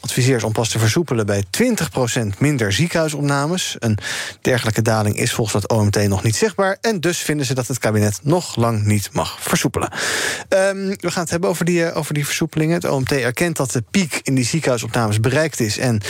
adviseert 0.00 0.44
om 0.44 0.52
pas 0.52 0.68
te 0.68 0.78
versoepelen... 0.78 1.26
bij 1.26 1.44
20% 1.62 2.38
minder 2.38 2.72
ziekenhuisopnames. 2.72 3.76
Een 3.78 3.98
dergelijke 4.40 4.82
daling 4.82 5.16
is 5.16 5.32
volgens 5.32 5.62
het 5.62 5.72
OMT 5.72 6.08
nog 6.10 6.22
niet 6.22 6.36
zichtbaar. 6.36 6.76
En 6.80 7.00
dus 7.00 7.18
vinden 7.18 7.46
ze 7.46 7.54
dat 7.54 7.66
het 7.66 7.78
kabinet 7.78 8.20
nog 8.22 8.56
lang 8.56 8.84
niet 8.84 9.08
mag 9.12 9.36
versoepelen. 9.40 9.92
Um, 10.48 10.88
we 10.88 11.10
gaan 11.10 11.22
het 11.22 11.30
hebben 11.30 11.50
over 11.50 11.64
die, 11.64 11.92
over 11.92 12.14
die 12.14 12.26
versoepelingen. 12.26 12.74
Het 12.74 12.84
OMT 12.84 13.12
erkent 13.12 13.56
dat 13.56 13.70
de 13.70 13.84
piek 13.90 14.20
in 14.22 14.34
die 14.34 14.44
ziekenhuisopnames 14.44 15.20
bereikt 15.20 15.60
is. 15.60 15.78
En 15.78 16.00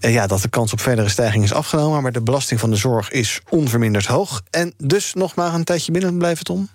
uh, 0.00 0.12
ja, 0.12 0.26
dat 0.26 0.42
de 0.42 0.48
kans 0.48 0.72
op 0.72 0.80
verdere 0.80 1.08
stijging 1.08 1.44
is 1.44 1.52
afgenomen. 1.52 2.02
Maar 2.02 2.12
de 2.12 2.22
belasting 2.22 2.60
van 2.60 2.70
de 2.70 2.76
zorg 2.76 3.10
is 3.10 3.40
onverminderd 3.48 4.06
hoog. 4.06 4.42
En 4.50 4.74
dus 4.78 5.14
nog 5.14 5.34
maar 5.34 5.54
een 5.54 5.64
tijdje 5.64 5.92
binnen 5.92 6.18
blijven, 6.18 6.44
Tom. 6.44 6.68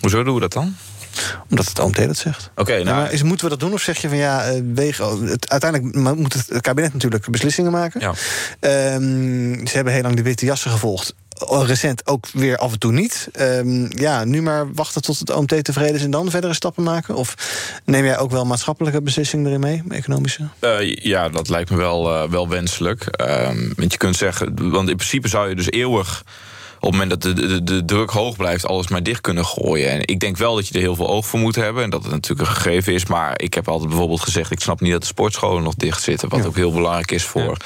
Hoezo 0.00 0.22
doen 0.22 0.34
we 0.34 0.40
dat 0.40 0.52
dan? 0.52 0.76
Omdat 1.50 1.68
het 1.68 1.78
OMT 1.78 1.96
dat 1.96 2.16
zegt. 2.16 2.50
Oké, 2.50 2.60
okay, 2.60 2.82
nou, 2.82 3.04
ja, 3.04 3.08
is, 3.08 3.22
moeten 3.22 3.44
we 3.44 3.50
dat 3.50 3.60
doen 3.60 3.72
of 3.72 3.80
zeg 3.80 3.98
je 3.98 4.08
van 4.08 4.16
ja, 4.16 4.52
uh, 4.52 4.60
wegen, 4.74 5.26
het, 5.26 5.50
uiteindelijk 5.50 6.16
moet 6.16 6.32
het 6.32 6.60
kabinet 6.60 6.92
natuurlijk 6.92 7.30
beslissingen 7.30 7.72
maken. 7.72 8.00
Ja. 8.00 8.08
Um, 8.94 9.66
ze 9.66 9.74
hebben 9.74 9.92
heel 9.92 10.02
lang 10.02 10.16
de 10.16 10.22
witte 10.22 10.44
jassen 10.44 10.70
gevolgd. 10.70 11.14
Recent 11.66 12.06
ook 12.06 12.26
weer 12.32 12.56
af 12.56 12.72
en 12.72 12.78
toe 12.78 12.92
niet. 12.92 13.28
Um, 13.40 13.98
ja, 13.98 14.24
nu 14.24 14.42
maar 14.42 14.72
wachten 14.72 15.02
tot 15.02 15.18
het 15.18 15.30
OMT 15.30 15.64
tevreden 15.64 15.94
is 15.94 16.02
en 16.02 16.10
dan 16.10 16.30
verdere 16.30 16.54
stappen 16.54 16.82
maken? 16.82 17.14
Of 17.14 17.34
neem 17.84 18.04
jij 18.04 18.18
ook 18.18 18.30
wel 18.30 18.44
maatschappelijke 18.44 19.02
beslissingen 19.02 19.46
erin 19.46 19.60
mee, 19.60 19.82
economische? 19.88 20.48
Uh, 20.60 20.94
ja, 20.96 21.28
dat 21.28 21.48
lijkt 21.48 21.70
me 21.70 21.76
wel, 21.76 22.12
uh, 22.12 22.30
wel 22.30 22.48
wenselijk. 22.48 23.20
Um, 23.20 23.72
want 23.76 23.92
je 23.92 23.98
kunt 23.98 24.16
zeggen, 24.16 24.70
want 24.70 24.88
in 24.88 24.96
principe 24.96 25.28
zou 25.28 25.48
je 25.48 25.54
dus 25.54 25.70
eeuwig 25.70 26.22
op 26.84 26.90
het 26.90 27.00
moment 27.00 27.22
dat 27.22 27.36
de, 27.36 27.46
de, 27.46 27.64
de, 27.64 27.84
druk 27.84 28.10
hoog 28.10 28.36
blijft, 28.36 28.66
alles 28.66 28.88
maar 28.88 29.02
dicht 29.02 29.20
kunnen 29.20 29.44
gooien. 29.44 29.90
En 29.90 30.00
ik 30.00 30.20
denk 30.20 30.36
wel 30.36 30.54
dat 30.54 30.68
je 30.68 30.74
er 30.74 30.80
heel 30.80 30.94
veel 30.94 31.08
oog 31.08 31.26
voor 31.26 31.40
moet 31.40 31.54
hebben. 31.54 31.82
En 31.82 31.90
dat 31.90 32.02
het 32.02 32.12
natuurlijk 32.12 32.48
een 32.48 32.54
gegeven 32.54 32.92
is. 32.92 33.06
Maar 33.06 33.40
ik 33.40 33.54
heb 33.54 33.68
altijd 33.68 33.88
bijvoorbeeld 33.88 34.20
gezegd: 34.20 34.50
ik 34.50 34.60
snap 34.60 34.80
niet 34.80 34.92
dat 34.92 35.00
de 35.00 35.06
sportscholen 35.06 35.62
nog 35.62 35.74
dicht 35.74 36.02
zitten. 36.02 36.28
Wat 36.28 36.38
ja. 36.38 36.46
ook 36.46 36.56
heel 36.56 36.72
belangrijk 36.72 37.10
is 37.10 37.24
voor. 37.24 37.42
Ja. 37.42 37.56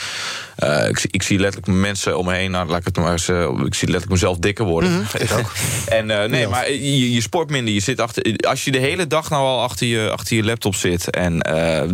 Uh, 0.65 0.89
ik, 0.89 1.07
ik, 1.11 1.23
zie 1.23 1.39
letterlijk 1.39 1.73
mensen 1.81 2.19
om 2.19 2.25
me 2.25 2.35
heen. 2.35 2.51
Nou, 2.51 2.69
laat 2.69 2.79
ik 2.79 2.85
het 2.85 2.97
maar 2.97 3.13
eens. 3.13 3.29
Uh, 3.29 3.43
ik 3.65 3.75
zie 3.75 3.89
letterlijk 3.89 4.09
mezelf 4.09 4.39
dikker 4.39 4.65
worden. 4.65 4.87
Mm 4.99 5.07
-hmm, 5.29 5.45
en 5.89 6.09
uh, 6.09 6.25
nee, 6.25 6.49
maar 6.49 6.73
je, 6.73 7.13
je, 7.13 7.21
sport 7.21 7.51
minder. 7.51 7.75
Je 7.75 7.81
zit 7.81 8.01
achter, 8.01 8.37
als 8.49 8.65
je 8.65 8.71
de 8.71 8.79
hele 8.79 9.07
dag 9.07 9.31
nou 9.31 9.45
al 9.45 9.63
achter 9.63 9.87
je, 9.87 10.11
achter 10.11 10.37
je 10.37 10.45
laptop 10.45 10.75
zit. 10.75 11.11
En 11.11 11.39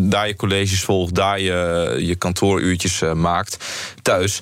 daar 0.01 0.27
je 0.27 0.37
colleges 0.37 0.81
volgt. 0.81 1.15
Daar 1.15 1.41
je, 1.41 1.97
je 1.99 2.15
kantooruurtjes 2.15 3.03
maakt. 3.15 3.65
Thuis. 4.03 4.41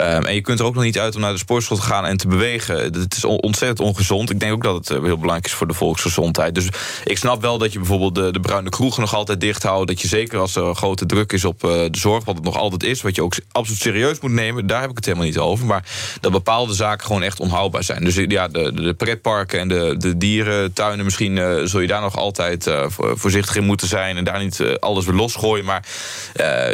Um, 0.00 0.24
en 0.24 0.34
je 0.34 0.40
kunt 0.40 0.58
er 0.58 0.64
ook 0.64 0.74
nog 0.74 0.82
niet 0.82 0.98
uit 0.98 1.14
om 1.14 1.20
naar 1.20 1.32
de 1.32 1.38
sportschool 1.38 1.76
te 1.76 1.82
gaan 1.82 2.06
en 2.06 2.16
te 2.16 2.28
bewegen. 2.28 2.76
Het 2.76 3.16
is 3.16 3.24
ontzettend 3.24 3.80
ongezond. 3.80 4.30
Ik 4.30 4.40
denk 4.40 4.52
ook 4.52 4.62
dat 4.62 4.74
het 4.74 4.88
heel 4.88 5.00
belangrijk 5.00 5.46
is 5.46 5.52
voor 5.52 5.68
de 5.68 5.74
volksgezondheid. 5.74 6.54
Dus 6.54 6.68
ik 7.04 7.18
snap 7.18 7.42
wel 7.42 7.58
dat 7.58 7.72
je 7.72 7.78
bijvoorbeeld 7.78 8.14
de, 8.14 8.32
de 8.32 8.40
bruine 8.40 8.70
kroegen 8.70 9.00
nog 9.00 9.14
altijd 9.14 9.40
dicht 9.40 9.62
houdt. 9.62 9.88
Dat 9.88 10.00
je 10.00 10.08
zeker 10.08 10.38
als 10.38 10.56
er 10.56 10.74
grote 10.74 11.06
druk 11.06 11.32
is 11.32 11.44
op 11.44 11.60
de 11.60 11.88
zorg, 11.92 12.24
wat 12.24 12.34
het 12.34 12.44
nog 12.44 12.56
altijd 12.56 12.82
is, 12.82 13.02
wat 13.02 13.14
je 13.14 13.22
ook 13.22 13.34
absoluut 13.62 13.94
serieus 13.94 14.20
moet 14.20 14.30
nemen, 14.30 14.66
daar 14.66 14.80
heb 14.80 14.90
ik 14.90 14.96
het 14.96 15.04
helemaal 15.04 15.26
niet 15.26 15.38
over. 15.38 15.66
Maar 15.66 15.84
dat 16.20 16.32
bepaalde 16.32 16.74
zaken 16.74 17.06
gewoon 17.06 17.22
echt 17.22 17.40
onhoudbaar 17.40 17.84
zijn. 17.84 18.04
Dus 18.04 18.14
ja, 18.14 18.48
de, 18.48 18.72
de 18.74 18.94
pretparken 18.94 19.60
en 19.60 19.68
de, 19.68 19.94
de 19.98 20.16
dierentuinen, 20.16 21.04
misschien 21.04 21.36
uh, 21.36 21.64
zul 21.64 21.80
je 21.80 21.86
daar 21.86 22.00
nog 22.00 22.16
altijd 22.16 22.66
uh, 22.66 22.84
voorzichtig 22.88 23.56
in 23.56 23.64
moeten 23.64 23.88
zijn 23.88 24.16
en 24.16 24.24
daar 24.24 24.42
niet 24.42 24.60
alles 24.80 25.04
weer 25.04 25.14
losgooien. 25.14 25.64
Maar 25.64 25.84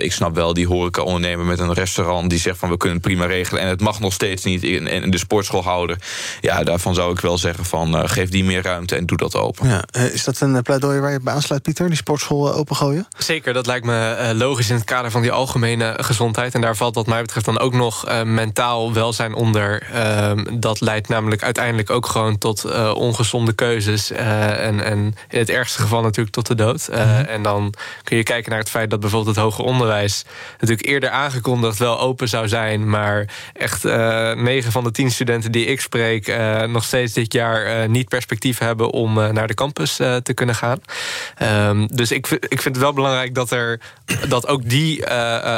ik 0.00 0.12
snap 0.12 0.34
wel 0.34 0.54
die 0.54 0.66
horeca-ondernemer 0.66 1.44
met 1.44 1.58
een 1.58 1.72
restaurant 1.72 2.30
die 2.30 2.38
zegt 2.38 2.58
van 2.58 2.68
we 2.68 2.76
kunnen 2.76 2.98
het 2.98 3.06
prima 3.06 3.26
regelen 3.26 3.62
en 3.62 3.68
het 3.68 3.80
mag 3.80 4.00
nog 4.00 4.12
steeds 4.12 4.44
niet 4.44 4.62
in, 4.62 4.86
in 4.86 5.10
de 5.10 5.18
sportschoolhouder. 5.18 5.96
Ja, 6.40 6.64
daarvan 6.64 6.94
zou 6.94 7.12
ik 7.12 7.20
wel 7.20 7.38
zeggen 7.38 7.64
van 7.64 7.96
uh, 7.96 8.02
geef 8.04 8.30
die 8.30 8.44
meer 8.44 8.62
ruimte 8.62 8.96
en 8.96 9.06
doe 9.06 9.16
dat 9.16 9.36
open. 9.36 9.68
Ja, 9.68 9.84
uh, 9.96 10.14
is 10.14 10.24
dat 10.24 10.40
een 10.40 10.62
pleidooi 10.62 11.00
waar 11.00 11.12
je 11.12 11.20
bij 11.20 11.34
aansluit, 11.34 11.62
Pieter? 11.62 11.86
Die 11.88 11.96
sportschool 11.96 12.48
uh, 12.48 12.58
opengooien? 12.58 13.06
Zeker, 13.18 13.52
dat 13.52 13.66
lijkt 13.66 13.86
me 13.86 14.32
logisch 14.34 14.68
in 14.68 14.74
het 14.74 14.84
kader 14.84 15.10
van 15.10 15.22
die 15.22 15.32
algemene 15.32 15.94
gezondheid. 16.00 16.54
En 16.54 16.60
daar 16.60 16.76
valt 16.78 16.94
wat 16.94 17.06
mij 17.06 17.20
betreft 17.20 17.46
dan 17.46 17.58
ook 17.58 17.74
nog 17.74 18.06
mentaal 18.24 18.92
welzijn 18.92 19.34
onder. 19.34 19.82
Ehm, 19.92 20.44
dat 20.60 20.80
leidt 20.80 21.08
namelijk 21.08 21.42
uiteindelijk 21.42 21.90
ook 21.90 22.06
gewoon 22.06 22.38
tot 22.38 22.92
ongezonde 22.94 23.52
keuzes. 23.52 24.10
en, 24.10 24.84
en 24.84 25.14
in 25.28 25.38
het 25.38 25.50
ergste 25.50 25.80
geval 25.80 26.02
natuurlijk 26.02 26.34
tot 26.34 26.46
de 26.46 26.54
dood. 26.54 26.88
Mm 26.88 26.96
-hmm. 26.96 27.24
En 27.24 27.42
dan 27.42 27.74
kun 28.04 28.16
je 28.16 28.22
kijken 28.22 28.50
naar 28.50 28.60
het 28.60 28.70
feit 28.70 28.90
dat 28.90 29.00
bijvoorbeeld 29.00 29.36
het 29.36 29.44
hoger 29.44 29.64
onderwijs... 29.64 30.24
natuurlijk 30.50 30.88
eerder 30.88 31.10
aangekondigd 31.10 31.78
wel 31.78 32.00
open 32.00 32.28
zou 32.28 32.48
zijn... 32.48 32.90
maar 32.90 33.28
echt 33.52 33.84
negen 34.34 34.72
van 34.72 34.84
de 34.84 34.90
tien 34.90 35.10
studenten 35.10 35.52
die 35.52 35.66
ik 35.66 35.80
spreek... 35.80 36.36
Nog 36.66 36.84
steeds 36.84 37.12
dit 37.12 37.32
jaar 37.32 37.88
niet 37.88 38.08
perspectief 38.08 38.58
hebben 38.58 38.90
om 38.90 39.14
naar 39.14 39.46
de 39.46 39.54
campus 39.54 39.96
te 39.96 40.32
kunnen 40.34 40.54
gaan. 40.54 40.80
Um, 41.42 41.86
dus 41.86 42.10
ik, 42.12 42.26
ik 42.28 42.62
vind 42.62 42.74
het 42.74 42.84
wel 42.84 42.92
belangrijk 42.92 43.34
dat, 43.34 43.50
er, 43.50 43.80
dat 44.28 44.46
ook 44.46 44.68
die 44.68 45.06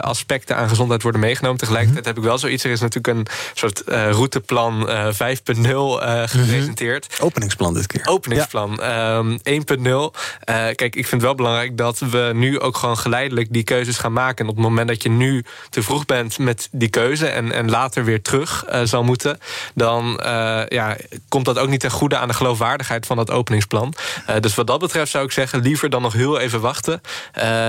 aspecten 0.01 0.57
aan 0.57 0.69
gezondheid 0.69 1.03
worden 1.03 1.10
worden 1.11 1.29
meegenomen. 1.29 1.59
Tegelijkertijd 1.59 2.05
heb 2.05 2.17
ik 2.17 2.23
wel 2.23 2.39
zoiets. 2.39 2.65
Er 2.65 2.71
is 2.71 2.81
natuurlijk 2.81 3.19
een 3.19 3.27
soort 3.55 3.83
routeplan 3.87 4.89
5.0 4.89 4.93
gepresenteerd. 6.25 7.21
Openingsplan 7.21 7.75
dit 7.75 7.87
keer. 7.87 8.07
Openingsplan 8.07 8.81
1.0. 8.81 8.85
kijk, 10.45 10.81
ik 10.81 10.93
vind 10.93 11.11
het 11.11 11.23
wel 11.23 11.35
belangrijk 11.35 11.77
dat 11.77 11.99
we 11.99 12.31
nu 12.35 12.61
ook 12.61 12.77
gewoon 12.77 12.99
geleidelijk 12.99 13.53
die 13.53 13.63
keuzes 13.63 13.99
gaan 13.99 14.13
maken. 14.13 14.45
En 14.45 14.51
op 14.51 14.57
het 14.57 14.65
moment 14.65 14.89
dat 14.89 15.03
je 15.03 15.09
nu 15.09 15.45
te 15.71 15.83
vroeg 15.83 16.07
bent 16.07 16.39
met 16.39 16.69
die 16.73 16.89
keuze 16.89 17.27
en, 17.27 17.53
en 17.53 17.71
later 17.71 18.05
weer 18.05 18.23
terug 18.23 18.65
zal 18.85 19.03
moeten, 19.03 19.39
dan 19.75 20.21
ja, 20.69 20.97
komt 21.29 21.45
dat 21.45 21.59
ook 21.59 21.69
niet 21.69 21.81
ten 21.81 21.91
goede 21.91 22.17
aan 22.17 22.29
de 22.29 22.35
geloofwaardigheid 22.35 23.07
van 23.07 23.17
dat 23.17 23.31
openingsplan. 23.31 23.95
dus 24.41 24.55
wat 24.55 24.67
dat 24.67 24.81
betreft 24.81 25.11
zou 25.11 25.25
ik 25.25 25.33
zeggen, 25.33 25.61
liever 25.61 25.91
dan 25.91 26.03
nog 26.03 26.13
heel 26.13 26.39
even 26.39 26.61
wachten. 26.61 27.01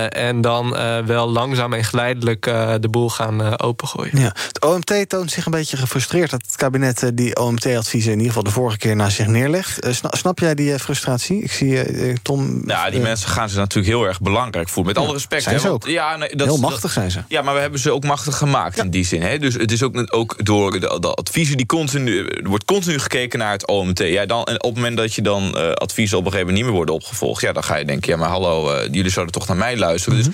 en 0.09 0.41
dan 0.41 0.69
wel 1.05 1.29
langzaam 1.29 1.73
en 1.73 1.83
geleidelijk 1.83 2.43
de 2.79 2.87
boel 2.89 3.09
gaan 3.09 3.30
opengooien. 3.39 4.19
Ja. 4.19 4.35
Het 4.47 4.61
OMT 4.61 5.09
toont 5.09 5.31
zich 5.31 5.45
een 5.45 5.51
beetje 5.51 5.77
gefrustreerd 5.77 6.29
dat 6.29 6.41
het 6.47 6.55
kabinet 6.55 7.11
die 7.13 7.35
OMT-adviezen 7.35 8.11
in 8.11 8.17
ieder 8.17 8.33
geval 8.33 8.43
de 8.43 8.51
vorige 8.51 8.77
keer 8.77 8.95
naast 8.95 9.15
zich 9.15 9.27
neerlegt. 9.27 9.79
snap 10.09 10.39
jij 10.39 10.55
die 10.55 10.79
frustratie? 10.79 11.41
Ik 11.41 11.51
zie 11.51 12.19
Tom. 12.21 12.63
Ja, 12.65 12.89
die 12.89 12.99
mensen 12.99 13.29
gaan 13.29 13.49
ze 13.49 13.57
natuurlijk 13.57 13.93
heel 13.93 14.05
erg 14.07 14.21
belangrijk 14.21 14.69
voelen. 14.69 14.93
Met 14.93 15.03
alle 15.03 15.13
respect. 15.13 15.43
Zijn 15.43 15.59
ze 15.59 15.69
ook. 15.69 15.87
Ja, 15.87 16.17
nee, 16.17 16.35
dat, 16.35 16.47
heel 16.47 16.57
machtig 16.57 16.91
zijn 16.91 17.11
ze. 17.11 17.23
Ja, 17.27 17.41
maar 17.41 17.53
we 17.53 17.59
hebben 17.59 17.79
ze 17.79 17.91
ook 17.91 18.03
machtig 18.03 18.37
gemaakt 18.37 18.77
in 18.77 18.89
die 18.89 19.05
zin. 19.05 19.21
Hè? 19.21 19.37
Dus 19.37 19.53
het 19.53 19.71
is 19.71 19.83
ook, 19.83 20.15
ook 20.15 20.45
door 20.45 20.71
de, 20.71 20.97
de 20.99 21.13
adviezen 21.13 21.57
die 21.57 21.65
continu. 21.65 22.25
Er 22.27 22.49
wordt 22.49 22.65
continu 22.65 22.99
gekeken 22.99 23.39
naar 23.39 23.51
het 23.51 23.67
OMT. 23.67 23.99
Ja, 23.99 24.25
dan, 24.25 24.43
en 24.43 24.53
op 24.53 24.69
het 24.69 24.75
moment 24.75 24.97
dat 24.97 25.13
je 25.13 25.21
dan 25.21 25.57
uh, 25.57 25.71
adviezen 25.71 26.17
op 26.17 26.25
een 26.25 26.31
gegeven 26.31 26.53
moment 26.53 26.55
niet 26.55 26.65
meer 26.65 26.75
worden 26.75 26.95
opgevolgd. 26.95 27.41
Ja, 27.41 27.51
dan 27.51 27.63
ga 27.63 27.75
je 27.75 27.85
denken, 27.85 28.11
ja, 28.11 28.17
maar 28.17 28.29
hallo, 28.29 28.75
uh, 28.75 28.87
jullie 28.91 29.11
zouden 29.11 29.33
toch 29.33 29.47
naar 29.47 29.57
mij 29.57 29.77
luisteren. 29.77 30.17
Dus 30.17 30.27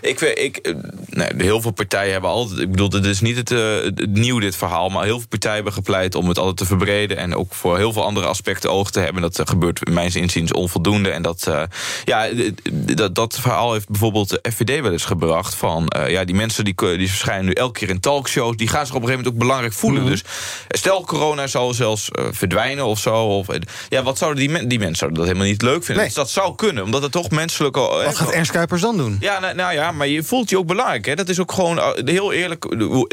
ik, 0.00 0.20
ik, 0.20 0.56
eh, 0.56 0.74
nee, 1.06 1.28
heel 1.36 1.60
veel 1.60 1.70
partijen 1.70 2.12
hebben 2.12 2.30
altijd. 2.30 2.60
Ik 2.60 2.70
bedoel, 2.70 2.90
het 2.90 3.04
is 3.04 3.20
niet 3.20 3.36
het, 3.36 3.50
uh, 3.50 3.82
het, 3.82 4.06
nieuw, 4.10 4.38
dit 4.38 4.56
verhaal. 4.56 4.88
Maar 4.88 5.04
heel 5.04 5.18
veel 5.18 5.28
partijen 5.28 5.56
hebben 5.56 5.72
gepleit 5.72 6.14
om 6.14 6.28
het 6.28 6.38
altijd 6.38 6.56
te 6.56 6.66
verbreden. 6.66 7.16
En 7.16 7.34
ook 7.34 7.54
voor 7.54 7.76
heel 7.76 7.92
veel 7.92 8.04
andere 8.04 8.26
aspecten 8.26 8.70
oog 8.70 8.90
te 8.90 9.00
hebben. 9.00 9.22
Dat 9.22 9.38
uh, 9.38 9.46
gebeurt 9.46 9.86
in 9.86 9.92
mijn 9.92 10.14
inziens 10.14 10.52
onvoldoende. 10.52 11.10
En 11.10 11.22
dat, 11.22 11.46
uh, 11.48 11.62
ja, 12.04 12.28
dat, 12.72 13.14
dat 13.14 13.38
verhaal 13.40 13.72
heeft 13.72 13.88
bijvoorbeeld 13.88 14.28
de 14.28 14.50
FVD 14.52 14.80
wel 14.80 14.92
eens 14.92 15.04
gebracht. 15.04 15.54
Van 15.54 15.92
ja, 16.06 16.24
die 16.24 16.34
mensen 16.34 16.64
die, 16.64 16.74
die 16.96 17.08
verschijnen 17.08 17.44
nu 17.44 17.52
elke 17.52 17.78
keer 17.78 17.88
in 17.88 18.00
talkshows. 18.00 18.56
Die 18.56 18.68
gaan 18.68 18.86
zich 18.86 18.94
op 18.94 19.02
een 19.02 19.08
gegeven 19.08 19.24
moment 19.24 19.34
ook 19.34 19.48
belangrijk 19.48 19.72
voelen. 19.72 20.02
Mhm. 20.02 20.10
Dus 20.10 20.24
stel, 20.68 21.04
corona 21.04 21.46
zou 21.46 21.74
zelfs 21.74 22.08
verdwijnen 22.30 22.84
of 22.84 22.98
zo. 22.98 23.14
Of, 23.14 23.46
ja, 23.88 24.02
wat 24.02 24.18
zouden 24.18 24.40
die, 24.40 24.50
men, 24.50 24.68
die 24.68 24.78
mensen 24.78 24.96
zouden 24.96 25.18
dat 25.18 25.28
helemaal 25.28 25.48
niet 25.48 25.62
leuk 25.62 25.84
vinden? 25.84 26.04
Dus 26.04 26.14
dat 26.14 26.30
zou 26.30 26.54
kunnen, 26.54 26.84
omdat 26.84 27.02
het 27.02 27.12
toch 27.12 27.30
menselijk. 27.30 27.76
Wat 27.76 28.16
gaat 28.16 28.30
Ernst 28.30 28.50
Kuipers 28.50 28.80
dan 28.80 28.96
doen? 28.96 29.16
Ja, 29.20 29.38
nou, 29.38 29.54
nou 29.54 29.72
ja 29.72 29.89
maar 29.92 30.08
je 30.08 30.22
voelt 30.22 30.50
je 30.50 30.58
ook 30.58 30.66
belangrijk. 30.66 31.06
Hè? 31.06 31.14
Dat 31.14 31.28
is 31.28 31.40
ook 31.40 31.52
gewoon, 31.52 31.76
uh, 31.76 31.88
heel 32.04 32.32
eerlijk, 32.32 32.66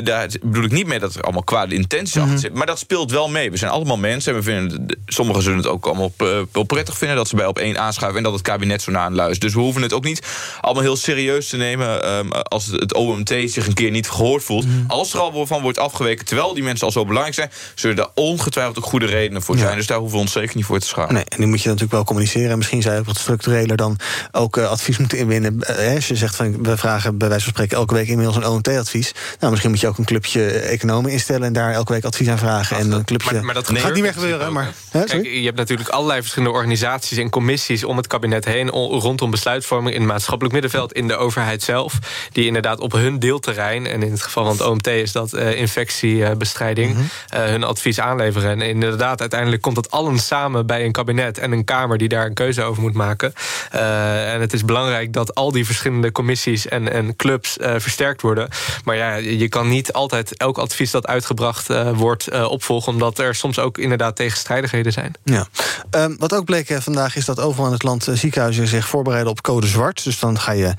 daar 0.06 0.30
bedoel 0.42 0.64
ik 0.64 0.72
niet 0.72 0.88
mee 0.88 1.00
dat 1.00 1.16
er 1.16 1.22
allemaal 1.22 1.44
kwade 1.44 1.76
intenties 1.76 2.16
achter 2.16 2.32
mhm. 2.32 2.40
zitten. 2.40 2.58
Maar 2.58 2.68
dat 2.68 2.80
speelt 2.80 3.12
wel 3.12 3.30
mee. 3.30 3.52
We 3.52 3.58
zijn 3.58 3.72
allemaal 3.72 3.98
mensen 3.98 4.32
en 4.32 4.38
we 4.38 4.44
vinden, 4.44 5.00
sommigen 5.06 5.42
zullen 5.42 5.58
het 5.58 5.68
ook 5.68 5.86
allemaal 5.86 6.12
wel 6.52 6.64
prettig 6.64 6.98
vinden 6.98 7.18
dat 7.18 7.28
ze 7.28 7.36
bij 7.36 7.46
op 7.46 7.60
één 7.60 7.80
aanschuiven 7.80 8.18
en 8.18 8.24
dat 8.24 8.34
het 8.34 8.42
kabinet 8.42 8.82
zo 8.82 8.92
na 8.92 9.00
aan 9.00 9.16
luistert. 9.16 9.42
Dus 9.42 9.54
we 9.54 9.60
hoeven 9.60 9.82
het 9.82 9.94
ook 9.94 10.04
niet 10.04 10.22
allemaal 10.62 10.84
heel 10.84 10.96
serieus 10.96 11.50
te 11.50 11.58
nemen 11.58 12.14
um, 12.14 12.32
als 12.32 12.66
het 12.66 12.94
OMT 12.94 13.30
zich 13.46 13.68
een 13.68 13.74
keer 13.74 13.92
niet 13.92 14.10
gehoord 14.10 14.44
voelt. 14.44 14.66
Mhm. 14.66 14.76
Als 14.88 15.14
er 15.14 15.20
al 15.20 15.46
van 15.46 15.62
wordt 15.62 15.80
afgeweken, 15.80 16.26
terwijl 16.26 16.54
die 16.54 16.64
mensen 16.64 16.86
al 16.86 16.92
zo 16.92 17.06
belangrijk 17.06 17.36
zijn, 17.36 17.52
zullen 17.76 17.98
er 17.98 18.10
ongetwijfeld 18.14 18.78
ook 18.78 18.86
goede 18.86 19.06
redenen 19.06 19.42
voor 19.42 19.58
zijn. 19.58 19.76
Dus 19.76 19.88
daar 19.88 19.98
hoeven 19.98 20.16
we 20.16 20.24
ons 20.24 20.32
zeker 20.32 20.56
niet 20.56 20.66
voor 20.66 20.80
te 20.80 20.88
schamen. 20.88 21.14
Nee, 21.14 21.24
en 21.24 21.38
die 21.38 21.48
moet 21.48 21.62
je 21.62 21.68
natuurlijk 21.68 21.94
wel 21.94 22.04
communiceren. 22.04 22.58
Misschien 22.58 22.82
zou 22.82 22.96
je 22.96 23.04
wat 23.04 23.18
structureler 23.18 23.78
dan 23.78 24.00
ook 24.32 24.58
uh, 24.58 24.70
advies 24.70 24.98
moeten 24.98 25.18
inwinnen. 25.18 25.60
Uh, 25.70 25.96
als 25.96 26.08
je 26.08 26.16
zegt 26.16 26.36
van 26.36 26.64
we 26.68 26.78
vragen 26.78 27.18
bij 27.18 27.28
wijze 27.28 27.44
van 27.44 27.54
spreken 27.54 27.78
elke 27.78 27.94
week 27.94 28.08
inmiddels 28.08 28.36
een 28.36 28.46
OMT-advies. 28.46 29.14
Nou, 29.40 29.52
misschien 29.52 29.72
moet 29.72 29.80
je 29.80 29.88
ook 29.88 29.98
een 29.98 30.06
clubje 30.06 30.50
economen 30.50 31.12
instellen 31.12 31.48
en 31.48 31.54
daar 31.54 31.74
elke 31.74 31.94
week 31.94 32.06
advies 32.06 32.28
aan 32.28 32.38
vragen. 32.38 32.78
en 32.78 32.92
een 32.92 33.06
clubje. 33.06 33.34
Maar, 33.34 33.46
maar 33.46 33.54
dat 33.54 33.70
gaat 33.80 33.94
niet 33.94 34.04
meer 34.04 34.14
gebeuren. 34.14 34.54
Maar, 34.54 34.74
hè, 34.90 35.04
Kijk, 35.04 35.26
je 35.26 35.46
hebt 35.46 35.58
natuurlijk 35.58 35.90
allerlei 35.90 36.22
verschillende 36.22 36.56
organisaties 36.56 37.18
en 37.18 37.30
commissies 37.30 37.84
om 37.84 37.98
het 37.98 38.08
kabinet 38.08 38.46
heen, 38.46 38.70
rondom 38.70 39.32
besluitvorming 39.32 39.96
in 39.96 40.02
het 40.02 40.12
maatschappelijk 40.12 40.54
middenveld, 40.54 40.94
in 40.94 41.08
de 41.08 41.16
overheid 41.16 41.64
zelf, 41.64 42.00
die 42.32 42.46
inderdaad 42.46 42.80
op 42.80 42.92
hun 42.92 43.20
deelterrein, 43.20 43.88
en 43.88 44.04
in 44.04 44.12
het 44.12 44.22
geval 44.22 44.44
van 44.44 44.54
het 44.54 44.62
OMT 44.62 44.88
is 44.88 45.12
dat 45.12 45.34
uh, 45.34 45.60
infectiebestrijding, 45.60 46.94
mm 46.94 47.06
hun 47.28 47.64
advies 47.64 48.00
aanleveren. 48.00 48.50
En 48.50 48.62
inderdaad, 48.62 49.20
uiteindelijk 49.20 49.62
komt 49.62 49.76
dat 49.76 49.92
allen 49.92 50.20
samen 50.20 50.66
bij 50.66 50.86
een 50.86 50.92
kabinet 50.92 51.38
en 51.38 51.52
een 51.52 51.64
Kamer 51.64 51.98
die 51.98 52.08
daar 52.08 52.26
een 52.26 52.34
keuze 52.34 52.64
over 52.64 52.82
moet 52.82 52.94
maken. 52.94 53.34
Uh, 53.76 54.34
en 54.34 54.42
het 54.42 54.54
is 54.54 54.66
belangrijk 54.66 55.14
dat 55.14 55.36
al 55.36 55.52
die 55.52 55.66
verschillende 55.66 56.12
commissies 56.12 56.57
en 56.66 56.92
en 56.92 57.16
clubs 57.16 57.58
uh, 57.58 57.74
versterkt 57.78 58.22
worden. 58.22 58.50
Maar 58.84 58.96
ja, 58.96 59.16
je 59.16 59.50
kan 59.50 59.68
niet 59.68 59.94
altijd 59.94 60.38
elk 60.38 60.58
advies 60.58 60.92
dat 60.92 61.08
uitgebracht 61.08 61.70
uh, 61.70 61.92
wordt 61.92 62.34
uh, 62.34 62.52
opvolgen... 62.52 62.94
omdat 62.94 63.20
er 63.20 63.36
soms 63.36 63.60
ook 63.60 63.78
inderdaad 63.78 64.16
tegenstrijdigheden 64.16 64.92
zijn. 64.92 65.14
Ja. 65.24 65.48
Um, 65.92 66.16
wat 66.20 66.34
ook 66.34 66.46
bleek 66.46 66.82
vandaag 66.82 67.16
is 67.16 67.26
dat 67.26 67.40
overal 67.40 67.66
in 67.66 67.74
het 67.74 67.84
land 67.84 68.08
ziekenhuizen 68.14 68.68
zich 68.68 68.88
voorbereiden 68.88 69.32
op 69.32 69.42
code 69.42 69.68
zwart. 69.68 70.04
Dus 70.04 70.20
dan 70.20 70.40
ga 70.40 70.52
je 70.52 70.74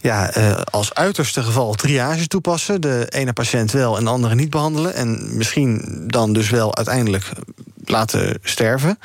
ja, 0.00 0.32
als 0.70 0.94
uiterste 0.94 1.42
geval 1.42 1.74
triage 1.74 2.26
toepassen. 2.26 2.80
De 2.80 3.06
ene 3.08 3.32
patiënt 3.32 3.72
wel 3.72 3.96
en 3.96 4.04
de 4.04 4.10
andere 4.10 4.34
niet 4.34 4.50
behandelen. 4.50 4.94
En 4.94 5.36
misschien 5.36 6.04
dan 6.06 6.32
dus 6.32 6.50
wel 6.50 6.76
uiteindelijk 6.76 7.24
laten 7.90 8.38
sterven. 8.42 8.98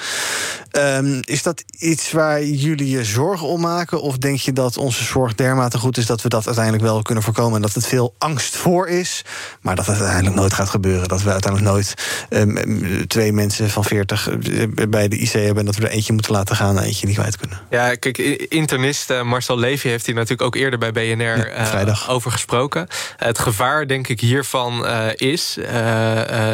Um, 0.72 1.20
is 1.22 1.44
dat 1.44 1.64
iets 1.80 2.12
waar 2.12 2.44
jullie 2.44 2.90
je 2.90 3.04
zorgen 3.04 3.48
om 3.48 3.62
maken? 3.62 4.02
Of 4.02 4.18
denk 4.18 4.40
je 4.40 4.54
dat 4.54 4.78
onze 4.78 5.04
zorg 5.04 5.36
dermate 5.36 5.78
goed 5.78 5.98
is 5.98 6.06
dat 6.06 6.22
we 6.22 6.30
dat 6.30 6.46
uiteindelijk 6.46 6.84
wel 6.86 7.02
kunnen 7.02 7.24
voorkomen? 7.24 7.56
En 7.56 7.62
dat 7.62 7.74
het 7.74 7.88
veel 7.88 8.16
angst 8.18 8.56
voor 8.56 8.88
is, 8.88 9.26
maar 9.62 9.76
dat 9.76 9.86
het 9.86 9.98
uiteindelijk 9.98 10.36
nooit 10.36 10.54
gaat 10.54 10.70
gebeuren. 10.70 11.08
Dat 11.08 11.22
we 11.22 11.32
uiteindelijk 11.32 11.74
nooit 11.74 11.94
um, 12.30 13.08
twee 13.08 13.34
mensen 13.34 13.70
van 13.70 13.84
40 13.84 14.30
eh, 14.30 14.88
bij 14.90 15.08
de 15.08 15.18
IC 15.18 15.32
hebben 15.32 15.58
en 15.58 15.66
dat 15.66 15.76
we 15.76 15.88
er 15.88 15.92
eentje 15.92 16.14
moeten 16.14 16.32
laten 16.32 16.56
gaan 16.56 16.78
en 16.78 16.84
eentje 16.84 17.08
niet 17.08 17.16
kwijt 17.16 17.38
kunnen. 17.38 17.60
Ja, 17.70 17.96
kijk, 17.96 18.18
internist 18.50 19.12
uh, 19.12 19.22
Marcel 19.22 19.60
Levy 19.60 19.88
heeft 19.88 20.06
hier 20.06 20.16
natuurlijk 20.16 20.42
ook 20.42 20.56
eerder 20.56 20.80
bij 20.80 20.92
BNR 20.92 21.52
ja, 21.52 21.86
uh, 21.86 22.10
over 22.10 22.32
gesproken. 22.32 22.88
Het 23.18 23.40
gevaar, 23.40 23.88
denk 23.88 24.08
ik, 24.08 24.20
hiervan 24.20 24.86
uh, 24.86 25.06
is 25.16 25.58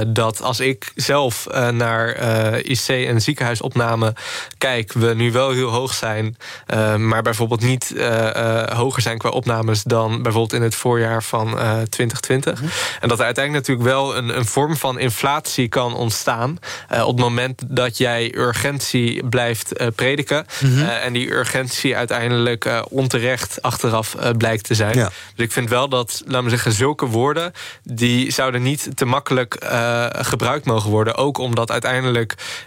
dat 0.08 0.42
als 0.42 0.60
ik 0.60 0.92
zelf 0.96 1.48
naar 1.72 2.14
uh, 2.19 2.58
IC- 2.63 3.08
en 3.08 3.21
ziekenhuisopname 3.21 4.13
kijk, 4.58 4.93
we 4.93 5.13
nu 5.13 5.32
wel 5.32 5.51
heel 5.51 5.69
hoog 5.69 5.93
zijn, 5.93 6.38
uh, 6.73 6.95
maar 6.95 7.21
bijvoorbeeld 7.21 7.62
niet 7.62 7.93
uh, 7.95 8.63
hoger 8.63 9.01
zijn 9.01 9.17
qua 9.17 9.30
opnames 9.30 9.84
dan 9.84 10.21
bijvoorbeeld 10.21 10.54
in 10.54 10.62
het 10.62 10.75
voorjaar 10.75 11.23
van 11.23 11.47
2020. 11.89 12.62
Mhm. 12.62 12.69
En 12.99 13.10
dat 13.10 13.19
er 13.19 13.25
uiteindelijk 13.25 13.67
natuurlijk 13.67 13.95
wel 13.95 14.17
een, 14.17 14.38
een 14.38 14.45
vorm 14.45 14.75
van 14.75 14.99
inflatie 14.99 15.67
kan 15.67 15.95
ontstaan 15.95 16.58
op 16.89 17.08
het 17.08 17.19
moment 17.19 17.62
dat 17.67 17.97
jij 17.97 18.36
urgentie 18.36 19.25
blijft 19.25 19.95
prediken 19.95 20.45
mhm. 20.62 20.84
en 20.84 21.13
die 21.13 21.32
urgentie 21.32 21.97
uiteindelijk 21.97 22.69
onterecht 22.89 23.62
achteraf 23.62 24.15
blijkt 24.38 24.63
te 24.63 24.75
zijn. 24.75 24.93
Dus 24.93 25.45
ik 25.45 25.51
vind 25.51 25.69
wel 25.69 25.89
dat, 25.89 26.21
laten 26.25 26.43
we 26.43 26.49
zeggen, 26.49 26.71
zulke 26.71 27.06
woorden 27.06 27.51
die 27.84 28.32
zouden 28.32 28.62
niet 28.62 28.89
te 28.95 29.06
makkelijk 29.06 29.65
gebruikt 30.12 30.65
mogen 30.65 30.89
worden. 30.89 31.15
Ook 31.15 31.38
omdat 31.38 31.71
uiteindelijk 31.71 32.05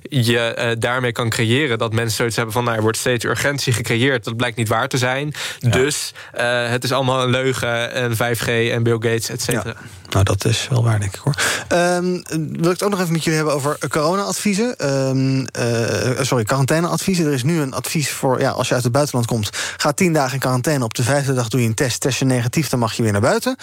je 0.03 0.57
uh, 0.59 0.71
daarmee 0.79 1.13
kan 1.13 1.29
creëren 1.29 1.79
dat 1.79 1.93
mensen 1.93 2.17
zoiets 2.17 2.37
hebben 2.37 2.55
van... 2.55 2.65
nou, 2.65 2.77
er 2.77 2.83
wordt 2.83 2.99
steeds 2.99 3.25
urgentie 3.25 3.73
gecreëerd, 3.73 4.25
dat 4.25 4.37
blijkt 4.37 4.57
niet 4.57 4.69
waar 4.69 4.89
te 4.89 4.99
zijn. 4.99 5.35
Dus 5.59 6.13
uh, 6.39 6.69
het 6.69 6.85
is 6.85 6.93
allemaal 6.93 7.23
een 7.23 7.31
leugen 7.31 7.93
en 7.93 8.15
5G 8.15 8.47
en 8.47 8.83
Bill 8.83 8.93
Gates, 8.93 9.29
et 9.29 9.43
cetera. 9.43 9.75
Ja. 9.81 9.87
Nou, 10.09 10.25
dat 10.25 10.45
is 10.45 10.67
wel 10.71 10.85
waar, 10.85 11.01
denk 11.01 11.15
ik 11.15 11.21
hoor. 11.21 11.35
Um, 11.73 12.23
wil 12.33 12.65
ik 12.65 12.71
het 12.71 12.83
ook 12.83 12.91
nog 12.91 13.01
even 13.01 13.13
met 13.13 13.25
jullie 13.25 13.39
hebben 13.39 13.55
over 13.55 13.79
corona-adviezen. 13.89 14.91
Um, 15.09 15.39
uh, 15.39 16.21
sorry, 16.21 16.45
quarantaine-adviezen. 16.45 17.27
Er 17.27 17.33
is 17.33 17.43
nu 17.43 17.61
een 17.61 17.75
advies 17.75 18.11
voor, 18.11 18.41
ja, 18.41 18.51
als 18.51 18.69
je 18.69 18.75
uit 18.75 18.83
het 18.83 18.93
buitenland 18.93 19.27
komt... 19.27 19.51
ga 19.77 19.93
tien 19.93 20.13
dagen 20.13 20.33
in 20.33 20.39
quarantaine. 20.39 20.85
Op 20.85 20.95
de 20.95 21.03
vijfde 21.03 21.35
dag 21.35 21.49
doe 21.49 21.61
je 21.61 21.67
een 21.67 21.75
test. 21.75 22.01
Test 22.01 22.19
je 22.19 22.25
negatief, 22.25 22.69
dan 22.69 22.79
mag 22.79 22.93
je 22.93 23.03
weer 23.03 23.13
naar 23.13 23.21
buiten. 23.21 23.57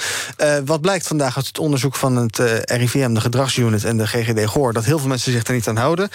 Wat 0.66 0.82
blijkt 0.82 1.08
vandaag 1.08 1.36
uit 1.36 1.48
het 1.48 1.60
onderzoek 1.60 1.96
van 1.96 2.16
het 2.16 2.38
RIVM... 2.64 3.14
de 3.14 3.22
gedragsunit 3.22 3.84
en 3.84 3.98
de 3.98 4.08
GGD 4.08 4.46
Goor... 4.46 4.74
dat 4.74 4.86
heel 4.86 5.00
veel 5.00 5.08
mensen 5.08 5.32
zich 5.32 5.48
er 5.48 5.54
niet 5.54 5.65
aan 5.68 5.78
houden. 5.78 6.10
45% 6.10 6.14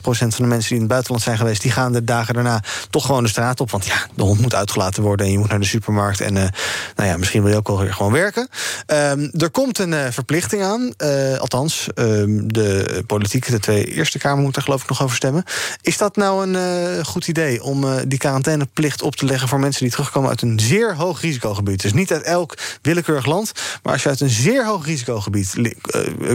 van 0.00 0.30
de 0.36 0.46
mensen 0.46 0.68
die 0.68 0.74
in 0.74 0.80
het 0.80 0.88
buitenland 0.88 1.22
zijn 1.22 1.38
geweest... 1.38 1.62
die 1.62 1.70
gaan 1.70 1.92
de 1.92 2.04
dagen 2.04 2.34
daarna 2.34 2.62
toch 2.90 3.06
gewoon 3.06 3.22
de 3.22 3.28
straat 3.28 3.60
op. 3.60 3.70
Want 3.70 3.86
ja, 3.86 4.06
de 4.14 4.22
hond 4.22 4.40
moet 4.40 4.54
uitgelaten 4.54 5.02
worden 5.02 5.26
en 5.26 5.32
je 5.32 5.38
moet 5.38 5.48
naar 5.48 5.60
de 5.60 5.66
supermarkt. 5.66 6.20
En 6.20 6.32
nou 6.32 7.08
ja, 7.08 7.16
misschien 7.16 7.42
wil 7.42 7.50
je 7.50 7.56
ook 7.56 7.68
wel 7.68 7.80
weer 7.80 7.94
gewoon 7.94 8.12
werken. 8.12 8.48
Um, 8.86 9.30
er 9.32 9.50
komt 9.50 9.78
een 9.78 9.92
uh, 9.92 10.06
verplichting 10.10 10.62
aan. 10.62 10.92
Uh, 10.98 11.38
althans, 11.38 11.86
uh, 11.94 12.04
de 12.46 13.02
politiek, 13.06 13.50
de 13.50 13.58
twee 13.58 13.84
Eerste 13.84 14.18
Kamer 14.18 14.42
moeten 14.42 14.60
er 14.60 14.66
geloof 14.66 14.82
ik 14.82 14.88
nog 14.88 15.02
over 15.02 15.16
stemmen. 15.16 15.44
Is 15.82 15.96
dat 15.96 16.16
nou 16.16 16.56
een 16.56 17.04
goed 17.04 17.28
idee 17.28 17.62
om 17.62 17.86
die 18.06 18.18
quarantaineplicht 18.18 19.02
op 19.02 19.16
te 19.16 19.24
leggen 19.24 19.48
voor 19.48 19.60
mensen 19.60 19.82
die 19.82 19.90
terugkomen 19.90 20.28
uit 20.28 20.42
een 20.42 20.60
zeer 20.60 20.96
hoog 20.96 21.20
risicogebied? 21.20 21.82
Dus 21.82 21.92
niet 21.92 22.12
uit 22.12 22.22
elk 22.22 22.58
willekeurig 22.82 23.26
land, 23.26 23.52
maar 23.82 23.92
als 23.92 24.02
je 24.02 24.08
uit 24.08 24.20
een 24.20 24.28
zeer 24.28 24.66
hoog 24.66 24.86
risicogebied 24.86 25.54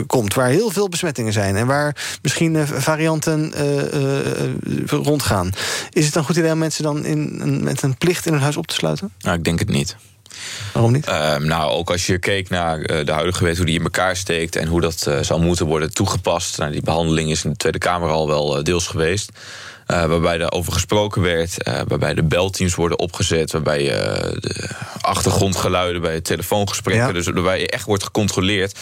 komt, 0.08 0.34
waar 0.34 0.48
heel 0.48 0.72
veel 0.72 0.90
besmettingen 0.90 1.34
zijn 1.34 1.56
en 1.56 1.68
waar 1.68 1.96
misschien 2.22 2.33
varianten 2.66 3.54
rondgaan, 4.88 5.52
is 5.92 6.06
het 6.06 6.16
een 6.16 6.24
goed 6.24 6.36
idee 6.36 6.52
om 6.52 6.58
mensen 6.58 6.84
dan 6.84 7.06
in, 7.06 7.64
met 7.64 7.82
een 7.82 7.98
plicht 7.98 8.26
in 8.26 8.34
hun 8.34 8.42
huis 8.42 8.58
op 8.58 8.68
te 8.68 8.76
sluiten? 8.76 9.12
Nou, 9.20 9.38
ik 9.38 9.44
denk 9.44 9.60
het 9.60 9.70
niet. 9.70 9.96
Waarom 10.74 10.92
niet? 10.92 11.06
Ehm, 11.06 11.46
nou, 11.46 11.72
ook 11.72 11.92
als 11.92 12.06
je 12.06 12.20
keek 12.20 12.50
naar 12.50 13.06
de 13.06 13.12
huidige 13.12 13.44
wet, 13.44 13.58
hoe 13.58 13.66
die 13.66 13.78
in 13.78 13.84
elkaar 13.84 14.16
steekt 14.16 14.56
en 14.56 14.68
hoe 14.68 14.82
dat 14.82 15.10
zou 15.22 15.42
moeten 15.42 15.66
worden 15.66 15.94
toegepast. 15.94 16.58
Nou, 16.58 16.72
die 16.72 16.82
behandeling 16.82 17.30
is 17.32 17.44
in 17.44 17.50
de 17.50 17.58
Tweede 17.58 17.78
Kamer 17.78 18.10
al 18.10 18.28
wel 18.28 18.64
deels 18.64 18.88
geweest. 18.88 19.32
Uh, 19.94 20.06
waarbij 20.06 20.40
er 20.40 20.52
over 20.52 20.74
gesproken 20.74 21.22
werd, 21.22 21.68
uh, 21.68 21.80
waarbij 21.88 22.14
de 22.14 22.24
belteams 22.24 22.76
worden 22.76 23.00
opgezet, 23.00 23.52
waarbij 23.52 23.82
uh, 23.82 24.32
de 24.40 24.70
achtergrondgeluiden 25.02 26.02
bij 26.02 26.22
telefoongesprekken, 26.22 27.08
ja. 27.08 27.12
dus 27.12 27.26
waarbij 27.26 27.60
je 27.60 27.68
echt 27.68 27.86
wordt 27.86 28.04
gecontroleerd. 28.04 28.80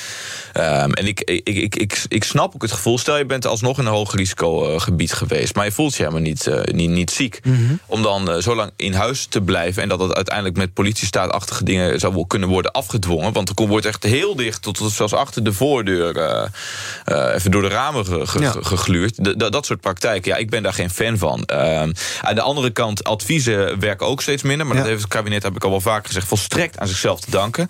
Um, 0.57 0.93
en 0.93 1.07
ik, 1.07 1.21
ik, 1.21 1.47
ik, 1.47 1.75
ik, 1.75 2.03
ik 2.07 2.23
snap 2.23 2.55
ook 2.55 2.61
het 2.61 2.71
gevoel, 2.71 2.97
stel 2.97 3.17
je 3.17 3.25
bent 3.25 3.45
alsnog 3.45 3.79
in 3.79 3.85
een 3.85 3.91
hoog 3.91 4.15
risicogebied 4.15 5.13
geweest, 5.13 5.55
maar 5.55 5.65
je 5.65 5.71
voelt 5.71 5.95
je 5.95 6.03
helemaal 6.03 6.21
niet, 6.21 6.49
niet, 6.71 6.89
niet 6.89 7.11
ziek. 7.11 7.39
Mm 7.43 7.55
-hmm. 7.55 7.79
Om 7.85 8.03
dan 8.03 8.41
zo 8.41 8.55
lang 8.55 8.71
in 8.75 8.93
huis 8.93 9.25
te 9.25 9.41
blijven 9.41 9.83
en 9.83 9.89
dat 9.89 9.99
het 9.99 10.13
uiteindelijk 10.13 10.57
met 10.57 10.73
politiestaatachtige 10.73 11.63
dingen 11.63 11.99
zou 11.99 12.27
kunnen 12.27 12.49
worden 12.49 12.71
afgedwongen, 12.71 13.33
want 13.33 13.59
er 13.59 13.67
wordt 13.67 13.85
echt 13.85 14.03
heel 14.03 14.35
dicht, 14.35 14.61
tot, 14.61 14.77
tot 14.77 14.91
zelfs 14.91 15.13
achter 15.13 15.43
de 15.43 15.53
voordeur, 15.53 16.49
even 17.05 17.51
door 17.51 17.61
de 17.61 17.67
ramen 17.67 18.05
ge, 18.05 18.27
ge, 18.27 18.39
ja. 18.39 18.53
gegluurd. 18.61 19.39
dat 19.51 19.65
soort 19.65 19.81
praktijken, 19.81 20.31
ja, 20.31 20.37
ik 20.37 20.49
ben 20.49 20.63
daar 20.63 20.73
geen 20.73 20.89
fan 21.01 21.17
van. 21.17 21.43
Uh, 21.51 21.81
aan 22.21 22.35
de 22.35 22.41
andere 22.41 22.69
kant, 22.69 23.03
adviezen 23.03 23.79
werken 23.79 24.07
ook 24.07 24.21
steeds 24.21 24.43
minder. 24.43 24.65
Maar 24.65 24.75
ja. 24.75 24.81
dat 24.81 24.91
heeft 24.91 25.03
het 25.03 25.11
kabinet, 25.11 25.43
heb 25.43 25.55
ik 25.55 25.63
al 25.63 25.69
wel 25.69 25.81
vaker 25.81 26.07
gezegd, 26.07 26.27
volstrekt 26.27 26.79
aan 26.79 26.87
zichzelf 26.87 27.19
te 27.19 27.31
danken. 27.31 27.67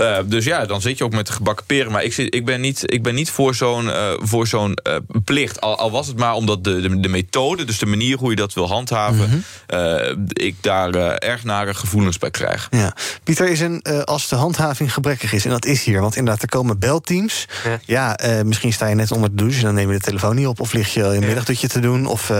Uh, 0.00 0.18
dus 0.24 0.44
ja, 0.44 0.66
dan 0.66 0.80
zit 0.80 0.98
je 0.98 1.04
ook 1.04 1.12
met 1.12 1.26
de 1.26 1.32
gebakken 1.32 1.66
peren. 1.66 1.92
Maar 1.92 2.04
ik, 2.04 2.12
zit, 2.12 2.34
ik, 2.34 2.44
ben, 2.44 2.60
niet, 2.60 2.92
ik 2.92 3.02
ben 3.02 3.14
niet 3.14 3.30
voor 3.30 3.54
zo'n 3.54 3.84
uh, 3.84 4.10
voor 4.18 4.46
zo'n 4.46 4.78
plicht. 5.24 5.60
Al, 5.60 5.78
al, 5.78 5.90
was 5.90 6.06
het 6.06 6.18
maar 6.18 6.34
omdat 6.34 6.64
de, 6.64 6.80
de, 6.80 7.00
de, 7.00 7.08
methode, 7.08 7.64
dus 7.64 7.78
de 7.78 7.86
manier 7.86 8.16
hoe 8.18 8.30
je 8.30 8.36
dat 8.36 8.54
wil 8.54 8.68
handhaven, 8.68 9.28
mm 9.28 9.44
-hmm. 9.68 10.26
ik 10.28 10.54
daar 10.60 10.94
erg 11.14 11.44
nare 11.44 11.74
gevoelens 11.74 12.18
bij 12.18 12.30
krijg. 12.30 12.68
Ja. 12.70 12.94
Pieter, 13.24 13.48
is 13.48 13.60
een, 13.60 13.82
als 14.04 14.28
de 14.28 14.36
handhaving 14.36 14.92
gebrekkig 14.92 15.32
is, 15.32 15.44
en 15.44 15.50
dat 15.50 15.64
is 15.64 15.84
hier, 15.84 16.00
want 16.00 16.16
inderdaad, 16.16 16.42
er 16.42 16.48
komen 16.48 16.78
belteams. 16.78 17.46
Ja, 17.64 18.16
ja 18.16 18.42
misschien 18.44 18.72
sta 18.72 18.86
je 18.86 18.94
net 18.94 19.12
onder 19.12 19.30
de 19.30 19.36
douche 19.36 19.58
en 19.58 19.64
dan 19.64 19.74
neem 19.74 19.90
je 19.90 19.98
de 19.98 20.04
telefoon 20.04 20.36
niet 20.36 20.46
op, 20.46 20.60
of 20.60 20.72
lig 20.72 20.94
je 20.94 21.02
een 21.02 21.20
middagdutje 21.20 21.68
te 21.68 21.80
doen, 21.80 22.06
of 22.06 22.30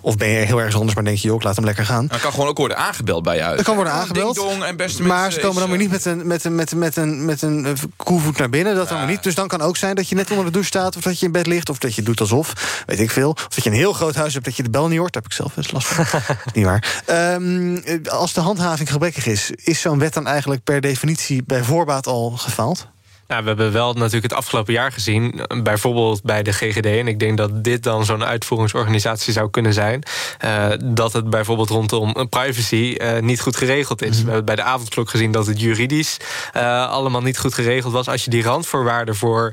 of 0.00 0.16
ben 0.16 0.28
je 0.28 0.46
heel 0.46 0.60
erg 0.60 0.74
anders, 0.74 0.94
maar 0.94 1.04
denk 1.04 1.18
je, 1.18 1.28
joh, 1.28 1.40
laat 1.40 1.56
hem 1.56 1.64
lekker 1.64 1.84
gaan. 1.84 2.06
Dat 2.06 2.20
kan 2.20 2.32
gewoon 2.32 2.48
ook 2.48 2.58
worden 2.58 2.76
aangebeld 2.76 3.22
bij 3.22 3.36
je 3.36 3.42
huis. 3.42 3.56
Dat 3.56 3.64
kan 3.64 3.74
worden 3.74 3.92
aangebeld. 3.92 4.46
en 4.62 4.76
beste 4.76 5.02
maar 5.02 5.32
ze 5.32 5.40
komen 5.40 5.60
dan 5.60 5.68
weer 5.68 5.78
niet 5.78 5.90
met 5.90 6.04
een, 6.04 6.26
met 6.26 6.44
een, 6.44 6.54
met 6.54 6.72
een, 6.72 6.78
met 6.78 6.96
een, 6.96 7.24
met 7.24 7.42
een 7.42 7.76
koevoet 7.96 8.38
naar 8.38 8.48
binnen. 8.48 8.74
Dat 8.74 8.88
ja. 8.88 8.98
dan 8.98 9.06
niet. 9.06 9.22
Dus 9.22 9.34
dan 9.34 9.48
kan 9.48 9.60
ook 9.60 9.76
zijn 9.76 9.94
dat 9.94 10.08
je 10.08 10.14
net 10.14 10.30
onder 10.30 10.44
de 10.44 10.50
douche 10.50 10.68
staat... 10.68 10.96
of 10.96 11.02
dat 11.02 11.18
je 11.18 11.26
in 11.26 11.32
bed 11.32 11.46
ligt, 11.46 11.68
of 11.68 11.78
dat 11.78 11.94
je 11.94 12.02
doet 12.02 12.20
alsof, 12.20 12.82
weet 12.86 13.00
ik 13.00 13.10
veel. 13.10 13.30
Of 13.30 13.48
dat 13.48 13.64
je 13.64 13.70
een 13.70 13.76
heel 13.76 13.92
groot 13.92 14.14
huis 14.14 14.32
hebt 14.32 14.44
dat 14.44 14.56
je 14.56 14.62
de 14.62 14.70
bel 14.70 14.88
niet 14.88 14.98
hoort. 14.98 15.12
Daar 15.12 15.22
heb 15.22 15.30
ik 15.30 15.36
zelf 15.36 15.54
best 15.54 15.72
last 15.72 15.86
van. 15.86 16.20
niet 16.54 16.64
waar. 16.64 17.02
Um, 17.34 17.82
als 18.08 18.32
de 18.32 18.40
handhaving 18.40 18.90
gebrekkig 18.90 19.26
is... 19.26 19.50
is 19.50 19.80
zo'n 19.80 19.98
wet 19.98 20.14
dan 20.14 20.26
eigenlijk 20.26 20.64
per 20.64 20.80
definitie 20.80 21.42
bij 21.46 21.62
voorbaat 21.62 22.06
al 22.06 22.30
gefaald? 22.30 22.88
Nou, 23.32 23.44
we 23.44 23.50
hebben 23.50 23.72
wel 23.72 23.92
natuurlijk 23.92 24.22
het 24.22 24.34
afgelopen 24.34 24.72
jaar 24.72 24.92
gezien, 24.92 25.40
bijvoorbeeld 25.62 26.22
bij 26.22 26.42
de 26.42 26.52
GGD, 26.52 26.86
en 26.86 27.08
ik 27.08 27.18
denk 27.18 27.36
dat 27.36 27.64
dit 27.64 27.82
dan 27.82 28.04
zo'n 28.04 28.24
uitvoeringsorganisatie 28.24 29.32
zou 29.32 29.50
kunnen 29.50 29.72
zijn, 29.72 30.02
uh, 30.44 30.66
dat 30.84 31.12
het 31.12 31.30
bijvoorbeeld 31.30 31.68
rondom 31.68 32.28
privacy 32.28 32.96
uh, 32.96 33.18
niet 33.18 33.40
goed 33.40 33.56
geregeld 33.56 34.02
is. 34.02 34.08
Mm 34.08 34.14
-hmm. 34.14 34.24
We 34.24 34.30
hebben 34.30 34.54
bij 34.54 34.64
de 34.64 34.70
avondklok 34.70 35.10
gezien 35.10 35.32
dat 35.32 35.46
het 35.46 35.60
juridisch 35.60 36.16
uh, 36.56 36.88
allemaal 36.88 37.22
niet 37.22 37.38
goed 37.38 37.54
geregeld 37.54 37.92
was. 37.92 38.08
Als 38.08 38.24
je 38.24 38.30
die 38.30 38.42
randvoorwaarden 38.42 39.16
voor 39.16 39.52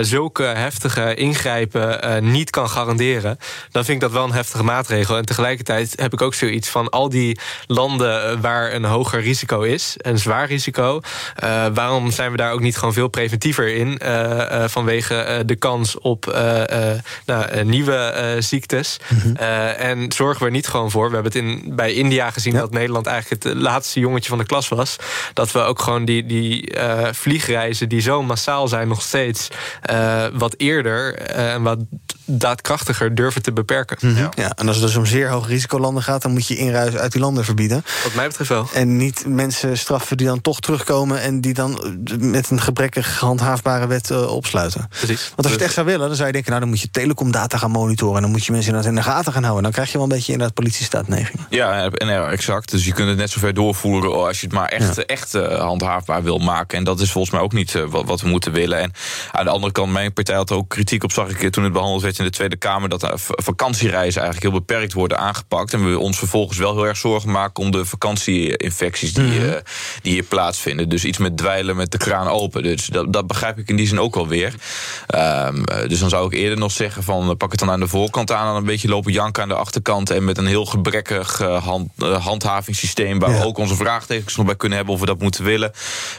zulke 0.00 0.42
heftige 0.42 1.14
ingrijpen 1.14 2.30
niet 2.30 2.50
kan 2.50 2.68
garanderen, 2.68 3.38
dan 3.70 3.84
vind 3.84 3.96
ik 3.96 4.00
dat 4.00 4.12
wel 4.12 4.24
een 4.24 4.32
heftige 4.32 4.64
maatregel. 4.64 5.16
En 5.16 5.24
tegelijkertijd 5.24 5.92
heb 5.96 6.12
ik 6.12 6.22
ook 6.22 6.34
zoiets 6.34 6.68
van 6.68 6.88
al 6.90 7.08
die 7.08 7.38
landen 7.66 8.40
waar 8.40 8.72
een 8.72 8.84
hoger 8.84 9.20
risico 9.20 9.60
is, 9.60 9.94
een 9.96 10.18
zwaar 10.18 10.46
risico, 10.46 11.00
waarom 11.74 12.10
zijn 12.10 12.30
we 12.30 12.36
daar 12.36 12.52
ook 12.52 12.60
niet 12.60 12.76
gewoon 12.76 12.93
veel 12.94 13.08
preventiever 13.08 13.74
in. 13.74 14.00
Uh, 14.02 14.08
uh, 14.08 14.64
vanwege 14.66 15.26
uh, 15.28 15.36
de 15.46 15.56
kans 15.56 15.98
op 15.98 16.24
nou, 17.26 17.64
nieuwe 17.64 18.36
ziektes. 18.38 18.96
Mm 19.08 19.18
-hmm. 19.18 19.36
en 19.76 20.12
zorgen 20.12 20.38
we 20.38 20.46
er 20.46 20.50
niet 20.50 20.66
gewoon 20.66 20.90
voor. 20.90 21.08
We 21.08 21.14
hebben 21.14 21.32
het 21.32 21.42
in, 21.42 21.76
bij 21.76 21.92
India 21.92 22.30
gezien 22.30 22.52
ja. 22.52 22.60
dat 22.60 22.70
Nederland 22.70 23.06
eigenlijk 23.06 23.44
het 23.44 23.54
laatste 23.54 24.00
jongetje 24.00 24.28
van 24.28 24.38
de 24.38 24.46
klas 24.46 24.68
was. 24.68 24.96
Dat 25.32 25.52
we 25.52 25.58
ook 25.58 25.80
gewoon 25.80 26.04
die, 26.04 26.26
die 26.26 26.72
vliegreizen 27.12 27.88
die 27.88 28.00
zo 28.00 28.22
massaal 28.22 28.68
zijn 28.68 28.88
nog 28.88 29.02
steeds 29.02 29.48
wat 30.32 30.54
eerder 30.56 31.14
en 31.18 31.62
wat 31.62 31.78
daadkrachtiger 32.24 33.14
durven 33.14 33.42
te 33.42 33.52
beperken. 33.52 33.96
Mm 34.00 34.14
-hmm. 34.14 34.22
ja. 34.22 34.30
ja. 34.34 34.52
en 34.56 34.66
als 34.66 34.76
het 34.76 34.86
dus 34.86 34.96
om 34.96 35.06
zeer 35.06 35.28
hoog 35.28 35.48
risicolanden 35.48 36.02
gaat... 36.02 36.22
dan 36.22 36.32
moet 36.32 36.46
je 36.46 36.56
inruizen 36.56 37.00
uit 37.00 37.12
die 37.12 37.20
landen 37.20 37.44
verbieden. 37.44 37.84
Wat 38.02 38.14
mij 38.14 38.26
betreft 38.26 38.50
wel. 38.50 38.68
En 38.72 38.96
niet 38.96 39.24
mensen 39.26 39.78
straffen 39.78 40.16
die 40.16 40.26
dan 40.26 40.40
toch 40.40 40.60
terugkomen... 40.60 41.20
en 41.20 41.40
die 41.40 41.54
dan 41.54 41.98
met 42.18 42.50
een 42.50 42.60
gebrekkig 42.74 43.20
handhaafbare 43.20 43.86
wet 43.86 44.10
uh, 44.10 44.34
opsluiten. 44.34 44.88
Precies. 44.88 45.28
Want 45.28 45.36
als 45.36 45.46
je 45.46 45.52
het 45.52 45.62
echt 45.62 45.74
zou 45.74 45.86
willen, 45.86 46.06
dan 46.06 46.16
zou 46.16 46.26
je 46.26 46.32
denken... 46.32 46.50
nou, 46.50 46.62
dan 46.62 46.70
moet 46.70 46.80
je 46.80 46.90
telecomdata 46.90 47.58
gaan 47.58 47.70
monitoren... 47.70 48.16
en 48.16 48.22
dan 48.22 48.30
moet 48.30 48.44
je 48.44 48.52
mensen 48.52 48.84
in 48.84 48.94
de 48.94 49.02
gaten 49.02 49.32
gaan 49.32 49.42
houden. 49.42 49.62
Dan 49.62 49.72
krijg 49.72 49.88
je 49.88 49.94
wel 49.94 50.02
een 50.02 50.12
beetje 50.12 50.32
inderdaad 50.32 50.56
politiestaatneiging. 50.56 51.40
Ja, 51.50 51.90
en 51.90 52.08
ja, 52.08 52.30
exact. 52.30 52.70
Dus 52.70 52.84
je 52.84 52.92
kunt 52.92 53.08
het 53.08 53.16
net 53.16 53.30
zover 53.30 53.54
doorvoeren... 53.54 54.26
als 54.26 54.40
je 54.40 54.46
het 54.46 54.54
maar 54.54 54.68
echt, 54.68 54.96
ja. 54.96 55.02
echt 55.02 55.34
uh, 55.34 55.60
handhaafbaar 55.60 56.22
wil 56.22 56.38
maken. 56.38 56.78
En 56.78 56.84
dat 56.84 57.00
is 57.00 57.10
volgens 57.10 57.32
mij 57.32 57.42
ook 57.42 57.52
niet 57.52 57.74
uh, 57.74 57.84
wat, 57.84 58.04
wat, 58.04 58.20
we 58.20 58.28
moeten 58.28 58.52
willen. 58.52 58.78
En 58.78 58.92
aan 59.32 59.44
de 59.44 59.50
andere 59.50 59.72
kant, 59.72 59.92
mijn 59.92 60.12
partij 60.12 60.36
had 60.36 60.52
ook 60.52 60.68
kritiek 60.68 61.04
op... 61.04 61.12
zag 61.12 61.28
ik 61.28 61.52
toen 61.52 61.64
het 61.64 61.72
behandeld 61.72 62.02
werd 62.02 62.18
in 62.18 62.24
de 62.24 62.30
Tweede 62.30 62.56
Kamer... 62.56 62.88
dat 62.88 63.10
vakantiereizen 63.16 64.22
eigenlijk 64.22 64.52
heel 64.52 64.60
beperkt 64.60 64.92
worden 64.92 65.18
aangepakt. 65.18 65.72
En 65.72 65.90
we 65.90 65.98
ons 65.98 66.18
vervolgens 66.18 66.58
wel 66.58 66.74
heel 66.74 66.86
erg 66.86 66.96
zorgen 66.96 67.30
maken... 67.30 67.62
om 67.62 67.70
de 67.70 67.84
vakantieinfecties 67.84 69.12
die, 69.14 69.24
mm 69.24 69.30
-hmm. 69.30 69.60
die 70.02 70.12
hier 70.12 70.22
plaatsvinden. 70.22 70.88
Dus 70.88 71.04
iets 71.04 71.18
met 71.18 71.36
dweilen 71.36 71.76
met 71.76 71.90
de 71.90 71.98
kraan 71.98 72.28
open. 72.28 72.62
Dus 72.64 72.86
dat, 72.86 73.12
dat 73.12 73.26
begrijp 73.26 73.58
ik 73.58 73.68
in 73.68 73.76
die 73.76 73.86
zin 73.86 74.00
ook 74.00 74.14
wel 74.14 74.28
weer. 74.28 74.54
Um, 75.14 75.64
dus 75.88 75.98
dan 75.98 76.08
zou 76.08 76.26
ik 76.26 76.32
eerder 76.32 76.58
nog 76.58 76.72
zeggen 76.72 77.02
van... 77.02 77.36
pak 77.36 77.50
het 77.50 77.60
dan 77.60 77.70
aan 77.70 77.80
de 77.80 77.88
voorkant 77.88 78.32
aan... 78.32 78.48
en 78.48 78.54
een 78.54 78.64
beetje 78.64 78.88
lopen 78.88 79.12
janken 79.12 79.42
aan 79.42 79.48
de 79.48 79.54
achterkant... 79.54 80.10
en 80.10 80.24
met 80.24 80.38
een 80.38 80.46
heel 80.46 80.64
gebrekkig 80.64 81.40
uh, 81.40 81.64
hand, 81.64 81.90
uh, 81.98 82.24
handhavingssysteem... 82.24 83.18
waar 83.18 83.30
ja. 83.30 83.38
we 83.38 83.44
ook 83.44 83.58
onze 83.58 83.74
vraagtekens 83.74 84.36
nog 84.36 84.46
bij 84.46 84.56
kunnen 84.56 84.76
hebben... 84.76 84.94
of 84.94 85.00
we 85.00 85.06
dat 85.06 85.20
moeten 85.20 85.44
willen... 85.44 85.72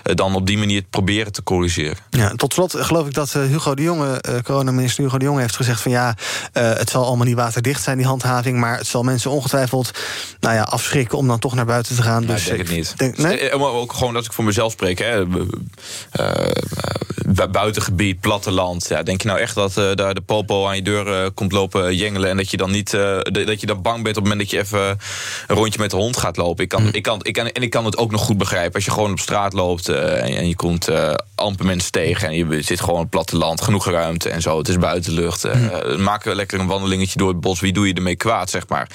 Uh, 0.03 0.15
dan 0.15 0.35
op 0.35 0.47
die 0.47 0.57
manier 0.57 0.77
het 0.77 0.89
proberen 0.89 1.31
te 1.31 1.43
corrigeren. 1.43 1.97
Ja, 2.09 2.33
tot 2.35 2.53
slot 2.53 2.75
geloof 2.77 3.07
ik 3.07 3.13
dat 3.13 3.33
Hugo 3.33 3.75
de 3.75 3.81
Jonge... 3.81 4.21
coronaminister 4.43 5.03
Hugo 5.03 5.17
de 5.17 5.25
Jonge 5.25 5.41
heeft 5.41 5.55
gezegd 5.55 5.81
van... 5.81 5.91
ja, 5.91 6.15
het 6.51 6.89
zal 6.89 7.05
allemaal 7.05 7.25
niet 7.25 7.35
waterdicht 7.35 7.83
zijn, 7.83 7.97
die 7.97 8.05
handhaving... 8.05 8.59
maar 8.59 8.77
het 8.77 8.87
zal 8.87 9.03
mensen 9.03 9.31
ongetwijfeld 9.31 9.91
nou 10.39 10.55
ja, 10.55 10.61
afschrikken... 10.61 11.17
om 11.17 11.27
dan 11.27 11.39
toch 11.39 11.55
naar 11.55 11.65
buiten 11.65 11.95
te 11.95 12.01
gaan. 12.01 12.21
Nou, 12.21 12.33
dus 12.33 12.45
denk 12.45 12.59
ik 12.59 12.69
niet. 12.69 12.93
Denk, 12.97 13.17
nee? 13.17 13.51
Ook 13.51 13.93
gewoon 13.93 14.15
als 14.15 14.25
ik 14.25 14.33
voor 14.33 14.43
mezelf 14.43 14.71
spreek... 14.71 14.99
Hè, 14.99 15.25
buitengebied, 17.51 18.19
platteland. 18.19 18.85
Ja, 18.89 19.03
denk 19.03 19.21
je 19.21 19.27
nou 19.27 19.39
echt 19.39 19.55
dat 19.55 19.77
uh, 19.77 19.93
daar 19.93 20.13
de 20.13 20.21
popo 20.21 20.67
aan 20.67 20.75
je 20.75 20.81
deur 20.81 21.07
uh, 21.07 21.29
komt 21.33 21.51
lopen 21.51 21.95
jengelen... 21.95 22.29
en 22.29 22.37
dat 22.37 22.51
je 22.51 22.57
dan 22.57 22.71
niet 22.71 22.91
dat 23.31 23.61
je 23.61 23.65
dan 23.65 23.81
bang 23.81 24.03
bent 24.03 24.17
op 24.17 24.23
het 24.23 24.31
moment 24.31 24.39
dat 24.39 24.49
je 24.49 24.59
even 24.59 24.99
een 25.47 25.55
rondje 25.55 25.79
met 25.79 25.89
de 25.89 25.95
hond 25.95 26.17
gaat 26.17 26.37
lopen? 26.37 26.63
Ik 26.63 26.69
kan, 26.69 26.81
mm. 26.81 26.89
ik 26.91 27.03
kan, 27.03 27.19
ik 27.21 27.33
kan, 27.33 27.47
en 27.47 27.61
ik 27.61 27.69
kan 27.69 27.85
het 27.85 27.97
ook 27.97 28.11
nog 28.11 28.21
goed 28.21 28.37
begrijpen. 28.37 28.73
Als 28.73 28.85
je 28.85 28.91
gewoon 28.91 29.11
op 29.11 29.19
straat 29.19 29.53
loopt 29.53 29.89
en, 29.89 30.21
en, 30.21 30.47
je 30.47 30.55
komt 30.55 30.89
amper 31.35 31.65
mensen 31.65 31.91
tegen... 31.91 32.27
en 32.27 32.35
je 32.35 32.61
zit 32.61 32.79
gewoon 32.79 32.95
op 32.95 33.01
het 33.01 33.09
platteland, 33.09 33.61
genoeg 33.61 33.89
ruimte 33.89 34.29
en 34.29 34.41
zo. 34.41 34.57
Het 34.57 34.67
is 34.67 34.77
buitenlucht. 34.77 35.43
Mm. 35.43 36.01
maken 36.01 36.29
we 36.29 36.35
lekker 36.35 36.59
een 36.59 36.67
wandelingetje 36.67 37.19
door 37.19 37.29
het 37.29 37.39
bos. 37.39 37.59
Wie 37.59 37.73
doe 37.73 37.87
je 37.87 37.93
ermee 37.93 38.15
kwaad, 38.15 38.49
zeg 38.49 38.67
maar? 38.67 38.89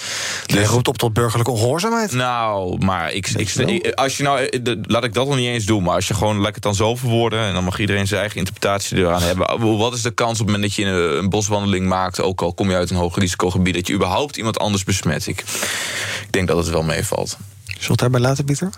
Dus, 0.47 0.61
je 0.61 0.67
roept 0.67 0.89
op 0.89 0.99
tot 0.99 1.13
burgerlijke 1.13 1.53
ongehoorzaamheid? 1.53 2.13
Nou, 2.13 2.79
maar 2.79 3.13
ik, 3.13 3.29
ik, 3.29 3.55
ik, 3.55 3.95
als 3.95 4.17
je 4.17 4.23
nou... 4.23 4.49
Laat 4.83 5.05
ik 5.05 5.15
dat 5.15 5.27
nog 5.27 5.37
niet 5.37 5.47
eens 5.47 5.65
doen, 5.65 5.83
maar 5.83 5.95
als 5.95 6.09
je 6.09 6.15
gewoon... 6.15 6.37
Laat 6.37 6.49
ik 6.49 6.55
het 6.55 6.63
dan 6.63 6.75
zo 6.75 6.97
verwoorden 6.97 7.30
en 7.39 7.55
dan 7.55 7.65
mag 7.65 7.79
iedereen 7.79 8.07
zijn 8.07 8.21
eigen 8.21 8.39
interpretatie 8.39 8.99
eraan 8.99 9.23
hebben. 9.23 9.77
Wat 9.77 9.95
is 9.95 10.03
de 10.03 10.11
kans 10.11 10.41
op 10.41 10.47
het 10.47 10.47
moment 10.47 10.63
dat 10.63 10.75
je 10.75 10.85
een, 10.85 11.29
boswandeling 11.29 11.87
maakt... 11.87 12.21
ook 12.21 12.43
al 12.43 12.55
kom 12.55 12.71
je 12.71 12.77
uit 12.77 12.91
een 12.91 12.97
hoog 12.97 13.19
risicogebied... 13.19 13.75
dat 13.75 13.87
je 13.87 13.95
überhaupt 13.95 14.37
iemand 14.37 14.59
anders 14.59 14.85
besmet? 14.85 15.27
Ik, 15.27 15.41
ik 16.23 16.29
denk 16.31 16.49
dat 16.49 16.57
het 16.57 16.69
wel 16.69 16.83
meevalt. 16.83 17.37
Het 17.89 17.99
daarbij 17.99 18.21
laten, 18.21 18.45
Pieter? 18.45 18.71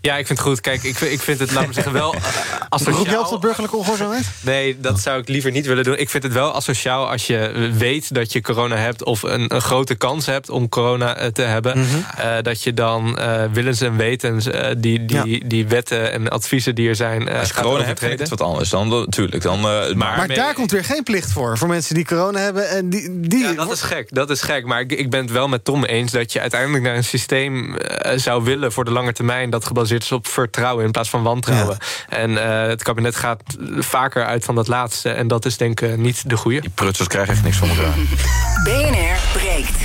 Ja, 0.00 0.16
ik 0.16 0.26
vind 0.26 0.38
het 0.38 0.48
goed. 0.48 0.60
Kijk, 0.60 0.82
ik, 0.82 1.00
ik 1.00 1.20
vind 1.20 1.38
het, 1.38 1.52
laat 1.52 1.66
me 1.66 1.72
zeggen, 1.72 1.92
wel... 1.92 2.14
Asociaal... 2.68 2.96
Roep 2.96 3.06
je 3.06 3.28
tot 3.28 3.40
burgerlijke 3.40 3.76
ongehoorzaamheid? 3.76 4.26
Nee, 4.40 4.80
dat 4.80 5.00
zou 5.00 5.20
ik 5.20 5.28
liever 5.28 5.50
niet 5.50 5.66
willen 5.66 5.84
doen. 5.84 5.96
Ik 5.96 6.10
vind 6.10 6.22
het 6.22 6.32
wel 6.32 6.54
asociaal 6.54 7.10
als 7.10 7.26
je 7.26 7.70
weet 7.78 8.14
dat 8.14 8.32
je 8.32 8.40
corona 8.40 8.76
hebt... 8.76 9.04
of 9.04 9.22
een, 9.22 9.54
een 9.54 9.60
grote 9.60 9.94
kans 9.94 10.26
hebt 10.26 10.50
om 10.50 10.68
corona 10.68 11.30
te 11.32 11.42
hebben... 11.42 11.78
Mm 11.78 11.84
-hmm. 11.84 12.04
uh, 12.18 12.34
dat 12.42 12.62
je 12.62 12.74
dan 12.74 13.18
uh, 13.18 13.42
willens 13.52 13.80
en 13.80 13.96
wetens 13.96 14.46
uh, 14.46 14.66
die, 14.76 15.04
die, 15.04 15.40
ja. 15.40 15.46
die 15.46 15.66
wetten 15.68 16.12
en 16.12 16.28
adviezen 16.28 16.74
die 16.74 16.88
er 16.88 16.96
zijn... 16.96 17.28
als 17.28 17.48
je 17.48 17.54
corona 17.54 17.84
hebt, 17.84 18.20
is 18.20 18.28
wat 18.28 18.40
anders. 18.40 18.68
Dan 18.68 18.88
natuurlijk. 18.88 19.42
Dan, 19.42 19.60
maar 19.60 19.96
maar 19.96 20.26
mee... 20.26 20.36
daar 20.36 20.54
komt 20.54 20.70
weer 20.70 20.84
geen 20.84 21.02
plicht 21.02 21.32
voor. 21.32 21.58
Voor 21.58 21.68
mensen 21.68 21.94
die 21.94 22.04
corona 22.04 22.38
hebben. 22.38 22.68
En 22.68 22.90
die, 22.90 23.20
die... 23.20 23.38
Ja, 23.38 23.52
dat 23.52 23.72
is 23.72 23.82
gek. 23.82 24.08
Dat 24.10 24.30
is 24.30 24.42
gek. 24.42 24.64
Maar 24.64 24.80
ik, 24.80 24.92
ik 24.92 25.10
ben 25.10 25.20
het 25.20 25.30
wel 25.30 25.48
met 25.48 25.64
Tom 25.64 25.84
eens... 25.84 26.12
dat 26.12 26.32
je 26.32 26.40
uiteindelijk 26.40 26.84
naar 26.84 26.96
een 26.96 27.04
systeem 27.04 27.76
zou 28.14 28.44
willen... 28.44 28.72
voor 28.72 28.84
de 28.84 28.90
lange 28.90 29.12
termijn 29.12 29.50
dat 29.50 29.64
gebaseerd 29.64 29.89
is 29.90 30.12
op 30.12 30.26
vertrouwen 30.26 30.84
in 30.84 30.90
plaats 30.90 31.10
van 31.10 31.22
wantrouwen. 31.22 31.76
Ja. 32.10 32.16
En 32.16 32.30
uh, 32.30 32.62
het 32.66 32.82
kabinet 32.82 33.16
gaat 33.16 33.42
vaker 33.78 34.24
uit 34.26 34.44
van 34.44 34.54
dat 34.54 34.68
laatste. 34.68 35.10
En 35.10 35.28
dat 35.28 35.44
is 35.44 35.56
denk 35.56 35.80
ik 35.80 35.96
niet 35.96 36.28
de 36.30 36.36
goede. 36.36 36.60
Die 36.60 36.70
prutsers 36.70 37.08
krijgen 37.08 37.34
echt 37.34 37.42
niks 37.42 37.56
van 37.56 37.68
elkaar. 37.68 37.94
BNR 38.64 39.18
breekt. 39.38 39.76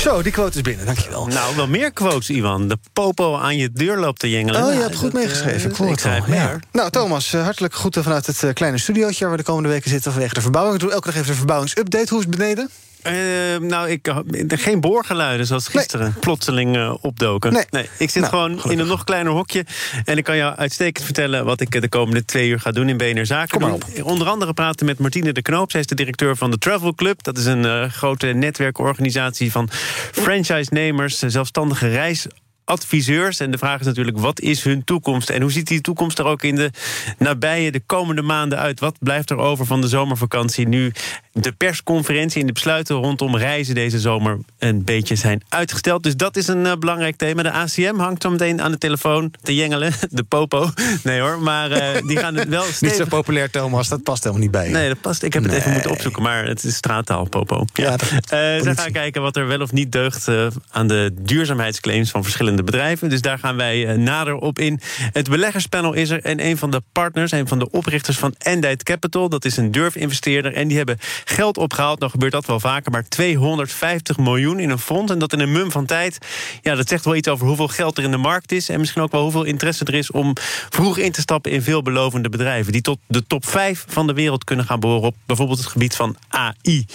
Zo, 0.00 0.22
die 0.22 0.32
quote 0.32 0.56
is 0.56 0.62
binnen, 0.62 0.86
dankjewel. 0.86 1.26
Nou, 1.26 1.56
wel 1.56 1.66
meer 1.68 1.92
quotes, 1.92 2.30
Ivan. 2.30 2.68
De 2.68 2.78
popo 2.92 3.36
aan 3.38 3.56
je 3.56 3.70
deur 3.72 3.98
loopt 3.98 4.18
te 4.20 4.30
jengelen. 4.30 4.60
Oh, 4.60 4.66
je 4.66 4.72
Nou, 4.72 4.82
hebt 4.82 4.96
goed 4.96 5.12
dat, 5.12 5.20
meegeschreven. 5.20 5.60
eh, 5.64 5.70
ik 5.70 5.76
hoor 5.76 5.88
ik 5.88 5.94
het 5.94 6.04
al. 6.04 6.10
schrijf 6.10 6.26
mee, 6.26 6.38
Ja. 6.38 6.58
Nou, 6.72 6.90
Thomas, 6.90 7.32
eh, 7.32 7.42
hartelijk 7.42 7.74
groeten 7.74 8.02
vanuit 8.02 8.26
het 8.26 8.42
eh, 8.42 8.52
kleine 8.52 8.78
studiootje... 8.78 9.20
waar 9.24 9.30
we 9.32 9.38
de 9.40 9.42
komende 9.48 9.68
weken 9.68 9.90
zitten 9.90 10.12
vanwege 10.12 10.34
de 10.34 10.40
verbouwing. 10.40 10.74
Ik 10.76 10.82
doe 10.82 10.92
elke 10.92 11.06
dag 11.06 11.14
even 11.16 11.26
de 11.30 11.34
verbouwingsupdate. 11.36 12.06
Hoe 12.08 12.18
is 12.18 12.24
het 12.26 12.36
beneden? 12.36 12.70
Eh, 13.02 13.12
nou, 13.60 13.90
ik, 13.90 14.06
er 14.48 14.58
geen 14.58 14.80
boorgeluiden 14.80 15.46
zoals 15.46 15.68
gisteren 15.68 16.14
plotseling 16.20 16.76
eh, 16.76 16.94
opdoken. 17.00 17.52
Nee. 17.70 17.88
ik 17.98 18.10
zit 18.10 18.22
Nou, 18.22 18.26
gewoon 18.26 18.70
in 18.72 18.78
een 18.78 18.86
nog 18.86 19.04
kleiner 19.04 19.32
hokje. 19.32 19.64
En 20.04 20.16
ik 20.16 20.24
kan 20.24 20.36
jou 20.36 20.56
uitstekend 20.56 21.04
vertellen 21.04 21.44
wat 21.44 21.60
ik 21.60 21.74
eh, 21.74 21.80
de 21.80 21.88
komende 21.88 22.24
twee 22.24 22.48
uur 22.48 22.60
ga 22.60 22.70
doen 22.70 22.88
in 22.88 22.96
BNR 22.96 23.26
Zaken. 23.26 23.58
Kom 23.58 23.70
maar 23.70 23.78
Doen. 23.78 24.04
Onder 24.04 24.28
andere 24.28 24.52
praten 24.52 24.86
met 24.86 24.98
Martine 24.98 25.32
de 25.32 25.42
Knoop. 25.42 25.70
Zij 25.70 25.80
is 25.80 25.86
de 25.86 25.94
directeur 25.94 26.36
van 26.36 26.50
de 26.50 26.58
Travel 26.58 26.94
Club. 26.94 27.22
Dat 27.22 27.38
is 27.38 27.44
een 27.44 27.64
eh, 27.64 27.90
grote 27.90 28.26
netwerkorganisatie 28.26 29.50
van 29.50 29.68
franchise-nemers, 30.12 31.22
eh, 31.22 31.30
zelfstandige 31.30 31.88
reis 31.88 32.26
adviseurs. 32.64 33.40
En 33.40 33.50
de 33.50 33.58
vraag 33.58 33.80
is 33.80 33.86
natuurlijk, 33.86 34.18
wat 34.18 34.40
is 34.40 34.64
hun 34.64 34.84
toekomst? 34.84 35.30
En 35.30 35.42
hoe 35.42 35.52
ziet 35.52 35.66
die 35.68 35.80
toekomst 35.80 36.18
er 36.18 36.24
ook 36.24 36.42
in 36.42 36.54
de 36.54 36.70
nabije, 37.18 37.72
de 37.72 37.82
komende 37.86 38.22
maanden 38.22 38.58
uit? 38.58 38.80
Wat 38.80 38.96
blijft 39.00 39.30
er 39.30 39.36
over 39.36 39.66
van 39.66 39.80
de 39.80 39.88
zomervakantie 39.88 40.68
nu 40.68 40.92
de 41.32 41.52
persconferentie 41.52 42.40
en 42.40 42.46
de 42.46 42.52
besluiten 42.52 42.96
rondom 42.96 43.36
reizen 43.36 43.74
deze 43.74 44.00
zomer 44.00 44.38
een 44.58 44.84
beetje 44.84 45.14
zijn 45.16 45.42
uitgesteld? 45.48 46.02
Dus 46.02 46.16
dat 46.16 46.36
is 46.36 46.46
een 46.48 46.66
eh, 46.66 46.72
belangrijk 46.78 47.16
thema. 47.16 47.42
De 47.42 47.50
ACM 47.52 47.96
hangt 47.98 48.22
zo 48.22 48.30
meteen 48.30 48.62
aan 48.62 48.70
de 48.70 48.78
telefoon 48.78 49.32
te 49.42 49.54
jengelen. 49.54 49.92
De 50.10 50.22
popo. 50.22 50.70
Nee 51.02 51.20
hoor, 51.20 51.40
maar 51.40 51.70
eh, 51.70 52.06
die 52.06 52.16
gaan 52.16 52.34
het 52.34 52.48
wel 52.48 52.64
Niet 52.66 52.74
stevig... 52.74 52.96
zo 52.96 53.04
populair, 53.04 53.50
Thomas. 53.50 53.88
Dat 53.88 54.02
past 54.02 54.22
helemaal 54.22 54.42
niet 54.42 54.52
bij 54.52 54.66
je. 54.66 54.72
Nee, 54.72 54.88
dat 54.88 55.00
past. 55.00 55.22
Ik 55.22 55.32
heb 55.32 55.42
het 55.42 55.52
even 55.52 55.72
moeten 55.72 55.90
opzoeken, 55.90 56.22
maar 56.22 56.46
het 56.46 56.64
is 56.64 56.74
straattaal, 56.74 57.28
Popo. 57.28 57.64
Ja, 57.72 57.90
Eh, 57.92 58.38
ze 58.62 58.72
gaan 58.76 58.92
kijken 58.92 59.22
wat 59.22 59.36
er 59.36 59.46
wel 59.46 59.60
of 59.60 59.72
niet 59.72 59.92
deugt 59.92 60.28
aan 60.70 60.86
de 60.86 61.14
duurzaamheidsclaims 61.20 62.10
van 62.10 62.22
verschillende 62.22 62.51
bedrijven. 62.56 63.08
Dus 63.08 63.20
daar 63.20 63.38
gaan 63.38 63.56
wij 63.56 63.86
eh, 63.86 63.96
nader 63.96 64.34
op 64.34 64.58
in. 64.58 64.80
Het 65.12 65.28
beleggerspanel 65.28 65.92
is 65.92 66.10
er 66.10 66.24
en 66.24 66.44
een 66.44 66.56
van 66.56 66.70
de 66.70 66.82
partners, 66.92 67.32
een 67.32 67.48
van 67.48 67.58
de 67.58 67.70
oprichters 67.70 68.18
van 68.18 68.34
Endite 68.38 68.84
Capital, 68.84 69.28
dat 69.28 69.44
is 69.44 69.56
een 69.56 69.70
durfinvesteerder. 69.70 70.54
En 70.54 70.68
die 70.68 70.76
hebben 70.76 70.98
geld 71.24 71.58
opgehaald. 71.58 71.98
Nou 71.98 72.10
gebeurt 72.10 72.32
dat 72.32 72.46
wel 72.46 72.60
vaker, 72.60 72.92
maar 72.92 73.08
250 73.08 74.18
miljoen 74.18 74.58
in 74.60 74.70
een 74.70 74.78
fonds. 74.78 75.12
En 75.12 75.18
dat 75.18 75.32
in 75.32 75.40
een 75.40 75.52
mum 75.52 75.70
van 75.70 75.86
tijd. 75.86 76.18
Ja, 76.62 76.74
dat 76.74 76.88
zegt 76.88 77.04
wel 77.04 77.16
iets 77.16 77.28
over 77.28 77.46
hoeveel 77.46 77.68
geld 77.68 77.98
er 77.98 78.04
in 78.04 78.10
de 78.10 78.16
markt 78.16 78.52
is. 78.52 78.68
En 78.68 78.80
misschien 78.80 79.02
ook 79.02 79.12
wel 79.12 79.22
hoeveel 79.22 79.44
interesse 79.44 79.84
er 79.84 79.94
is 79.94 80.10
om 80.10 80.32
vroeg 80.68 80.98
in 80.98 81.12
te 81.12 81.20
stappen 81.20 81.50
in 81.52 81.62
veelbelovende 81.62 82.28
bedrijven. 82.28 82.72
Die 82.72 82.82
tot 82.82 82.98
de 83.06 83.26
top 83.26 83.46
5 83.46 83.84
van 83.88 84.06
de 84.06 84.12
wereld 84.12 84.44
kunnen 84.44 84.64
gaan 84.64 84.80
behoren 84.80 85.02
op 85.02 85.16
bijvoorbeeld 85.26 85.58
het 85.58 85.68
gebied 85.68 85.96
van 85.96 86.16
AI. 86.28 86.86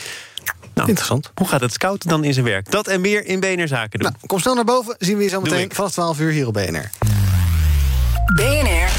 Nou, 0.78 0.90
Interessant. 0.90 1.32
Hoe 1.36 1.48
gaat 1.48 1.62
het 1.62 1.74
scouten 1.74 2.10
dan 2.10 2.24
in 2.24 2.34
zijn 2.34 2.46
werk? 2.46 2.72
Dat 2.72 2.88
en 2.88 3.02
meer 3.02 3.26
in 3.26 3.40
BNR 3.40 3.68
Zaken 3.68 4.00
doen. 4.00 4.10
Nou, 4.12 4.26
kom 4.28 4.40
snel 4.40 4.56
naar 4.56 4.64
boven. 4.64 4.96
Zien 5.00 5.18
we 5.18 5.24
je 5.24 5.30
zo 5.30 5.42
meteen 5.42 5.74
vanaf 5.74 5.92
12 5.92 6.20
uur 6.20 6.32
hier 6.32 6.48
op 6.48 6.54
BNR. 6.54 6.90
BNR 8.36 8.90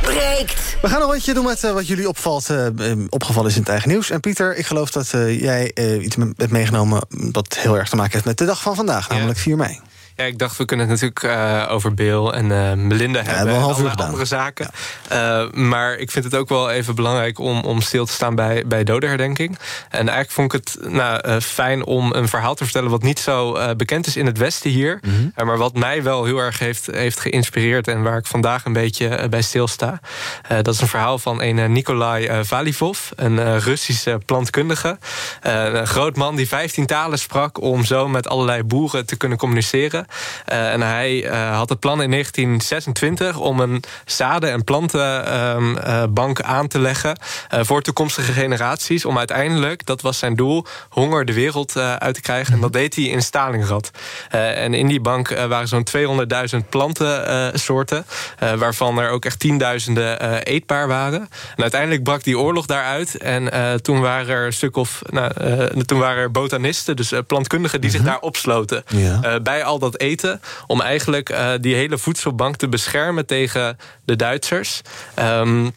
breekt. 0.00 0.76
We 0.82 0.88
gaan 0.88 1.00
een 1.02 1.06
rondje 1.08 1.34
doen 1.34 1.44
met 1.44 1.64
eh, 1.64 1.72
wat 1.72 1.86
jullie 1.86 2.08
opvalt, 2.08 2.50
eh, 2.50 2.66
eh, 2.66 2.98
opgevallen 3.08 3.48
is 3.50 3.54
in 3.56 3.60
het 3.62 3.70
eigen 3.70 3.88
nieuws. 3.88 4.10
En 4.10 4.20
Pieter, 4.20 4.56
ik 4.56 4.66
geloof 4.66 4.90
dat 4.90 5.12
eh, 5.12 5.40
jij 5.40 5.70
eh, 5.74 6.04
iets 6.04 6.16
hebt 6.36 6.50
meegenomen... 6.52 7.00
dat 7.30 7.56
heel 7.58 7.76
erg 7.78 7.88
te 7.88 7.96
maken 7.96 8.12
heeft 8.12 8.24
met 8.24 8.38
de 8.38 8.44
dag 8.44 8.62
van 8.62 8.74
vandaag, 8.74 9.08
namelijk 9.08 9.38
4 9.38 9.56
mei. 9.56 9.80
Ja, 10.18 10.24
ik 10.24 10.38
dacht, 10.38 10.56
we 10.56 10.64
kunnen 10.64 10.88
het 10.88 11.00
natuurlijk 11.00 11.40
eh, 11.40 11.72
over 11.74 11.94
Bill 11.94 12.26
en 12.26 12.52
eh, 12.52 12.72
Melinda 12.72 13.22
hebben. 13.22 13.54
hebben 13.54 13.90
en 13.90 13.96
andere 13.96 14.24
zaken. 14.24 14.70
Eh, 15.08 15.50
maar 15.50 15.96
ik 15.96 16.10
vind 16.10 16.24
het 16.24 16.34
ook 16.34 16.48
wel 16.48 16.70
even 16.70 16.94
belangrijk 16.94 17.38
om, 17.38 17.60
om 17.60 17.80
stil 17.80 18.06
te 18.06 18.12
staan 18.12 18.34
bij, 18.34 18.64
bij 18.66 18.84
dodenherdenking. 18.84 19.58
En 19.88 19.98
eigenlijk 19.98 20.30
vond 20.30 20.54
ik 20.54 20.60
het 20.60 20.92
nou, 20.92 21.40
fijn 21.40 21.84
om 21.84 22.12
een 22.12 22.28
verhaal 22.28 22.54
te 22.54 22.64
vertellen... 22.64 22.90
wat 22.90 23.02
niet 23.02 23.18
zo 23.18 23.58
bekend 23.76 24.06
is 24.06 24.16
in 24.16 24.26
het 24.26 24.38
Westen 24.38 24.70
hier. 24.70 25.00
Mhm. 25.02 25.46
maar 25.46 25.58
wat 25.58 25.74
mij 25.74 26.02
wel 26.02 26.24
heel 26.24 26.38
erg 26.38 26.58
heeft, 26.58 26.86
heeft 26.86 27.20
geïnspireerd... 27.20 27.88
en 27.88 28.02
waar 28.02 28.18
ik 28.18 28.26
vandaag 28.26 28.64
een 28.64 28.72
beetje 28.72 29.28
bij 29.28 29.42
stilsta. 29.42 30.00
Dat 30.48 30.74
is 30.74 30.80
een 30.80 30.88
verhaal 30.88 31.18
van 31.18 31.42
een 31.42 31.72
Nikolai 31.72 32.44
Valivov, 32.44 32.98
een 33.16 33.60
Russische 33.60 34.20
plantkundige. 34.26 34.98
Een 35.42 35.86
groot 35.86 36.16
man 36.16 36.36
die 36.36 36.48
15 36.48 36.86
talen 36.86 37.18
sprak 37.18 37.60
om 37.60 37.84
zo 37.84 38.08
met 38.08 38.28
allerlei 38.28 38.62
boeren 38.62 39.06
te 39.06 39.16
kunnen 39.16 39.38
communiceren. 39.38 40.06
Eh, 40.46 40.72
en 40.72 40.80
hij 40.80 41.24
eh, 41.24 41.56
had 41.56 41.68
het 41.68 41.78
plan 41.80 42.02
in 42.02 42.10
1926 42.10 43.38
om 43.38 43.60
een 43.60 43.82
zaden- 44.04 44.50
en 44.52 44.64
plantenbank 44.64 46.40
aan 46.42 46.68
te 46.68 46.78
leggen 46.78 47.16
eh, 47.48 47.60
voor 47.62 47.82
toekomstige 47.82 48.32
generaties. 48.32 49.04
Om 49.04 49.18
uiteindelijk, 49.18 49.86
dat 49.86 50.00
was 50.00 50.18
zijn 50.18 50.34
doel, 50.34 50.66
honger 50.88 51.24
de 51.24 51.32
wereld 51.32 51.76
eh, 51.76 51.94
uit 51.94 52.14
te 52.14 52.20
krijgen. 52.20 52.54
En 52.54 52.60
dat 52.60 52.72
deed 52.72 52.94
hij 52.94 53.04
in 53.04 53.22
Stalingrad. 53.22 53.90
Eh, 54.30 54.62
en 54.64 54.74
in 54.74 54.86
die 54.86 55.00
bank 55.00 55.28
eh, 55.30 55.44
waren 55.44 55.68
zo'n 55.68 55.86
200.000 56.52 56.68
plantensoorten, 56.68 58.06
eh, 58.38 58.52
waarvan 58.52 58.98
er 58.98 59.10
ook 59.10 59.24
echt 59.24 59.38
tienduizenden 59.38 60.20
eh, 60.20 60.54
eetbaar 60.54 60.88
waren. 60.88 61.20
En 61.56 61.62
uiteindelijk 61.62 62.02
brak 62.02 62.22
die 62.24 62.38
oorlog 62.38 62.66
daaruit. 62.66 63.16
En 63.18 63.52
eh, 63.52 63.74
toen 63.74 64.00
waren 64.00 64.34
er 64.34 64.52
stuk 64.52 64.76
of. 64.76 65.02
Nou, 65.10 65.32
eh, 65.34 65.64
toen 65.82 65.98
waren 65.98 66.22
er 66.22 66.30
botanisten, 66.30 66.96
dus 66.96 67.12
eh, 67.12 67.18
plantkundigen, 67.26 67.80
die 67.80 67.90
zich 67.90 68.02
daar 68.02 68.18
opsloten. 68.20 68.82
Ja. 68.88 69.22
eh, 69.22 69.40
bij 69.42 69.64
al 69.64 69.78
dat 69.78 69.96
eten. 69.98 70.40
Om 70.66 70.80
eigenlijk 70.80 71.28
eh, 71.28 71.50
die 71.60 71.74
hele 71.74 71.98
voedselbank 71.98 72.56
te 72.56 72.68
beschermen 72.68 73.26
tegen 73.26 73.78
de 74.04 74.16
Duitsers. 74.16 74.80
Ehm, 75.14 75.68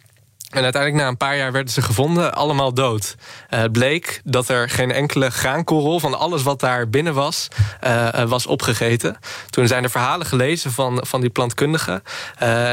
en 0.49 0.63
uiteindelijk 0.63 1.03
na 1.03 1.09
een 1.09 1.17
paar 1.17 1.37
jaar 1.37 1.51
werden 1.51 1.73
ze 1.73 1.81
gevonden, 1.81 2.33
allemaal 2.33 2.73
dood. 2.73 3.15
Eh, 3.49 3.63
bleek 3.71 4.21
dat 4.23 4.49
er 4.49 4.69
geen 4.69 4.91
enkele 4.91 5.29
graankorrel 5.29 5.99
van 5.99 6.19
alles 6.19 6.43
wat 6.43 6.59
daar 6.59 6.89
binnen 6.89 7.13
was, 7.13 7.47
eh, 7.79 8.23
was 8.23 8.45
opgegeten. 8.45 9.17
Toen 9.49 9.67
zijn 9.67 9.83
er 9.83 9.89
verhalen 9.89 10.25
gelezen 10.25 10.71
van, 10.71 10.99
van 11.07 11.21
die 11.21 11.29
plantkundigen. 11.29 12.03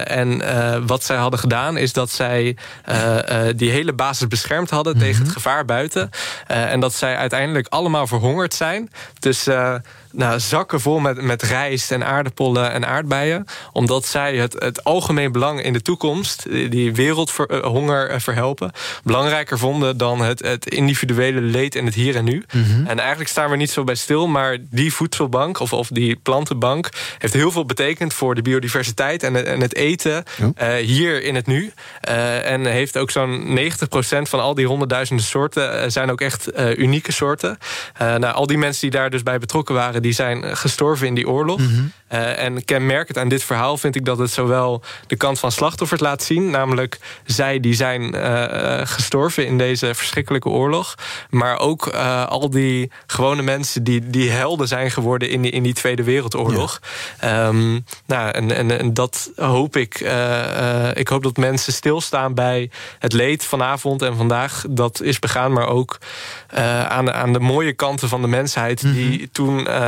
En 0.05 0.43
wat 0.87 1.05
zij 1.05 1.17
hadden 1.17 1.41
gedaan 1.41 1.77
is 1.77 1.93
dat 1.93 2.11
zij 2.11 2.57
die 3.57 3.71
hele 3.71 3.93
basis 3.93 4.29
beschermd 4.29 4.71
hadden 4.71 4.99
tegen 4.99 5.23
het 5.23 5.33
gevaar 5.33 5.65
buiten. 5.65 6.11
En 6.47 6.81
dat 6.81 6.95
zij 6.95 7.17
uiteindelijk 7.17 7.67
allemaal 7.69 8.07
verhongerd 8.07 8.55
zijn. 8.55 8.91
Dus 9.19 9.47
nou, 10.13 10.41
zakken 10.41 10.81
vol 10.81 10.99
met, 10.99 11.23
met 11.23 11.43
rijst 11.43 11.93
en 11.93 12.07
aardappelen 12.07 12.73
en 12.73 12.87
aardbeien. 12.87 13.45
Omdat 13.73 14.07
zij 14.07 14.37
het, 14.37 14.53
het 14.59 14.85
algemeen 14.85 15.33
belang 15.33 15.63
in 15.63 15.73
de 15.73 15.83
toekomst, 15.83 16.47
die 16.51 16.95
wereldhonger 16.95 18.09
eh, 18.09 18.21
verhelpen, 18.21 18.73
belangrijker 19.05 19.59
vonden 19.59 19.97
dan 19.97 20.21
het, 20.21 20.43
het 20.43 20.67
individuele 20.67 21.41
leed 21.41 21.75
en 21.75 21.85
het 21.85 21.95
hier 21.95 22.17
en 22.17 22.25
nu. 22.25 22.45
En 22.87 22.99
eigenlijk 22.99 23.31
staan 23.31 23.51
we 23.51 23.57
niet 23.57 23.71
zo 23.71 23.85
bij 23.85 23.95
stil, 23.95 24.27
maar 24.27 24.57
die 24.71 24.93
voedselbank 24.93 25.61
of, 25.61 25.73
of 25.73 25.89
die 25.89 26.17
plantenbank 26.17 26.89
heeft 27.19 27.35
heel 27.35 27.51
veel 27.51 27.67
betekend 27.67 28.15
voor 28.15 28.35
de 28.35 28.43
biodiversiteit 28.43 29.23
en 29.23 29.35
het, 29.35 29.47
en 29.47 29.61
het 29.61 29.75
eten 29.75 30.25
eh, 30.55 30.75
hier 30.75 31.23
in 31.23 31.35
het 31.35 31.47
nu. 31.47 31.73
Eh, 32.01 32.51
en 32.51 32.67
heeft 32.67 32.97
ook 32.97 33.11
zo'n 33.11 33.59
90% 33.59 34.29
van 34.29 34.41
al 34.41 34.55
die 34.55 34.67
honderdduizenden 34.67 35.25
soorten 35.25 35.83
eh, 35.83 35.89
zijn 35.91 36.11
ook 36.11 36.21
echt 36.21 36.51
eh, 36.51 36.77
unieke 36.77 37.13
soorten. 37.13 37.59
Eh, 37.95 38.15
nou, 38.15 38.35
al 38.35 38.47
die 38.47 38.59
mensen 38.59 38.81
die 38.81 38.99
daar 38.99 39.11
dus 39.11 39.23
bij 39.23 39.39
betrokken 39.39 39.75
waren, 39.75 39.98
die 40.01 40.13
zijn 40.13 40.45
eh, 40.45 40.57
gestorven 40.57 41.07
in 41.07 41.15
die 41.15 41.29
oorlog. 41.29 41.61
Eh, 42.09 42.43
en 42.43 42.65
kenmerkend 42.65 43.19
aan 43.19 43.29
dit 43.29 43.45
verhaal 43.45 43.77
vind 43.77 43.97
ik 43.97 44.05
dat 44.05 44.19
het 44.19 44.31
zowel 44.31 44.83
de 45.07 45.17
kant 45.17 45.39
van 45.39 45.53
slachtoffers 45.53 46.01
laat 46.01 46.23
zien, 46.23 46.51
namelijk 46.51 46.99
zij 47.25 47.61
die 47.61 47.75
zijn 47.75 48.15
eh, 48.15 48.87
gestorven 48.87 49.47
in 49.47 49.59
deze 49.59 49.95
verschrikkelijke 49.95 50.49
oorlog, 50.49 50.95
maar 51.31 51.59
ook 51.59 51.87
al 52.29 52.51
die 52.51 52.91
gewone 53.07 53.43
mensen 53.43 53.85
die, 53.85 54.11
die 54.11 54.31
helden 54.31 54.69
zijn 54.69 54.91
geworden 54.91 55.31
in 55.31 55.43
die, 55.43 55.51
in 55.51 55.63
die 55.63 55.75
Tweede 55.75 56.03
Wereldoorlog. 56.03 56.81
Ehm, 57.19 57.79
nou, 58.07 58.31
en, 58.31 58.57
en, 58.57 58.79
en 58.79 58.95
dat 58.95 59.31
hoop 59.37 59.77
ik. 59.77 60.01
ik 60.95 61.09
hoop 61.09 61.23
dat 61.23 61.37
mensen 61.37 61.73
stilstaan 61.73 62.35
bij 62.35 62.71
het 62.99 63.13
leed 63.13 63.45
vanavond 63.45 64.03
en 64.03 64.17
vandaag 64.17 64.65
dat 64.69 65.03
is 65.03 65.19
begaan, 65.19 65.53
maar 65.53 65.67
ook 65.67 65.99
aan, 66.89 67.05
de, 67.05 67.13
aan 67.13 67.33
de 67.33 67.41
mooie 67.41 67.73
kanten 67.73 68.09
van 68.09 68.23
de 68.23 68.29
mensheid 68.29 68.81
die 68.83 69.29
toen 69.33 69.67
eh, 69.67 69.88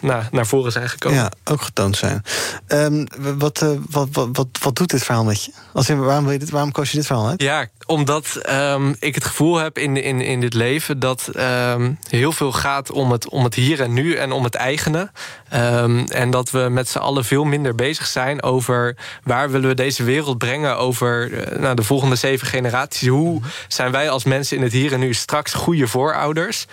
nou, 0.00 0.22
naar 0.30 0.46
voren 0.46 0.72
zijn 0.72 0.88
gekomen. 0.88 1.18
Ja, 1.18 1.30
ook 1.44 1.62
getoond 1.62 1.96
zijn. 1.96 2.22
Ehm, 2.66 3.06
wat, 3.38 3.62
eh, 3.62 3.68
wat, 3.90 4.08
wat, 4.12 4.28
wat, 4.32 4.48
wat 4.62 4.76
doet 4.76 4.90
dit 4.90 5.02
verhaal 5.02 5.24
met 5.24 5.44
je? 5.44 5.52
Als 5.72 5.88
in, 5.88 6.00
waarom, 6.00 6.24
wil 6.24 6.32
je 6.32 6.38
dit, 6.38 6.50
waarom 6.50 6.72
koos 6.72 6.90
je 6.90 6.96
dit 6.96 7.06
verhaal 7.06 7.28
uit? 7.28 7.42
Ja, 7.42 7.66
omdat 7.86 8.36
ehm, 8.36 8.94
ik 8.98 9.14
het 9.14 9.24
gevoel 9.24 9.56
heb 9.56 9.78
in, 9.78 9.96
in, 9.96 10.20
in 10.20 10.40
dit 10.40 10.54
leven 10.54 10.98
dat 10.98 11.28
ehm, 11.34 11.92
heel 12.08 12.32
veel 12.32 12.52
gaat 12.52 12.90
om 12.90 13.12
het, 13.12 13.28
om 13.28 13.44
het 13.44 13.54
hier 13.54 13.80
en 13.80 13.92
nu 13.92 14.14
en 14.14 14.32
om 14.32 14.44
het 14.44 14.54
eigene. 14.54 15.10
En 16.08 16.30
dat 16.30 16.50
we 16.50 16.68
met 16.70 16.88
z'n 16.88 16.98
allen 16.98 17.24
veel 17.24 17.44
minder 17.44 17.74
bezig 17.74 18.06
zijn 18.06 18.42
over 18.42 18.96
waar 19.24 19.50
willen 19.50 19.68
we 19.68 19.74
deze 19.74 20.04
wereld 20.04 20.38
brengen 20.38 20.78
over 20.78 21.32
eh, 21.32 21.58
nou, 21.58 21.74
de 21.74 21.82
volgende 21.82 22.16
zeven 22.16 22.46
generaties. 22.46 23.08
Hoe 23.08 23.40
zijn 23.68 23.92
wij 23.92 24.10
als 24.10 24.24
mensen 24.24 24.56
in 24.56 24.62
het 24.62 24.72
hier 24.72 24.92
en 24.92 25.00
nu 25.00 25.14
straks 25.14 25.52
goede 25.52 25.88
voorouders? 25.88 26.66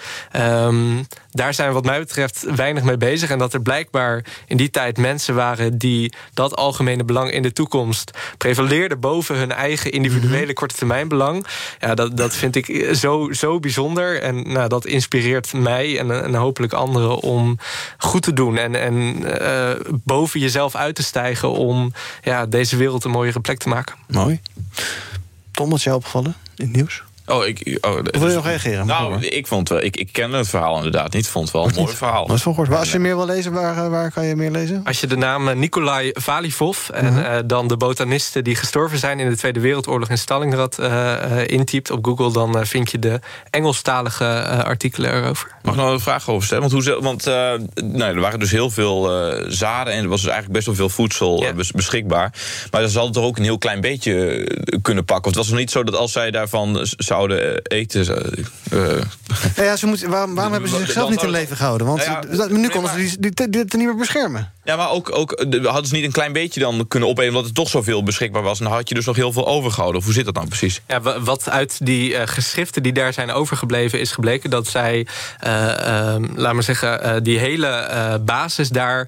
Daar 1.39 1.53
zijn 1.53 1.67
we 1.67 1.73
wat 1.73 1.85
mij 1.85 1.99
betreft 1.99 2.45
weinig 2.55 2.83
mee 2.83 2.97
bezig. 2.97 3.29
En 3.29 3.37
dat 3.37 3.53
er 3.53 3.61
blijkbaar 3.61 4.25
in 4.47 4.57
die 4.57 4.69
tijd 4.69 4.97
mensen 4.97 5.35
waren 5.35 5.77
die 5.77 6.13
dat 6.33 6.55
algemene 6.55 7.03
belang 7.03 7.31
in 7.31 7.41
de 7.41 7.53
toekomst 7.53 8.11
prevaleerden 8.37 8.99
boven 8.99 9.35
hun 9.35 9.51
eigen 9.51 9.91
individuele 9.91 10.45
mhm. 10.45 10.53
korte 10.53 10.75
termijn 10.75 11.07
belang. 11.07 11.45
Ja, 11.79 11.95
dat, 11.95 12.17
dat 12.17 12.33
vind 12.35 12.55
ik 12.55 12.95
zo, 12.95 13.31
zo 13.31 13.59
bijzonder. 13.59 14.21
En 14.21 14.51
nou, 14.51 14.69
dat 14.69 14.85
inspireert 14.85 15.53
mij 15.53 15.99
en, 15.99 16.23
en 16.23 16.35
hopelijk 16.35 16.73
anderen 16.73 17.19
om 17.19 17.57
goed 17.97 18.21
te 18.21 18.33
doen. 18.33 18.57
En, 18.57 18.75
en 18.75 18.93
uh, 19.41 19.69
boven 20.03 20.39
jezelf 20.39 20.75
uit 20.75 20.95
te 20.95 21.03
stijgen 21.03 21.51
om 21.51 21.93
ja, 22.23 22.45
deze 22.45 22.77
wereld 22.77 23.03
een 23.03 23.11
mooiere 23.11 23.39
plek 23.39 23.57
te 23.59 23.69
maken. 23.69 23.95
Mooi. 24.07 24.39
Tom, 25.51 25.69
wat 25.69 25.81
jou 25.81 25.95
opgevallen 25.97 26.35
in 26.55 26.65
het 26.65 26.75
nieuws? 26.75 27.03
Oh, 27.29 27.45
ik, 27.45 27.77
oh, 27.81 27.93
wil 27.93 28.27
je 28.27 28.35
nog 28.35 28.45
reageren? 28.45 28.85
Nou, 28.85 29.25
ik 29.25 29.47
vond 29.47 29.69
wel. 29.69 29.81
Ik, 29.81 29.97
ik 29.97 30.09
ken 30.11 30.31
het 30.31 30.47
verhaal 30.49 30.75
inderdaad 30.75 31.13
niet. 31.13 31.27
Vond 31.27 31.45
het 31.45 31.53
wel 31.53 31.67
een 31.67 31.75
mooi 31.75 31.95
verhaal. 31.95 32.27
Dat 32.27 32.37
is 32.37 32.43
wel 32.43 32.53
Maar 32.53 32.77
als 32.77 32.91
je 32.91 32.99
meer 32.99 33.15
wil 33.15 33.25
lezen, 33.25 33.53
waar, 33.53 33.77
eh, 33.77 33.89
waar 33.89 34.11
kan 34.11 34.25
je 34.25 34.35
meer 34.35 34.51
lezen? 34.51 34.81
Als 34.83 34.99
je 34.99 35.07
de 35.07 35.17
naam 35.17 35.47
eh, 35.47 35.55
Nikolai 35.55 36.11
Valivov 36.13 36.89
en 36.89 37.13
uh, 37.13 37.37
dan 37.45 37.67
de 37.67 37.77
botanisten 37.77 38.43
die 38.43 38.55
gestorven 38.55 38.97
zijn 38.97 39.19
in 39.19 39.29
de 39.29 39.37
Tweede 39.37 39.59
Wereldoorlog 39.59 40.09
in 40.09 40.17
Stalingrad 40.17 40.77
uh, 40.79 41.47
intypt 41.47 41.91
op 41.91 42.05
Google, 42.05 42.31
dan 42.31 42.65
vind 42.65 42.91
je 42.91 42.99
de 42.99 43.19
Engelstalige 43.49 44.43
artikelen 44.63 45.13
erover. 45.13 45.51
Mag 45.61 45.73
ik 45.73 45.81
nog 45.81 45.91
een 45.91 45.99
vraag 45.99 46.29
over 46.29 46.45
stellen? 46.45 46.69
Want, 46.69 46.85
hoe, 46.85 47.01
want 47.01 47.25
nou, 47.25 48.15
er 48.15 48.19
waren 48.19 48.39
dus 48.39 48.51
heel 48.51 48.69
veel 48.69 49.09
zaden 49.47 49.93
en 49.93 50.03
er 50.03 50.09
was 50.09 50.21
dus 50.21 50.31
eigenlijk 50.31 50.53
best 50.53 50.65
wel 50.65 50.75
veel 50.75 50.89
voedsel 50.89 51.45
beschikbaar. 51.75 52.33
Maar 52.71 52.87
zal 52.87 53.07
het 53.07 53.15
er 53.15 53.21
ook 53.21 53.37
een 53.37 53.43
heel 53.43 53.57
klein 53.57 53.81
beetje 53.81 54.47
kunnen 54.81 55.05
pakken. 55.05 55.23
Want 55.23 55.35
het 55.35 55.35
was 55.35 55.47
nog 55.47 55.59
niet 55.59 55.71
zo 55.71 55.83
dat 55.83 55.95
als 55.95 56.11
zij 56.11 56.31
daarvan 56.31 56.79
zou 56.97 57.18
zouden 57.19 57.63
eh, 57.63 57.77
eten. 57.79 58.33
Uh, 58.73 59.01
ja, 59.55 59.75
ze 59.75 59.85
moeten, 59.85 60.09
waarom, 60.09 60.35
waarom 60.35 60.53
hebben 60.53 60.69
ze 60.71 60.77
zichzelf 60.77 61.09
niet 61.09 61.23
in 61.23 61.29
leven 61.29 61.57
gehouden? 61.57 61.87
Want 61.87 62.05
nou 62.29 62.57
nu 62.57 62.67
konden 62.67 62.91
ze 62.91 63.19
die, 63.19 63.33
die, 63.33 63.49
die, 63.49 63.63
niet 63.63 63.87
meer 63.87 63.95
beschermen. 63.95 64.53
Ja, 64.63 64.75
maar 64.75 64.89
ook, 64.89 65.15
ook 65.15 65.45
hadden 65.63 65.85
ze 65.85 65.93
niet 65.93 66.03
een 66.03 66.11
klein 66.11 66.33
beetje 66.33 66.59
dan 66.59 66.87
kunnen 66.87 67.09
opeten... 67.09 67.29
omdat 67.29 67.45
er 67.45 67.53
toch 67.53 67.69
zoveel 67.69 68.03
beschikbaar 68.03 68.41
was... 68.41 68.59
en 68.59 68.65
dan 68.65 68.73
had 68.73 68.89
je 68.89 68.95
dus 68.95 69.05
nog 69.05 69.15
heel 69.15 69.31
veel 69.31 69.47
overgehouden. 69.47 69.99
Of 69.99 70.05
hoe 70.05 70.13
zit 70.13 70.25
dat 70.25 70.33
dan 70.33 70.47
precies? 70.47 70.81
Ja, 70.87 71.19
wat 71.19 71.49
uit 71.49 71.85
die 71.85 72.11
uh, 72.11 72.21
geschriften 72.25 72.83
die 72.83 72.93
daar 72.93 73.13
zijn 73.13 73.31
overgebleven 73.31 73.99
is 73.99 74.11
gebleken... 74.11 74.49
dat 74.49 74.67
zij, 74.67 75.07
uh, 75.45 75.51
uh, 75.51 76.15
laat 76.35 76.53
maar 76.53 76.63
zeggen, 76.63 77.23
die 77.23 77.39
hele 77.39 78.21
basis 78.25 78.69
daar 78.69 79.07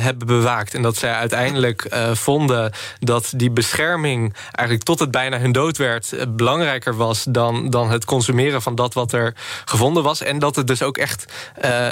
hebben 0.00 0.26
bewaakt. 0.26 0.74
En 0.74 0.82
dat 0.82 0.96
zij 0.96 1.12
uiteindelijk 1.12 1.88
vonden 2.12 2.72
dat 2.98 3.32
die 3.36 3.50
bescherming... 3.50 4.34
eigenlijk 4.52 4.82
tot 4.82 4.98
het 4.98 5.10
bijna 5.10 5.38
hun 5.38 5.52
dood 5.52 5.76
werd... 5.76 6.14
belangrijker 6.28 6.96
was 6.96 7.24
dan, 7.32 7.70
dan 7.70 7.90
het 7.90 8.04
consumeren 8.04 8.62
van 8.62 8.74
dat 8.74 8.94
wat 8.94 9.12
er 9.12 9.34
gevonden 9.64 10.02
was. 10.02 10.22
En 10.22 10.38
dat 10.38 10.56
het 10.56 10.66
dus 10.66 10.82
ook 10.82 10.98
echt 10.98 11.24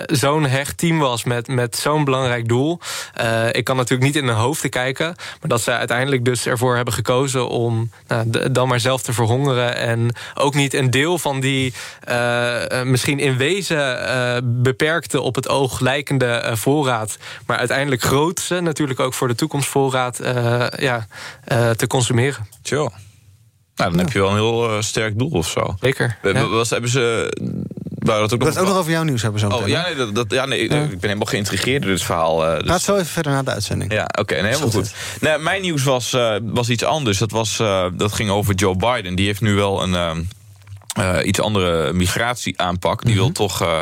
zo'n 0.06 0.46
hecht 0.46 0.78
team 0.78 0.98
was 0.98 1.24
met, 1.24 1.48
met 1.48 1.76
zo'n 1.76 2.04
belangrijk 2.04 2.48
doel... 2.48 2.78
Uh, 3.20 3.46
ik 3.52 3.64
kan 3.64 3.76
natuurlijk 3.76 4.02
niet 4.02 4.22
in 4.22 4.28
hun 4.28 4.36
hoofden 4.36 4.70
kijken. 4.70 5.06
Maar 5.06 5.48
dat 5.48 5.60
ze 5.60 5.70
uiteindelijk 5.72 6.24
dus 6.24 6.46
ervoor 6.46 6.76
hebben 6.76 6.94
gekozen 6.94 7.48
om 7.48 7.90
nou, 8.06 8.50
dan 8.52 8.68
maar 8.68 8.80
zelf 8.80 9.02
te 9.02 9.12
verhongeren. 9.12 9.76
En 9.76 10.14
ook 10.34 10.54
niet 10.54 10.74
een 10.74 10.90
deel 10.90 11.18
van 11.18 11.40
die 11.40 11.74
uh, 12.08 12.82
misschien 12.82 13.18
in 13.18 13.36
wezen 13.36 14.62
beperkte 14.62 15.20
op 15.20 15.34
het 15.34 15.48
oog 15.48 15.80
lijkende 15.80 16.50
voorraad. 16.54 17.18
Maar 17.46 17.58
uiteindelijk 17.58 18.02
grootste 18.02 18.60
natuurlijk 18.60 19.00
ook 19.00 19.14
voor 19.14 19.28
de 19.28 19.34
toekomstvoorraad 19.34 20.20
ja, 20.76 21.06
te 21.76 21.86
consumeren. 21.86 22.48
Tjoh. 22.62 23.07
Nou, 23.78 23.90
dan 23.90 23.98
heb 23.98 24.12
je 24.12 24.18
wel 24.18 24.30
een 24.30 24.34
heel 24.34 24.82
sterk 24.82 25.18
doel 25.18 25.30
of 25.30 25.48
zo. 25.48 25.74
Zeker. 25.80 26.16
Was, 26.50 26.70
hebben 26.70 26.90
ze 26.90 27.32
Wou 27.98 28.20
dat 28.20 28.32
ook, 28.32 28.44
nog, 28.44 28.56
ook 28.58 28.66
nog 28.66 28.76
over 28.76 28.90
jouw 28.90 29.02
nieuws 29.02 29.22
hebben 29.22 29.40
zo 29.40 29.48
Oh, 29.48 29.68
ja, 29.68 29.82
nee, 29.82 29.94
dat, 29.94 30.14
dat, 30.14 30.26
ja, 30.30 30.46
nee, 30.46 30.60
ik 30.60 30.68
ben 30.68 30.98
helemaal 31.00 31.26
geïntrigeerd 31.26 31.82
door 31.82 31.90
dit 31.90 32.02
verhaal. 32.02 32.46
Uh, 32.46 32.58
dus... 32.58 32.70
Gaat 32.70 32.82
zo 32.82 32.94
even 32.94 33.06
verder 33.06 33.32
naar 33.32 33.44
de 33.44 33.50
uitzending. 33.50 33.92
Ja, 33.92 34.02
oké, 34.02 34.20
okay, 34.20 34.40
nee, 34.40 34.50
helemaal 34.50 34.70
goed. 34.70 34.92
Nee, 35.20 35.38
mijn 35.38 35.62
nieuws 35.62 35.82
was, 35.82 36.12
uh, 36.12 36.36
was 36.42 36.68
iets 36.68 36.84
anders. 36.84 37.18
Dat, 37.18 37.30
was, 37.30 37.56
dat 37.96 38.12
ging 38.12 38.30
over 38.30 38.54
Joe 38.54 38.76
Biden. 38.76 39.14
Die 39.14 39.26
heeft 39.26 39.40
nu 39.40 39.54
wel 39.54 39.82
een 39.82 40.28
uh, 40.98 41.16
iets 41.22 41.40
andere 41.40 41.92
migratieaanpak. 41.92 43.04
Die 43.04 43.14
wil 43.14 43.24
mhm. 43.24 43.32
toch 43.32 43.62
uh, 43.62 43.80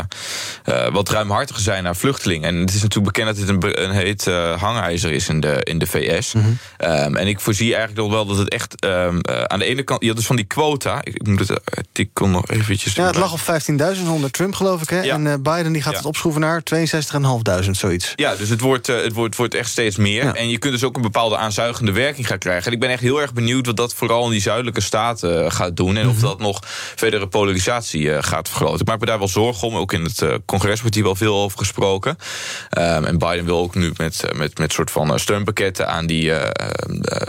uh, 0.69 0.89
wat 0.89 1.09
ruimhartiger 1.09 1.63
zijn 1.63 1.83
naar 1.83 1.97
vluchtelingen. 1.97 2.49
En 2.49 2.61
het 2.61 2.75
is 2.75 2.83
natuurlijk 2.83 3.15
bekend 3.17 3.37
dat 3.37 3.47
dit 3.47 3.49
een, 3.49 3.85
een 3.85 3.91
heet 3.91 4.25
hangijzer 4.59 5.13
is 5.13 5.29
in 5.29 5.41
de, 5.41 5.61
in 5.63 5.79
de 5.79 5.87
VS. 5.87 6.33
Mm 6.33 6.43
-hmm. 6.43 6.59
um, 6.91 7.17
en 7.17 7.27
ik 7.27 7.41
voorzie 7.41 7.75
eigenlijk 7.75 8.09
nog 8.09 8.11
wel 8.11 8.27
dat 8.27 8.39
het 8.39 8.49
echt 8.49 8.85
um, 8.85 9.21
aan 9.25 9.59
de 9.59 9.65
ene 9.65 9.83
kant... 9.83 10.01
Je 10.03 10.07
had 10.07 10.17
dus 10.17 10.27
van 10.27 10.37
die 10.37 10.45
quota. 10.45 11.01
Ik, 11.05 11.15
ik 11.15 11.27
moet 11.27 11.49
het 11.49 11.61
artikel 11.77 12.29
nog 12.29 12.49
eventjes... 12.49 12.95
Ja, 12.95 13.07
het 13.07 13.17
lag 13.17 13.33
op 13.33 13.41
15.000 13.97 14.09
onder 14.09 14.31
Trump, 14.31 14.55
geloof 14.55 14.83
ik. 14.83 14.91
Hè? 14.91 15.03
Ja. 15.03 15.15
En 15.15 15.43
Biden 15.43 15.73
die 15.73 15.83
gaat 15.83 15.93
ja. 15.93 15.99
het 15.99 16.07
opschroeven 16.07 16.41
naar 16.41 16.63
62.500, 17.65 17.71
zoiets. 17.71 18.13
Ja, 18.15 18.37
dus 18.37 18.49
het 18.49 18.61
wordt, 18.61 18.87
het 18.87 19.13
wordt, 19.13 19.37
wordt 19.37 19.55
echt 19.55 19.71
steeds 19.71 19.97
meer. 19.97 20.25
Ja. 20.25 20.35
En 20.35 20.49
je 20.49 20.59
kunt 20.59 20.73
dus 20.73 20.85
ook 20.85 20.97
een 20.97 21.03
bepaalde 21.03 21.37
aanzuigende 21.37 21.93
werking 21.93 22.27
gaan 22.27 22.39
krijgen. 22.39 22.67
En 22.67 22.73
ik 22.73 22.81
ben 22.81 22.91
echt 22.91 23.01
heel 23.01 23.21
erg 23.21 23.33
benieuwd 23.33 23.67
wat 23.67 23.77
dat 23.77 23.95
vooral 23.95 24.25
in 24.25 24.31
die 24.31 24.41
zuidelijke 24.41 24.81
staten 24.81 25.53
gaat 25.53 25.77
doen. 25.77 25.87
En 25.87 25.95
mm 25.95 26.01
-hmm. 26.01 26.11
of 26.11 26.17
mhm. 26.17 26.27
dat 26.27 26.39
nog 26.39 26.61
verdere 26.99 27.27
polarisatie 27.27 28.03
uh, 28.03 28.19
gaat 28.21 28.49
vergroten. 28.49 28.81
Ik 28.81 28.87
maak 28.87 29.01
me 29.01 29.07
daar 29.07 29.19
wel 29.19 29.29
zorgen 29.29 29.69
om. 29.69 29.77
Ook 29.77 29.93
in 29.93 30.05
het 30.05 30.21
uh, 30.21 30.35
congres 30.47 30.81
wordt 30.81 30.95
hier 30.95 31.05
wel 31.05 31.15
veel 31.15 31.35
over 31.37 31.59
gesproken. 31.59 32.19
Um, 32.79 33.05
en 33.05 33.19
Biden 33.19 33.45
wil 33.45 33.59
ook 33.59 33.75
nu 33.75 33.93
met, 33.97 34.23
uh, 34.25 34.39
met, 34.39 34.59
met 34.59 34.73
soort 34.73 34.91
van 34.91 35.19
steunpakketten 35.19 35.89
aan 35.89 36.07
die 36.07 36.33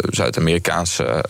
Zuid-Amerikaanse 0.10 1.24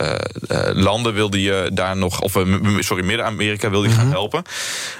landen 0.73 1.13
wil 1.13 1.29
die 1.29 1.73
daar 1.73 1.97
nog, 1.97 2.21
of 2.21 2.31
sorry, 2.79 3.05
Midden-Amerika 3.05 3.69
wil 3.69 3.81
die 3.81 3.91
gaan 3.91 4.05
mhm. 4.05 4.13
helpen. 4.13 4.43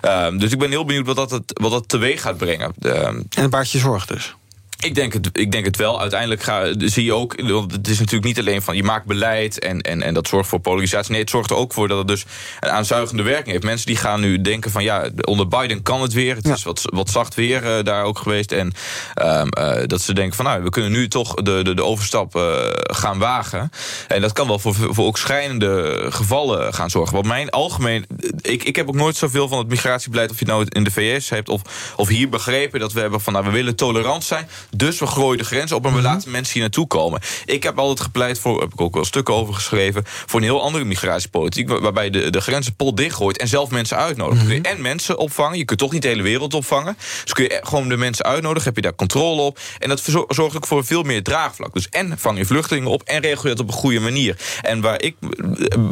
Um, 0.02 0.40
dus 0.40 0.52
ik 0.52 0.60
ben 0.60 0.70
heel 0.70 0.86
benieuwd 0.86 1.06
wat 1.06 1.30
dat, 1.30 1.42
wat 1.54 1.72
dat 1.72 1.90
teweeg 1.90 2.22
gaat 2.22 2.38
brengen. 2.38 2.74
en 2.80 3.28
een 3.36 3.50
baardje 3.50 3.80
zorg 3.80 4.06
dus. 4.06 4.36
Ik 4.80 4.96
denk, 4.96 5.14
het, 5.14 5.30
ik 5.32 5.52
denk 5.52 5.66
het 5.66 5.76
wel. 5.76 6.00
Uiteindelijk 6.00 6.42
ga, 6.42 6.74
zie 6.78 7.04
je 7.04 7.14
ook, 7.14 7.42
want 7.42 7.72
het 7.72 7.88
is 7.88 8.00
natuurlijk 8.00 8.26
niet 8.26 8.40
alleen 8.40 8.62
van 8.62 8.76
je 8.76 8.84
maakt 8.84 9.06
beleid 9.06 9.60
en, 9.60 9.82
en, 9.82 10.02
en 10.02 10.14
dat 10.14 10.28
zorgt 10.28 10.50
voor 10.50 10.60
polarisatie. 10.60 11.12
Nee, 11.12 11.22
het 11.22 11.30
zorgt 11.30 11.50
er 11.50 11.56
ook 11.56 11.74
voor 11.74 11.88
dat 11.88 11.98
het 11.98 12.08
dus 12.08 12.26
een 12.60 12.70
aanzuigende 12.70 13.24
werking 13.24 13.48
heeft. 13.48 13.64
Mensen 13.64 13.86
die 13.86 13.96
gaan 13.96 14.20
nu 14.20 14.42
denken 14.42 14.72
van 14.72 14.84
ja, 14.84 15.10
onder 15.22 15.48
Biden 15.48 15.82
kan 15.82 16.02
het 16.02 16.14
weer. 16.14 16.36
Het 16.36 16.48
is 16.48 16.64
wat, 16.64 16.82
wat 16.84 17.10
zacht 17.10 17.36
weer 17.36 17.64
uh, 17.64 17.84
daar 17.84 18.04
ook 18.04 18.20
geweest. 18.20 18.52
En 18.52 18.74
um, 19.24 19.50
uh, 19.60 19.76
dat 19.86 20.02
ze 20.02 20.14
denken 20.14 20.36
van 20.36 20.46
nou, 20.46 20.64
we 20.64 20.70
kunnen 20.70 20.92
nu 20.92 21.08
toch 21.08 21.34
de, 21.34 21.60
de, 21.64 21.74
de 21.74 21.84
overstap 21.84 22.36
uh, 22.36 22.58
gaan 22.74 23.20
wagen. 23.20 23.70
En 24.08 24.22
dat 24.22 24.32
kan 24.32 24.48
wel 24.48 24.60
voor, 24.60 24.74
voor 24.76 25.06
ook 25.06 25.18
schrijnende 25.18 26.06
gevallen 26.10 26.74
gaan 26.74 26.90
zorgen. 26.90 27.14
Want 27.14 27.28
mijn 27.28 27.50
algemeen, 27.50 28.06
ik, 28.42 28.64
ik 28.64 28.76
heb 28.76 28.88
ook 28.88 28.96
nooit 28.96 29.16
zoveel 29.16 29.48
van 29.48 29.58
het 29.58 29.68
migratiebeleid, 29.68 30.32
of 30.32 30.40
je 30.40 30.46
nou 30.46 30.66
in 30.70 30.84
de 30.84 30.92
VS 30.92 31.30
hebt 31.30 31.50
of, 31.50 31.62
of 31.96 32.08
hier 32.08 32.30
begrepen, 32.30 32.80
dat 32.80 32.94
we 32.94 33.00
hebben 33.00 33.22
van 33.22 33.34
nou, 33.34 33.46
we 33.46 33.52
willen 33.52 33.76
tolerant 33.76 34.24
zijn. 34.24 34.48
Dus 34.76 35.00
we 35.00 35.08
gooien 35.08 35.38
de 35.38 35.44
grens 35.44 35.72
op 35.72 35.86
en 35.86 35.92
we 35.92 35.98
mhm. 35.98 36.06
laten 36.06 36.32
mensen 36.32 36.54
hier 36.54 36.62
naartoe 36.62 36.88
komen. 36.88 37.22
Ik 37.46 37.64
heb 37.64 37.80
altijd 37.80 38.00
gepleit 38.00 38.40
voor, 38.40 38.62
heb 38.62 38.74
ik 38.74 38.82
ook 38.82 38.94
wel 38.94 39.06
stukken 39.06 39.34
over 39.34 39.54
geschreven... 39.54 40.04
voor 40.06 40.40
een 40.40 40.46
heel 40.46 40.62
andere 40.62 40.84
migratiepolitiek... 40.84 41.70
waarbij 41.70 42.10
de, 42.10 42.30
de 42.30 42.42
grenzen 42.42 42.76
pot 42.76 42.98
dichtgooit 42.98 43.38
en 43.38 43.48
zelf 43.48 43.72
mensen 43.72 43.98
uitnodigt. 43.98 44.44
Mm 44.44 44.46
En 44.62 44.82
mensen 44.82 45.18
opvangen, 45.18 45.58
je 45.58 45.66
kunt 45.66 45.80
toch 45.80 45.92
niet 45.92 46.02
de 46.02 46.08
hele 46.08 46.22
wereld 46.22 46.54
opvangen. 46.54 46.98
Dus 47.24 47.34
kun 47.34 47.44
je 47.44 47.60
gewoon 47.64 47.90
de 47.90 47.98
mensen 47.98 48.26
uitnodigen, 48.26 48.64
heb 48.64 48.76
je 48.76 48.82
daar 48.82 48.96
controle 48.96 49.42
op. 49.42 49.60
En 49.80 49.90
dat 49.90 50.02
zorgt 50.28 50.56
ook 50.56 50.68
voor 50.68 50.86
veel 50.86 51.04
meer 51.04 51.24
draagvlak. 51.24 51.74
Dus 51.74 51.90
en 51.90 52.20
vang 52.20 52.38
je 52.38 52.46
vluchtelingen 52.46 52.90
op 52.90 53.04
en 53.04 53.22
regel 53.22 53.44
je 53.44 53.50
het 53.50 53.60
op 53.60 53.68
een 53.68 53.74
goede 53.74 54.00
manier. 54.00 54.38
En 54.62 54.82
waar 54.82 55.02
ik, 55.02 55.16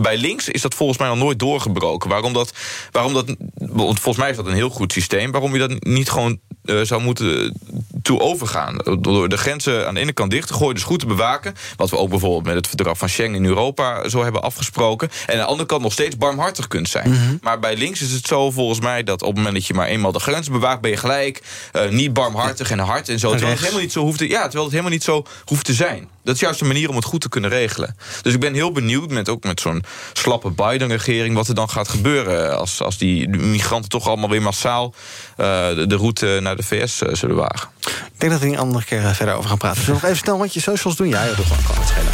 bij 0.01 0.17
links 0.17 0.49
is 0.49 0.61
dat 0.61 0.73
volgens 0.73 0.99
mij 0.99 1.07
nog 1.07 1.17
nooit 1.17 1.39
doorgebroken. 1.39 2.09
Waarom 2.09 2.34
dat, 2.34 2.53
waarom 2.91 3.13
dat 3.13 3.36
want 3.55 3.99
volgens 3.99 4.17
mij 4.17 4.30
is 4.30 4.36
dat 4.36 4.45
een 4.45 4.53
heel 4.53 4.69
goed 4.69 4.91
systeem... 4.91 5.32
waarom 5.32 5.53
je 5.53 5.59
dat 5.59 5.84
niet 5.84 6.09
gewoon 6.09 6.39
uh, 6.65 6.82
zou 6.82 7.01
moeten 7.01 7.53
toe 8.01 8.19
overgaan. 8.19 8.64
Door 8.99 9.30
de 9.30 9.38
grenzen 9.38 9.88
aan 9.88 9.93
de 9.93 9.99
ene 9.99 10.13
kant 10.13 10.32
dicht 10.32 10.47
te 10.47 10.53
gooien, 10.53 10.74
dus 10.74 10.84
goed 10.84 10.99
te 10.99 11.05
bewaken. 11.05 11.55
Wat 11.76 11.89
we 11.89 11.97
ook 11.97 12.09
bijvoorbeeld 12.09 12.45
met 12.45 12.55
het 12.55 12.68
verdrag 12.68 12.97
van 12.97 13.09
Schengen 13.09 13.36
in 13.36 13.45
Europa 13.45 14.09
zo 14.09 14.24
hebben 14.24 14.41
afgesproken. 14.41 15.09
En 15.26 15.34
aan 15.34 15.39
de 15.39 15.45
andere 15.45 15.68
kant 15.68 15.82
nog 15.82 15.91
steeds 15.91 16.18
barmhartig 16.18 16.68
kunt 16.68 16.89
zijn. 16.89 17.09
Mhm. 17.09 17.38
Maar 17.41 17.59
bij 17.59 17.76
links 17.76 18.01
is 18.01 18.11
het 18.11 18.28
zo 18.28 18.51
volgens 18.51 18.80
mij 18.80 19.03
dat 19.03 19.22
op 19.22 19.28
het 19.28 19.38
moment 19.38 19.55
dat 19.55 19.66
je 19.66 19.74
maar 19.74 19.88
eenmaal 19.88 20.11
de 20.11 20.20
grens 20.20 20.49
bewaakt, 20.49 20.82
ben 20.82 20.91
je 20.91 20.97
gelijk 20.97 21.43
uh, 21.74 21.89
niet 21.89 22.13
barmhartig 22.13 22.72
en 22.72 22.80
hard 22.80 23.09
en 23.09 23.20
zo. 23.20 23.30
Terwijl 23.30 23.51
het 23.51 23.59
helemaal 23.59 23.82
niet 23.82 23.91
zo 23.91 24.01
hoeft 24.01 24.18
te, 24.18 24.30
ja, 24.30 24.41
terwijl 24.41 24.63
het 24.63 24.72
helemaal 24.72 24.93
niet 24.93 25.03
zo 25.03 25.26
hoeft 25.45 25.66
te 25.66 25.74
zijn. 25.74 26.09
Dat 26.26 26.36
is 26.36 26.41
juist 26.41 26.59
de 26.59 26.65
manier 26.65 26.89
om 26.89 26.95
het 26.95 27.05
goed 27.05 27.21
te 27.21 27.30
kunnen 27.30 27.49
regelen. 27.49 27.95
Dus 28.21 28.34
ik 28.34 28.39
ben 28.39 28.53
heel 28.53 28.71
benieuwd, 28.71 29.09
met, 29.09 29.30
ook 29.30 29.43
met 29.43 29.59
zo'n 29.59 29.84
slappe 30.13 30.49
Biden-regering... 30.49 31.36
wat 31.36 31.47
er 31.47 31.55
dan 31.55 31.69
gaat 31.69 31.88
gebeuren 31.88 32.57
als, 32.57 32.82
als 32.82 32.97
die 32.97 33.30
migranten 33.30 33.89
toch 33.89 34.07
allemaal 34.07 34.30
weer 34.30 34.41
massaal... 34.41 34.93
Uh, 35.38 35.45
de, 35.88 35.95
route 35.95 36.39
naar 36.41 36.55
de 36.55 36.63
VS 36.63 37.01
uh, 37.01 37.13
zullen 37.13 37.36
wagen. 37.36 37.69
Ik 37.80 38.19
denk 38.19 38.32
dat 38.32 38.41
we 38.41 38.47
een 38.47 38.57
andere 38.57 38.86
keer 38.86 39.15
verder 39.15 39.36
over 39.36 39.49
gaan 39.49 39.57
praten. 39.57 39.86
We 39.86 39.91
nog 39.91 40.03
even 40.03 40.17
snel 40.17 40.38
rondje 40.38 40.59
socials 40.59 40.95
doen? 40.95 41.07
Ja, 41.07 41.26
dat 41.26 41.36
gewoon, 41.36 41.63
kan 41.67 41.76
het 41.76 41.88
schelen. 41.88 42.11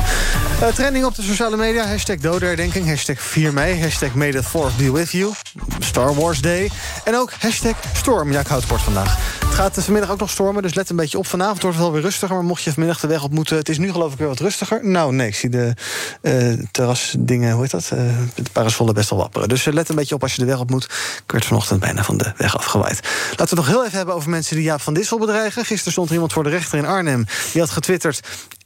Uh, 0.61 0.67
trending 0.67 1.05
op 1.05 1.15
de 1.15 1.21
sociale 1.21 1.57
media. 1.57 1.87
Hashtag 1.87 2.17
dodenherdenking. 2.17 2.87
Hashtag 2.87 3.19
4 3.19 3.53
mei. 3.53 3.81
Hashtag 3.81 4.13
May 4.13 4.31
the 4.31 4.43
4th 4.43 4.77
be 4.77 4.91
with 4.91 5.11
you. 5.11 5.31
Star 5.79 6.15
Wars 6.15 6.41
Day. 6.41 6.71
En 7.03 7.15
ook 7.15 7.31
hashtag 7.39 7.75
storm. 7.93 8.31
Ja, 8.31 8.43
Houtport 8.47 8.81
vandaag. 8.81 9.17
Het 9.39 9.53
gaat 9.53 9.83
vanmiddag 9.83 10.11
ook 10.11 10.19
nog 10.19 10.29
stormen, 10.29 10.61
dus 10.61 10.73
let 10.73 10.89
een 10.89 10.95
beetje 10.95 11.17
op. 11.17 11.27
Vanavond 11.27 11.61
wordt 11.61 11.77
het 11.77 11.85
wel 11.85 11.93
weer 11.93 12.03
rustiger, 12.03 12.35
maar 12.35 12.45
mocht 12.45 12.63
je 12.63 12.71
vanmiddag 12.71 12.99
de 12.99 13.07
weg 13.07 13.23
op 13.23 13.31
moeten... 13.31 13.57
het 13.57 13.69
is 13.69 13.77
nu 13.77 13.91
geloof 13.91 14.13
ik 14.13 14.17
weer 14.17 14.27
wat 14.27 14.39
rustiger. 14.39 14.85
Nou, 14.85 15.13
nee, 15.13 15.27
ik 15.27 15.35
zie 15.35 15.49
de 15.49 15.73
uh, 16.21 16.65
terrasdingen, 16.71 17.51
hoe 17.51 17.61
heet 17.61 17.71
dat? 17.71 17.87
De 18.35 18.49
parasolen 18.51 18.93
best 18.93 19.09
wel 19.09 19.19
wapperen. 19.19 19.49
Dus 19.49 19.65
let 19.65 19.89
een 19.89 19.95
beetje 19.95 20.15
op 20.15 20.21
als 20.21 20.35
je 20.35 20.39
de 20.39 20.47
weg 20.47 20.59
op 20.59 20.69
moet. 20.69 20.83
Ik 21.25 21.31
werd 21.31 21.45
vanochtend 21.45 21.79
bijna 21.79 22.03
van 22.03 22.17
de 22.17 22.33
weg 22.37 22.57
afgewaaid. 22.57 22.99
Laten 23.01 23.37
we 23.37 23.43
het 23.43 23.55
nog 23.55 23.67
heel 23.67 23.85
even 23.85 23.97
hebben 23.97 24.15
over 24.15 24.29
mensen 24.29 24.55
die 24.55 24.65
Jaap 24.65 24.81
van 24.81 24.93
Dissel 24.93 25.19
bedreigen. 25.19 25.65
Gisteren 25.65 25.91
stond 25.91 26.07
er 26.07 26.13
iemand 26.13 26.33
voor 26.33 26.43
de 26.43 26.49
rechter 26.49 26.77
in 26.77 26.85
Arnhem. 26.85 27.25
Die 27.51 27.61
had 27.61 27.69
getwitterd... 27.69 28.21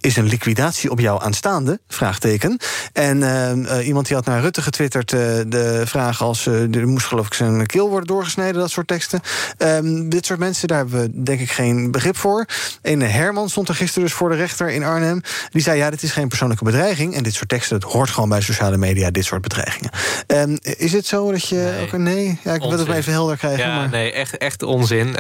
Is 0.05 0.15
een 0.15 0.27
liquidatie 0.27 0.91
op 0.91 0.99
jou 0.99 1.23
aanstaande? 1.23 1.79
Vraagteken. 1.87 2.59
En 2.93 3.17
uh, 3.17 3.87
iemand 3.87 4.07
die 4.07 4.15
had 4.15 4.25
naar 4.25 4.41
Rutte 4.41 4.61
getwitterd 4.61 5.11
uh, 5.11 5.19
de 5.47 5.81
vraag 5.85 6.21
als... 6.21 6.45
Uh, 6.45 6.75
er 6.75 6.87
moest 6.87 7.05
geloof 7.05 7.25
ik 7.25 7.33
zijn 7.33 7.65
keel 7.65 7.89
worden 7.89 8.07
doorgesneden, 8.07 8.53
dat 8.61 8.71
soort 8.71 8.87
teksten. 8.87 9.21
Um, 9.57 10.09
dit 10.09 10.25
soort 10.25 10.39
mensen, 10.39 10.67
daar 10.67 10.77
hebben 10.77 11.01
we 11.01 11.23
denk 11.23 11.39
ik 11.39 11.51
geen 11.51 11.91
begrip 11.91 12.17
voor. 12.17 12.45
Een 12.81 13.01
Herman 13.01 13.49
stond 13.49 13.69
er 13.69 13.75
gisteren 13.75 14.03
dus 14.03 14.13
voor 14.13 14.29
de 14.29 14.35
rechter 14.35 14.69
in 14.69 14.83
Arnhem. 14.83 15.21
Die 15.49 15.61
zei, 15.61 15.77
ja, 15.77 15.89
dit 15.89 16.03
is 16.03 16.11
geen 16.11 16.27
persoonlijke 16.27 16.63
bedreiging. 16.63 17.15
En 17.15 17.23
dit 17.23 17.33
soort 17.33 17.49
teksten, 17.49 17.79
dat 17.79 17.91
hoort 17.91 18.09
gewoon 18.09 18.29
bij 18.29 18.41
sociale 18.41 18.77
media, 18.77 19.11
dit 19.11 19.25
soort 19.25 19.41
bedreigingen. 19.41 19.91
Um, 20.27 20.57
is 20.61 20.91
het 20.91 21.05
zo 21.05 21.31
dat 21.31 21.47
je 21.47 21.55
nee. 21.55 21.81
ook 21.81 21.93
een 21.93 22.03
nee? 22.03 22.39
Ja, 22.43 22.53
ik 22.53 22.61
wil 22.61 22.71
het 22.71 22.87
even 22.87 23.11
helder 23.11 23.37
krijgen. 23.37 23.67
Ja, 23.67 23.75
maar... 23.75 23.89
nee, 23.89 24.11
echt, 24.11 24.37
echt 24.37 24.63
onzin. 24.63 25.15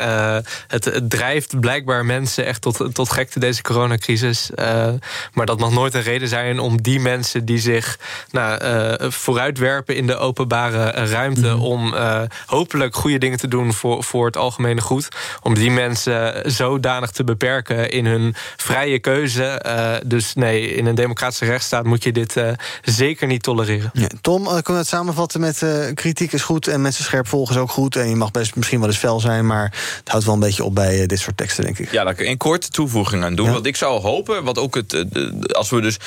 het, 0.67 0.85
het, 0.85 1.09
drijft 1.09 1.59
blijkbaar 1.59 2.05
mensen 2.05 2.45
echt 2.45 2.61
tot, 2.61 2.93
tot 2.93 3.11
gekte, 3.11 3.39
deze 3.39 3.61
coronacrisis. 3.61 4.49
Uh, 4.75 4.93
maar 5.33 5.45
dat 5.45 5.59
mag 5.59 5.71
nooit 5.71 5.93
een 5.93 6.01
reden 6.01 6.27
zijn 6.27 6.59
om 6.59 6.81
die 6.81 6.99
mensen 6.99 7.45
die 7.45 7.59
zich 7.59 7.99
nou, 8.31 8.63
uh, 8.63 9.11
vooruitwerpen 9.11 9.95
in 9.95 10.07
de 10.07 10.17
openbare 10.17 10.89
ruimte. 10.89 11.53
Mm. 11.53 11.61
om 11.61 11.93
uh, 11.93 12.21
hopelijk 12.45 12.95
goede 12.95 13.17
dingen 13.17 13.37
te 13.37 13.47
doen 13.47 13.73
voor, 13.73 14.03
voor 14.03 14.25
het 14.25 14.37
algemene 14.37 14.81
goed. 14.81 15.07
Om 15.41 15.53
die 15.53 15.71
mensen 15.71 16.51
zodanig 16.51 17.11
te 17.11 17.23
beperken 17.23 17.91
in 17.91 18.05
hun 18.05 18.35
vrije 18.57 18.99
keuze. 18.99 19.63
Uh, 19.65 19.91
dus 20.05 20.33
nee, 20.33 20.73
in 20.73 20.85
een 20.85 20.95
democratische 20.95 21.45
rechtsstaat 21.45 21.83
moet 21.83 22.03
je 22.03 22.11
dit 22.11 22.35
zeker 22.81 23.27
niet 23.27 23.43
tolereren. 23.43 23.89
Ja, 23.93 24.07
Tom, 24.21 24.43
kunnen 24.43 24.63
we 24.63 24.73
het 24.73 24.87
samenvatten 24.87 25.39
met 25.39 25.65
kritiek 25.93 26.31
is 26.31 26.41
goed 26.41 26.67
en 26.67 26.81
mensen 26.81 27.03
scherp 27.03 27.27
volgen 27.27 27.55
is 27.55 27.61
ook 27.61 27.71
goed. 27.71 27.95
En 27.95 28.09
je 28.09 28.15
mag 28.15 28.31
best 28.31 28.55
misschien 28.55 28.79
wel 28.79 28.87
eens 28.87 28.97
fel 28.97 29.19
zijn, 29.19 29.45
maar 29.45 29.73
het 29.99 30.09
houdt 30.09 30.25
wel 30.25 30.33
een 30.33 30.39
beetje 30.39 30.63
op 30.63 30.75
bij 30.75 31.05
dit 31.05 31.19
soort 31.19 31.37
teksten, 31.37 31.63
denk 31.63 31.79
ik. 31.79 31.91
Ja, 31.91 32.03
daar 32.03 32.15
kan 32.15 32.23
ik 32.25 32.31
een 32.31 32.37
korte 32.37 32.69
toevoeging 32.69 33.23
aan 33.23 33.35
doen. 33.35 33.45
Ja. 33.45 33.51
Wat 33.51 33.65
ik 33.65 33.75
zou 33.75 34.01
hopen, 34.01 34.43
wat 34.43 34.57
ook 34.65 34.75
het 34.75 35.05
als 35.53 35.69
we 35.69 35.81
dus 35.81 35.97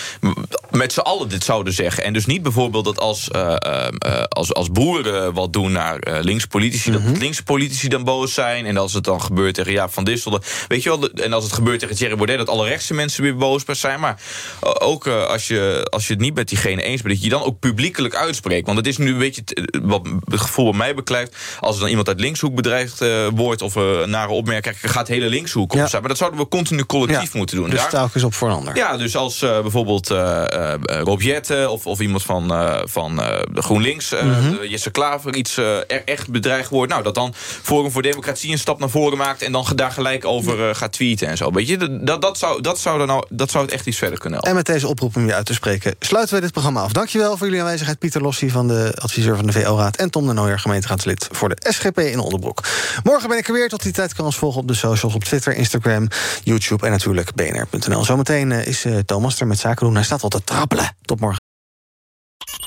met 0.70 0.92
z'n 0.92 1.00
allen 1.00 1.28
dit 1.28 1.44
zouden 1.44 1.72
zeggen... 1.72 2.04
en 2.04 2.12
dus 2.12 2.26
niet 2.26 2.42
bijvoorbeeld 2.42 2.84
dat 2.84 3.00
als, 3.00 3.28
uh, 3.36 3.54
uh, 3.66 4.22
als, 4.28 4.54
als 4.54 4.70
boeren 4.70 5.32
wat 5.32 5.52
doen 5.52 5.72
naar 5.72 6.08
uh, 6.08 6.18
linkse 6.20 6.48
politici... 6.48 6.90
Mm 6.90 6.94
-hmm. 6.94 7.04
dat 7.04 7.12
mhm. 7.12 7.22
linkse 7.22 7.42
politici 7.42 7.88
dan 7.88 8.04
boos 8.04 8.34
zijn... 8.34 8.66
en 8.66 8.76
als 8.76 8.92
het 8.92 9.04
dan 9.04 9.22
gebeurt 9.22 9.54
tegen 9.54 9.72
Jaap 9.72 9.92
van 9.92 10.04
Dissel... 10.04 10.40
weet 10.68 10.82
je 10.82 10.88
wel, 10.88 11.10
en 11.10 11.32
als 11.32 11.44
het 11.44 11.52
gebeurt 11.52 11.80
tegen 11.80 11.96
Thierry 11.96 12.16
Baudet... 12.16 12.38
dat 12.38 12.48
alle 12.48 12.68
rechtse 12.68 12.94
mensen 12.94 13.22
weer 13.22 13.36
boos 13.36 13.64
zijn. 13.66 14.00
Maar 14.00 14.20
ook 14.60 15.06
als, 15.06 15.46
je, 15.46 15.86
als 15.90 16.06
je 16.06 16.12
het 16.12 16.22
niet 16.22 16.34
met 16.34 16.48
diegene 16.48 16.82
eens 16.82 17.02
bent... 17.02 17.14
dat 17.14 17.24
je 17.24 17.30
dan 17.30 17.42
ook 17.42 17.58
publiekelijk 17.58 18.14
uitspreekt. 18.14 18.66
Want 18.66 18.78
het 18.78 18.86
is 18.86 18.96
nu 18.96 19.12
een 19.12 19.18
beetje 19.18 19.42
wat 19.82 20.08
het 20.24 20.40
gevoel 20.40 20.70
bij 20.70 20.78
mij 20.78 20.94
beklijft... 20.94 21.36
als 21.60 21.74
er 21.74 21.80
dan 21.80 21.88
iemand 21.88 22.08
uit 22.08 22.20
linkshoek 22.20 22.54
bedreigd 22.54 23.04
wordt... 23.34 23.62
of 23.62 23.74
een 23.74 24.10
nare 24.10 24.32
opmerking, 24.32 24.76
gaat 24.82 25.08
hele 25.08 25.28
linkshoek 25.28 25.72
op 25.72 25.86
zijn. 25.88 26.00
Maar 26.00 26.10
dat 26.10 26.18
zouden 26.18 26.40
we 26.40 26.48
continu 26.48 26.84
collectief 26.84 27.32
ja, 27.32 27.38
moeten 27.38 27.56
doen. 27.56 27.70
Dus 27.70 27.90
Daar... 27.90 28.24
op 28.24 28.34
voor 28.38 28.48
een 28.48 28.54
ander. 28.54 28.76
Ja, 28.76 28.96
dus 28.96 29.16
als 29.16 29.42
uh, 29.42 29.60
bijvoorbeeld 29.60 30.10
uh, 30.10 30.44
Rob 30.84 31.20
Jetten 31.20 31.70
of, 31.70 31.86
of 31.86 32.00
iemand 32.00 32.22
van, 32.22 32.48
van 32.84 33.16
de 33.52 33.62
GroenLinks, 33.62 34.10
mm 34.10 34.32
-hmm. 34.32 34.64
Jesse 34.64 34.90
Klaver, 34.90 35.34
iets 35.34 35.56
er 35.56 36.02
echt 36.04 36.30
bedreigd 36.30 36.70
wordt. 36.70 36.90
Nou, 36.92 37.02
dat 37.02 37.14
dan 37.14 37.34
Forum 37.34 37.90
voor 37.90 38.02
Democratie 38.02 38.52
een 38.52 38.58
stap 38.58 38.78
naar 38.78 38.90
voren 38.90 39.18
maakt 39.18 39.42
en 39.42 39.52
dan 39.52 39.66
daar 39.74 39.90
gelijk 39.90 40.24
over 40.24 40.74
gaat 40.74 40.92
tweeten 40.92 41.28
en 41.28 41.36
zo. 41.36 41.50
Weet 41.50 41.68
je, 41.68 42.00
dat, 42.02 42.22
dat, 42.22 42.38
zou, 42.38 42.62
dat, 42.62 42.78
zou 42.78 42.98
dan 42.98 43.06
nou, 43.06 43.24
dat 43.28 43.50
zou 43.50 43.64
het 43.64 43.72
echt 43.72 43.86
iets 43.86 43.98
verder 43.98 44.18
kunnen 44.18 44.38
helpen. 44.38 44.50
En 44.50 44.64
met 44.64 44.74
deze 44.74 44.88
oproep 44.88 45.16
om 45.16 45.26
je 45.26 45.34
uit 45.34 45.46
te 45.46 45.54
spreken, 45.54 45.94
sluiten 45.98 46.34
we 46.34 46.40
dit 46.40 46.52
programma 46.52 46.80
af. 46.80 46.92
Dankjewel 46.92 47.36
voor 47.36 47.46
jullie 47.46 47.62
aanwezigheid. 47.62 47.98
Pieter 47.98 48.22
Lossi 48.22 48.50
van 48.50 48.68
de 48.68 48.92
adviseur 48.98 49.36
van 49.36 49.46
de 49.46 49.52
VO-raad 49.52 49.96
en 49.96 50.10
Tom 50.10 50.26
de 50.26 50.32
Nooijer, 50.32 50.58
gemeenteraadslid 50.58 51.28
voor 51.30 51.48
de 51.48 51.56
SGP 51.60 51.98
in 51.98 52.18
Oldenbroek. 52.18 52.62
Morgen 53.02 53.28
ben 53.28 53.38
ik 53.38 53.48
er 53.48 53.52
weer. 53.52 53.68
Tot 53.68 53.82
die 53.82 53.92
tijd 53.92 54.14
kan 54.14 54.24
ons 54.24 54.36
volgen 54.36 54.60
op 54.60 54.68
de 54.68 54.74
socials 54.74 55.14
op 55.14 55.24
Twitter, 55.24 55.54
Instagram, 55.54 56.08
YouTube 56.42 56.86
en 56.86 56.90
natuurlijk 56.92 57.34
bnr.nl. 57.34 58.04
Zometeen 58.28 58.66
is 58.66 58.86
Thomas 59.06 59.40
er 59.40 59.46
met 59.46 59.58
zaken 59.58 59.86
doen. 59.86 59.94
Hij 59.94 60.04
staat 60.04 60.22
al 60.22 60.28
te 60.28 60.44
trappelen. 60.44 60.96
Tot 61.02 61.20
morgen. 61.20 61.40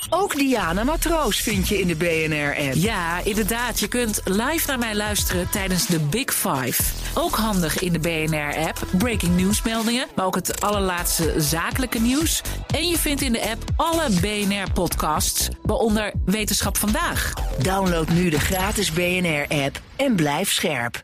Ook 0.09 0.35
Diana 0.35 0.83
Matroos 0.83 1.37
vind 1.37 1.67
je 1.67 1.79
in 1.79 1.87
de 1.87 1.95
BNR-app. 1.95 2.73
Ja, 2.73 3.19
inderdaad. 3.23 3.79
Je 3.79 3.87
kunt 3.87 4.21
live 4.23 4.67
naar 4.67 4.79
mij 4.79 4.95
luisteren 4.95 5.49
tijdens 5.49 5.85
de 5.85 5.99
Big 5.99 6.33
Five. 6.33 6.83
Ook 7.13 7.35
handig 7.35 7.79
in 7.79 7.93
de 7.93 7.99
BNR-app. 7.99 8.87
Breaking 8.97 9.35
nieuwsmeldingen, 9.35 10.07
maar 10.15 10.25
ook 10.25 10.35
het 10.35 10.61
allerlaatste 10.61 11.33
zakelijke 11.37 11.99
nieuws. 11.99 12.41
En 12.67 12.87
je 12.87 12.97
vindt 12.97 13.21
in 13.21 13.31
de 13.31 13.49
app 13.49 13.63
alle 13.75 14.09
BNR-podcasts, 14.21 15.49
waaronder 15.61 16.13
Wetenschap 16.25 16.77
Vandaag. 16.77 17.33
Download 17.57 18.09
nu 18.09 18.29
de 18.29 18.39
gratis 18.39 18.91
BNR-app 18.91 19.81
en 19.95 20.15
blijf 20.15 20.51
scherp. 20.51 21.03